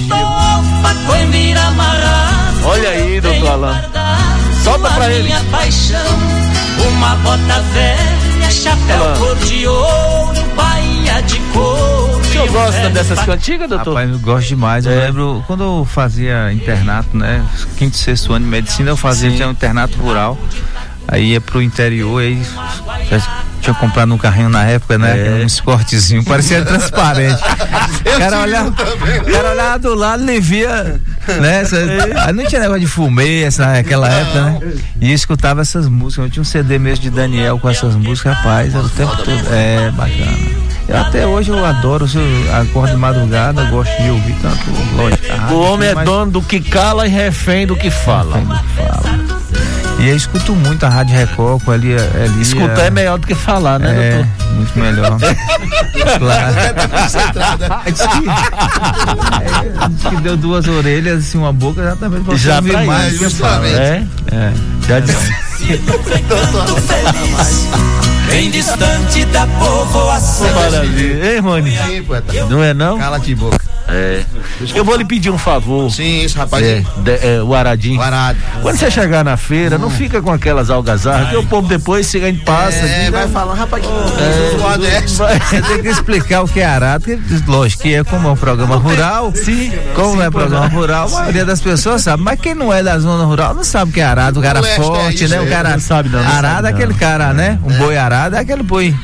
coimbira 1.06 1.60
amarrado. 1.66 2.64
Olha 2.64 2.88
aí, 2.90 3.20
doutor 3.20 3.48
Alan. 3.50 3.82
Solta 4.62 4.90
pra 4.90 5.10
ele. 5.10 5.24
Minha 5.24 5.40
paixão, 5.50 6.18
uma 6.88 7.14
bota 7.16 7.60
velha, 7.72 8.50
chapéu 8.50 9.02
Alan. 9.02 9.16
cor 9.18 9.36
de 9.36 9.66
ouro, 9.66 10.44
bainha 10.56 11.22
de 11.22 11.38
couro. 11.52 12.18
O 12.18 12.24
senhor 12.24 12.48
gosta 12.50 12.90
dessas 12.90 13.20
cantigas, 13.20 13.68
doutor? 13.68 13.94
Rapaz, 13.94 14.10
eu 14.10 14.18
gosto 14.18 14.48
demais. 14.48 14.84
Eu 14.86 14.92
É. 14.92 15.06
lembro 15.06 15.42
quando 15.46 15.62
eu 15.64 15.84
fazia 15.90 16.52
internato, 16.52 17.16
né? 17.16 17.44
Quinto 17.76 17.96
e 17.96 17.98
sexto 17.98 18.32
ano 18.32 18.44
de 18.44 18.50
medicina, 18.50 18.90
eu 18.90 18.96
fazia 18.96 19.30
Sim. 19.30 19.36
tinha 19.36 19.48
um 19.48 19.52
internato 19.52 19.96
rural. 19.98 20.36
Aí 21.10 21.30
ia 21.32 21.40
pro 21.40 21.62
interior, 21.62 22.20
aí 22.20 22.38
já 23.08 23.18
tinha 23.68 23.74
comprado 23.74 24.14
um 24.14 24.18
carrinho 24.18 24.48
na 24.48 24.64
época, 24.64 24.96
né? 24.96 25.40
É. 25.40 25.42
Um 25.42 25.46
esportezinho, 25.46 26.24
parecia 26.24 26.64
transparente. 26.64 27.38
O 28.08 28.18
cara 28.18 28.40
olhava, 28.40 28.72
cara 28.72 29.50
olhava 29.52 29.78
do 29.78 29.94
lado, 29.94 30.22
ele 30.22 30.40
via, 30.40 31.00
né? 31.40 31.60
essa- 31.60 31.76
aí 32.24 32.32
não 32.32 32.44
tinha 32.46 32.60
negócio 32.60 32.80
de 32.80 32.86
fumê 32.86 33.42
essa, 33.42 33.66
naquela 33.66 34.08
época, 34.08 34.42
né? 34.42 34.60
E 35.00 35.12
escutava 35.12 35.60
essas 35.60 35.86
músicas. 35.88 36.24
Eu 36.26 36.30
tinha 36.30 36.40
um 36.40 36.44
CD 36.44 36.78
mesmo 36.78 37.02
de 37.04 37.10
Daniel 37.10 37.58
com 37.58 37.68
essas 37.68 37.94
músicas, 37.94 38.34
rapaz, 38.36 38.74
era 38.74 38.84
o 38.84 38.88
tempo 38.88 39.16
todo. 39.16 39.40
É, 39.52 39.90
bacana. 39.90 40.36
Eu, 40.88 40.96
até 40.96 41.26
hoje 41.26 41.50
eu 41.50 41.64
adoro, 41.64 42.08
se 42.08 42.16
eu 42.18 42.56
acordo 42.56 42.90
de 42.92 42.96
madrugada, 42.96 43.62
gosto 43.64 44.02
de 44.02 44.08
ouvir 44.10 44.34
tanto, 44.42 44.64
lógico. 44.96 45.54
O 45.54 45.60
homem 45.72 45.88
é 45.90 45.94
mas- 45.94 46.04
dono 46.04 46.32
do 46.32 46.42
que 46.42 46.60
cala 46.60 47.06
e 47.06 47.10
refém 47.10 47.66
do 47.66 47.76
que 47.76 47.90
fala. 47.90 48.40
E 49.98 50.08
eu 50.08 50.16
escuto 50.16 50.54
muito 50.54 50.86
a 50.86 50.88
Rádio 50.88 51.16
Record 51.16 51.64
com 51.64 51.72
ali. 51.72 51.94
ali 51.94 52.42
Escutar 52.42 52.86
é 52.86 52.90
melhor 52.90 53.18
do 53.18 53.26
que 53.26 53.34
falar, 53.34 53.80
né, 53.80 53.90
é, 53.90 54.14
doutor? 54.16 54.54
muito 54.54 54.78
melhor. 54.78 55.18
claro. 56.18 56.54
Diz 57.84 58.00
que, 58.06 58.28
é, 59.44 59.88
diz 59.88 60.04
que 60.04 60.16
deu 60.22 60.36
duas 60.36 60.68
orelhas, 60.68 61.18
assim, 61.18 61.38
uma 61.38 61.52
boca, 61.52 61.80
exatamente 61.80 62.24
pra 62.24 62.36
Já 62.36 62.56
ouvir 62.56 62.86
mais 62.86 63.18
que 63.18 63.30
fala. 63.30 63.66
É, 63.66 64.06
é. 64.30 64.52
Já 64.86 65.00
disse. 65.00 65.47
Bem 68.28 68.50
distante 68.50 69.24
da 69.26 69.46
povoação. 69.46 70.52
Maravilha. 70.54 71.24
Ei, 71.24 71.38
Rony? 71.40 71.76
Sim, 71.76 72.02
poeta. 72.04 72.32
Não 72.46 72.62
é 72.62 72.72
não? 72.74 72.98
Cala 72.98 73.18
de 73.18 73.34
boca. 73.34 73.58
É. 73.90 74.22
Eu 74.74 74.84
vou 74.84 74.94
lhe 74.96 75.04
pedir 75.04 75.30
um 75.30 75.38
favor. 75.38 75.90
Sim, 75.90 76.20
isso, 76.22 76.36
rapaz. 76.36 76.62
É, 76.62 76.84
de- 76.98 77.26
é, 77.26 77.42
o 77.42 77.54
Aradim. 77.54 77.96
O 77.96 78.02
arado. 78.02 78.38
Quando 78.60 78.76
você 78.76 78.90
chegar 78.90 79.24
na 79.24 79.38
feira, 79.38 79.78
não 79.78 79.88
fica 79.88 80.20
com 80.20 80.30
aquelas 80.30 80.68
algazarras, 80.68 81.30
que 81.30 81.36
o 81.38 81.46
povo 81.46 81.66
depois 81.66 82.06
chega 82.06 82.28
e 82.28 82.34
passa. 82.34 82.76
É, 82.84 83.10
vai 83.10 83.24
"Ah, 83.24 83.28
falar, 83.28 83.54
rapaz, 83.54 83.82
que 83.82 83.88
É, 83.90 84.58
zoado 84.58 84.86
é 84.86 85.00
vai- 85.00 85.38
Você 85.40 85.62
tem 85.62 85.80
que 85.80 85.88
explicar 85.88 86.42
o 86.42 86.48
que 86.48 86.60
é 86.60 86.66
arado, 86.66 87.04
porque, 87.04 87.18
lógico 87.46 87.82
que 87.82 87.94
é 87.94 88.04
como 88.04 88.28
é 88.28 88.32
um 88.32 88.36
programa 88.36 88.76
rural. 88.76 89.32
Sim, 89.34 89.72
Como 89.94 90.16
sim, 90.16 90.22
é 90.22 90.30
programa 90.30 90.66
rural, 90.66 91.08
a 91.08 91.20
maioria 91.20 91.46
das 91.46 91.62
pessoas 91.62 92.02
sabe. 92.02 92.22
Mas 92.22 92.38
quem 92.38 92.54
não 92.54 92.70
é 92.70 92.82
da 92.82 92.98
zona 92.98 93.24
rural 93.24 93.54
não 93.54 93.64
sabe 93.64 93.90
o 93.90 93.94
que 93.94 94.00
é 94.02 94.04
arado. 94.04 94.38
O 94.38 94.42
cara 94.42 94.58
é 94.58 94.74
forte, 94.76 95.26
né? 95.28 95.40
O 95.40 95.44
é, 95.46 95.47
cara 95.50 95.70
não 95.70 95.80
sabe 95.80 96.08
não, 96.08 96.22
não 96.22 96.30
Arado 96.30 96.54
sabe 96.54 96.68
é 96.68 96.70
aquele 96.70 96.94
cara, 96.94 97.32
né? 97.32 97.58
Um 97.64 97.76
boi 97.78 97.96
arado 97.96 98.36
é 98.36 98.40
aquele 98.40 98.62
boi. 98.62 98.94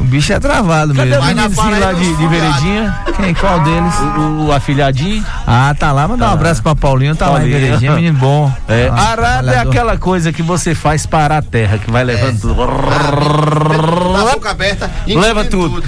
O 0.00 0.04
bicho 0.04 0.32
é 0.32 0.40
travado 0.40 0.94
Cadê 0.94 1.10
mesmo. 1.10 1.22
o 1.22 1.26
meninozinho 1.26 1.80
lá 1.80 1.92
de, 1.92 2.16
de 2.16 2.26
veredinha? 2.26 2.98
Quem? 3.16 3.34
Qual 3.34 3.60
deles? 3.60 3.94
O, 4.16 4.46
o 4.46 4.52
afilhadinho? 4.52 5.24
Ah, 5.46 5.74
tá 5.78 5.92
lá. 5.92 6.06
Mandar 6.08 6.30
um 6.30 6.32
abraço 6.34 6.62
pra 6.62 6.74
Paulinho. 6.74 7.14
Tá 7.16 7.26
lá 7.26 7.32
em 7.32 7.50
Paulinho. 7.50 7.60
Veredinha, 7.60 7.92
menino 7.92 8.18
bom. 8.18 8.52
É, 8.68 8.90
Ah, 8.92 9.10
arado 9.12 9.50
é 9.50 9.58
aquela 9.58 9.96
coisa 9.98 10.32
que 10.32 10.42
você 10.42 10.74
faz 10.74 11.06
parar 11.06 11.38
a 11.38 11.42
terra, 11.42 11.78
que 11.78 11.90
vai 11.90 12.04
levando 12.04 12.40
tudo. 12.40 12.54
Da 12.56 14.32
boca 14.32 14.50
aberta. 14.50 14.90
Leva 15.06 15.44
tudo. 15.44 15.82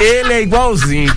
Ele 0.00 0.32
é 0.32 0.42
igualzinho. 0.42 1.14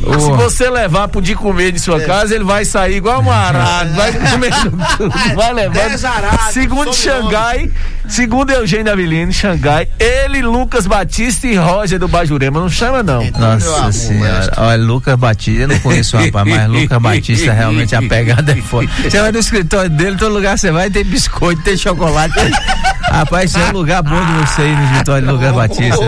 Se 0.00 0.30
você 0.32 0.70
levar 0.70 1.08
pro 1.08 1.20
de 1.20 1.34
comer 1.34 1.72
de 1.72 1.78
sua 1.78 2.00
casa, 2.00 2.34
ele 2.34 2.44
vai 2.44 2.64
sair 2.64 2.96
igual 2.96 3.22
um 3.22 3.30
arado, 3.30 3.92
vai 3.94 4.12
comendo 4.12 4.72
tudo, 4.96 5.14
vai 5.36 5.52
levando. 5.52 6.04
Arados, 6.04 6.54
Segundo 6.54 6.92
Xangai, 6.94 7.70
segundo 8.08 8.50
Eugênio 8.50 8.92
Avelino, 8.92 9.32
Xangai, 9.32 9.88
ele, 9.98 10.42
Lucas 10.42 10.86
Batista 10.86 11.46
e 11.46 11.56
Roger 11.56 11.98
do 11.98 12.08
Bajurema, 12.08 12.60
não 12.60 12.68
chama 12.68 13.02
não. 13.02 13.24
Nossa 13.30 13.92
senhora. 13.92 14.52
Olha, 14.56 14.82
Lucas 14.82 15.16
Batista, 15.16 15.62
eu 15.62 15.68
não 15.68 15.78
conheço 15.80 16.16
o 16.16 16.20
rapaz, 16.24 16.48
mas 16.48 16.68
Lucas 16.68 16.98
Batista 16.98 17.52
realmente 17.52 17.94
a 17.94 18.02
pegada 18.02 18.52
é 18.52 18.56
forte. 18.56 18.90
Você 19.02 19.20
vai 19.20 19.32
no 19.32 19.38
escritório 19.38 19.90
dele, 19.90 20.16
todo 20.16 20.32
lugar 20.32 20.58
você 20.58 20.70
vai, 20.70 20.90
tem 20.90 21.04
biscoito, 21.04 21.62
tem 21.62 21.76
chocolate. 21.76 22.34
Rapaz, 23.10 23.50
isso 23.50 23.58
é 23.58 23.68
um 23.70 23.72
lugar 23.72 24.02
bom 24.02 24.24
de 24.24 24.32
você 24.34 24.62
ir 24.62 24.76
no 24.76 24.84
escritório 24.84 25.26
de 25.26 25.32
Lucas 25.32 25.52
Batista. 25.52 26.04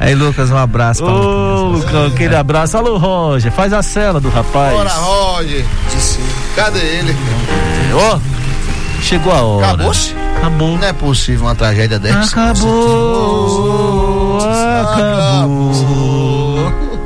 Aí, 0.00 0.14
Lucas, 0.14 0.50
um 0.50 0.56
abraço 0.56 1.04
pra 1.04 1.12
Ô, 1.12 1.68
Lucão, 1.68 2.06
aquele 2.06 2.34
abraço. 2.34 2.76
Alô, 2.78 2.96
Roger, 3.28 3.52
faz 3.52 3.74
a 3.74 3.82
cela 3.82 4.18
do 4.18 4.30
rapaz. 4.30 4.74
Bora, 4.74 4.90
Roger. 4.90 5.62
Cadê 6.56 6.78
ele? 6.78 7.14
Ó, 7.94 8.18
chegou 9.02 9.30
a 9.30 9.42
hora. 9.42 9.66
Acabou-se? 9.66 10.14
Acabou. 10.38 10.78
Não 10.78 10.88
é 10.88 10.94
possível 10.94 11.44
uma 11.44 11.54
tragédia 11.54 11.98
dessa. 11.98 12.30
Acabou, 12.30 14.38
acabou. 14.80 15.74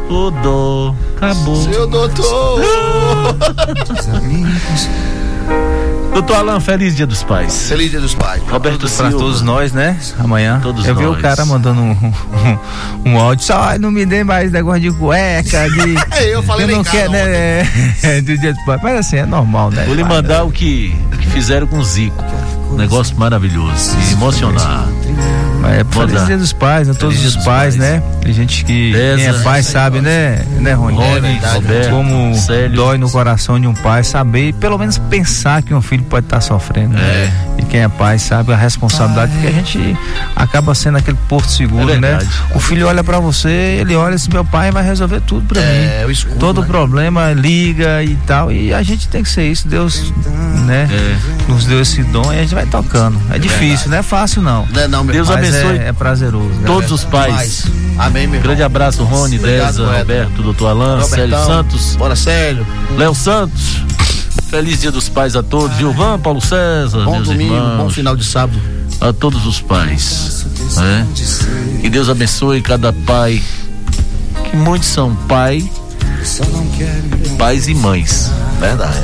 O 0.09 0.31
dó, 0.31 0.95
acabou. 1.17 1.57
Seu 1.57 1.89
doutor. 1.89 2.63
Doutor 6.13 6.37
Alan, 6.37 6.61
feliz 6.61 6.95
dia 6.95 7.07
dos 7.07 7.23
pais. 7.23 7.69
Feliz 7.69 7.91
dia 7.91 8.01
dos 8.01 8.15
pais. 8.15 8.43
Roberto 8.49 8.81
pra 8.81 8.89
Silva. 8.89 9.13
todos 9.13 9.41
nós, 9.41 9.73
né? 9.73 9.99
Amanhã. 10.19 10.61
Todos 10.63 10.87
eu 10.87 10.95
vi 10.95 11.05
nós. 11.05 11.19
o 11.19 11.21
cara 11.21 11.45
mandando 11.47 11.81
um, 11.81 11.91
um, 13.05 13.11
um 13.13 13.19
áudio, 13.19 13.45
só 13.47 13.59
"Ai, 13.63 13.79
não 13.79 13.91
me 13.91 14.05
dê 14.05 14.23
mais 14.23 14.53
negócio 14.53 14.81
de 14.83 14.91
cueca, 14.93 15.69
de. 15.71 15.95
É, 16.13 16.35
eu 16.35 16.43
falei 16.43 16.67
em 16.67 16.71
não 16.77 16.85
quero, 16.85 17.13
né? 17.13 17.63
É, 18.03 18.21
do 18.21 18.37
dia 18.37 18.53
dos 18.53 18.63
pais. 18.65 18.81
Mas 18.83 18.99
assim, 18.99 19.17
é 19.17 19.27
normal, 19.27 19.71
né? 19.71 19.85
Vou 19.87 19.95
lhe 19.95 20.05
mandar 20.05 20.45
o 20.45 20.51
que, 20.53 20.95
que 21.19 21.27
fizeram 21.29 21.67
com 21.67 21.79
o 21.79 21.85
Zico. 21.85 22.23
Um 22.71 22.77
negócio 22.77 23.17
maravilhoso. 23.19 23.97
E 24.09 24.13
emocionar. 24.13 24.87
Mas 25.63 25.79
é 25.79 25.85
Vou 25.85 26.07
feliz 26.09 26.27
dia 26.27 26.37
dos 26.37 26.53
pais, 26.53 26.89
né? 26.89 26.95
Todos 26.95 27.25
os 27.25 27.37
pais, 27.37 27.45
pais. 27.45 27.77
né? 27.77 28.03
Tem 28.21 28.33
gente 28.33 28.65
que 28.65 28.93
quem 28.93 29.25
é 29.27 29.33
pai 29.45 29.63
sabe, 29.63 30.01
né? 30.01 30.45
Né, 30.59 30.73
Rony? 30.73 30.97
Rony, 30.97 31.17
É 31.17 31.21
verdade. 31.21 31.55
Roberto, 31.55 31.91
Como 31.91 32.35
Célio. 32.35 32.77
dói 32.77 32.99
no 32.99 33.09
coração 33.09 33.61
de 33.61 33.67
um 33.67 33.75
pai 33.75 34.03
saber 34.03 34.49
e 34.49 34.53
pelo 34.53 34.77
menos 34.77 34.99
pensar 34.99 35.63
que 35.63 35.73
um 35.73 35.81
filho 35.81 36.03
pode 36.05 36.27
estar 36.27 36.41
sofrendo. 36.41 36.95
né? 36.95 37.33
E 37.59 37.63
quem 37.65 37.81
é 37.81 37.89
pai 37.89 38.19
sabe 38.19 38.53
a 38.53 38.57
responsabilidade, 38.57 39.31
porque 39.33 39.47
a 39.47 39.53
gente 39.53 39.97
acaba 40.35 40.75
sendo 40.75 40.99
aquele 40.99 41.19
porto 41.29 41.49
seguro, 41.51 41.91
É 41.93 41.99
né? 41.99 42.09
verdade. 42.19 42.31
O 42.55 42.59
filho 42.61 42.87
olha 42.89 43.05
pra 43.05 43.21
você, 43.21 43.49
ele 43.81 43.95
olha 43.95 44.17
assim, 44.17 44.31
meu 44.33 44.45
pai 44.45 44.71
vai 44.73 44.83
resolver 44.85 45.21
tudo 45.21 45.47
pra 45.47 45.61
É, 45.61 46.05
mim. 46.05 46.13
escudo, 46.13 46.39
Todo 46.39 46.61
né? 46.63 46.67
problema 46.67 47.33
liga 47.33 48.03
e 48.03 48.17
tal. 48.27 48.51
E 48.51 48.75
a 48.75 48.83
gente 48.83 49.07
tem 49.09 49.23
que 49.23 49.29
ser 49.29 49.45
isso. 49.51 49.69
Deus, 49.69 50.13
né? 50.67 50.89
É. 50.91 51.17
Nos 51.51 51.65
deu 51.67 51.81
esse 51.81 52.03
dom 52.05 52.33
e 52.33 52.39
a 52.39 52.41
gente 52.43 52.55
vai 52.55 52.67
tocando. 52.67 53.21
É 53.31 53.39
difícil, 53.39 53.91
não 53.91 53.99
é 53.99 54.03
fácil 54.03 54.43
não. 54.43 54.67
Não 54.73 54.81
é 54.83 54.89
não, 54.89 55.05
meu 55.05 55.13
Deus 55.15 55.29
pai. 55.29 55.37
Abençoe 55.59 55.79
é, 55.79 55.89
é 55.89 55.93
prazeroso. 55.93 56.49
né? 56.49 56.63
todos 56.67 56.91
os 56.91 57.05
pais. 57.05 57.65
Amém, 57.99 58.27
meu 58.27 58.35
irmão. 58.37 58.43
Grande 58.43 58.63
abraço, 58.63 59.05
Rony, 59.05 59.39
Obrigado, 59.39 59.77
Deza. 59.77 59.99
Roberto, 59.99 60.43
doutor 60.43 60.69
Alan, 60.69 61.03
Célio. 61.03 61.37
Santos, 61.45 61.97
Bora, 61.97 62.17
Célio. 62.17 62.67
Léo 62.97 63.15
Santos. 63.15 63.83
Feliz 64.49 64.81
dia 64.81 64.91
dos 64.91 65.09
pais 65.09 65.35
a 65.37 65.43
todos. 65.43 65.77
Gilvan, 65.79 66.19
Paulo 66.19 66.41
César, 66.41 67.05
Bom 67.05 67.13
meus 67.13 67.29
domingo, 67.29 67.55
irmãos. 67.55 67.77
bom 67.85 67.91
final 67.91 68.15
de 68.17 68.25
sábado. 68.25 68.61
a 69.01 69.13
todos 69.13 69.47
os 69.47 69.61
pais. 69.61 70.47
Né? 70.77 71.07
Que 71.81 71.89
Deus 71.89 72.09
abençoe 72.09 72.61
cada 72.61 72.93
pai. 72.93 73.43
Que 74.51 74.57
muitos 74.57 74.89
são 74.89 75.15
pai, 75.27 75.71
pais 77.39 77.67
e 77.69 77.75
mães. 77.75 78.31
Verdade. 78.61 79.01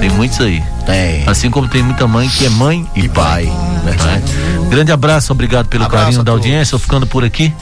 Tem 0.00 0.10
muitos 0.10 0.40
aí. 0.40 0.62
Tem. 0.84 1.24
Assim 1.26 1.50
como 1.50 1.66
tem 1.68 1.82
muita 1.82 2.06
mãe 2.06 2.28
que 2.28 2.46
é 2.46 2.50
mãe 2.50 2.86
e, 2.94 3.08
pai. 3.08 3.46
né? 3.84 4.22
Grande 4.68 4.92
abraço, 4.92 5.32
obrigado 5.32 5.68
pelo 5.68 5.84
Abraço 5.84 6.04
carinho 6.04 6.22
da 6.22 6.32
audiência. 6.32 6.74
Eu 6.74 6.78
ficando 6.78 7.06
por 7.06 7.24
aqui. 7.24 7.54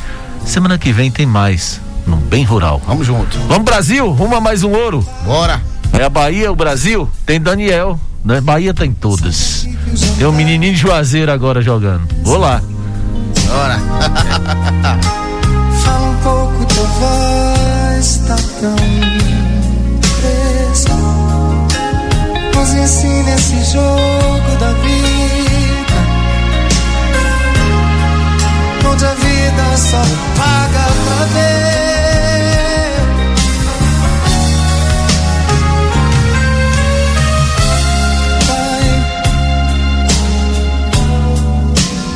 Semana 0.44 0.78
que 0.78 0.92
vem 0.92 1.10
tem 1.10 1.26
mais. 1.26 1.80
No 2.06 2.16
Bem 2.16 2.44
Rural. 2.44 2.80
Vamos 2.86 3.06
junto. 3.06 3.38
Vamos, 3.48 3.64
Brasil! 3.64 4.10
Rumo 4.10 4.36
a 4.36 4.40
mais 4.40 4.62
um 4.62 4.72
ouro. 4.72 5.06
Bora. 5.24 5.60
É 5.92 6.04
a 6.04 6.08
Bahia, 6.08 6.50
o 6.52 6.56
Brasil. 6.56 7.08
Tem 7.24 7.40
Daniel. 7.40 7.98
Né? 8.24 8.40
Bahia 8.40 8.74
tem 8.74 8.92
todas. 8.92 9.66
Tem 10.18 10.26
um 10.26 10.32
menininho 10.32 10.74
de 10.74 10.80
Juazeiro 10.80 11.30
agora 11.30 11.62
jogando. 11.62 12.08
Vou 12.22 12.38
lá. 12.38 12.62
Bora. 13.46 13.78
Fala 15.84 16.10
um 16.10 16.16
pouco, 16.16 16.64
tua 16.66 16.84
voz 16.84 18.22
tá 18.26 18.36
tão 18.60 18.76
fresca. 20.02 20.94
Nos 22.54 22.72
ensina 22.72 23.30
esse 23.34 23.72
jogo 23.72 24.56
da 24.58 24.72
vida. 24.72 25.13
Só 29.94 30.02
paga 30.36 30.86
pra 31.04 31.20
ver. 31.34 32.94
Pai, 38.46 38.84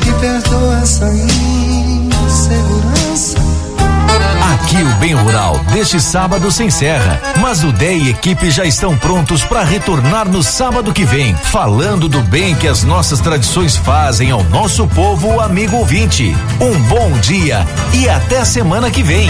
me 0.05 0.11
perdoa 0.19 0.75
essa 0.81 1.07
Aqui 4.69 4.83
o 4.83 4.95
Bem 4.99 5.15
Rural 5.15 5.57
deste 5.73 5.99
sábado 5.99 6.51
se 6.51 6.63
encerra, 6.63 7.19
mas 7.41 7.63
o 7.63 7.71
DEI 7.71 8.03
e 8.03 8.09
equipe 8.11 8.51
já 8.51 8.65
estão 8.65 8.95
prontos 8.95 9.43
para 9.43 9.63
retornar 9.63 10.29
no 10.29 10.43
sábado 10.43 10.93
que 10.93 11.03
vem, 11.05 11.33
falando 11.33 12.07
do 12.07 12.21
bem 12.21 12.53
que 12.53 12.67
as 12.67 12.83
nossas 12.83 13.19
tradições 13.19 13.75
fazem 13.75 14.29
ao 14.29 14.43
nosso 14.43 14.87
povo 14.87 15.41
amigo 15.41 15.75
ouvinte. 15.75 16.37
Um 16.61 16.79
bom 16.81 17.17
dia 17.17 17.65
e 17.95 18.07
até 18.07 18.45
semana 18.45 18.91
que 18.91 19.01
vem. 19.01 19.27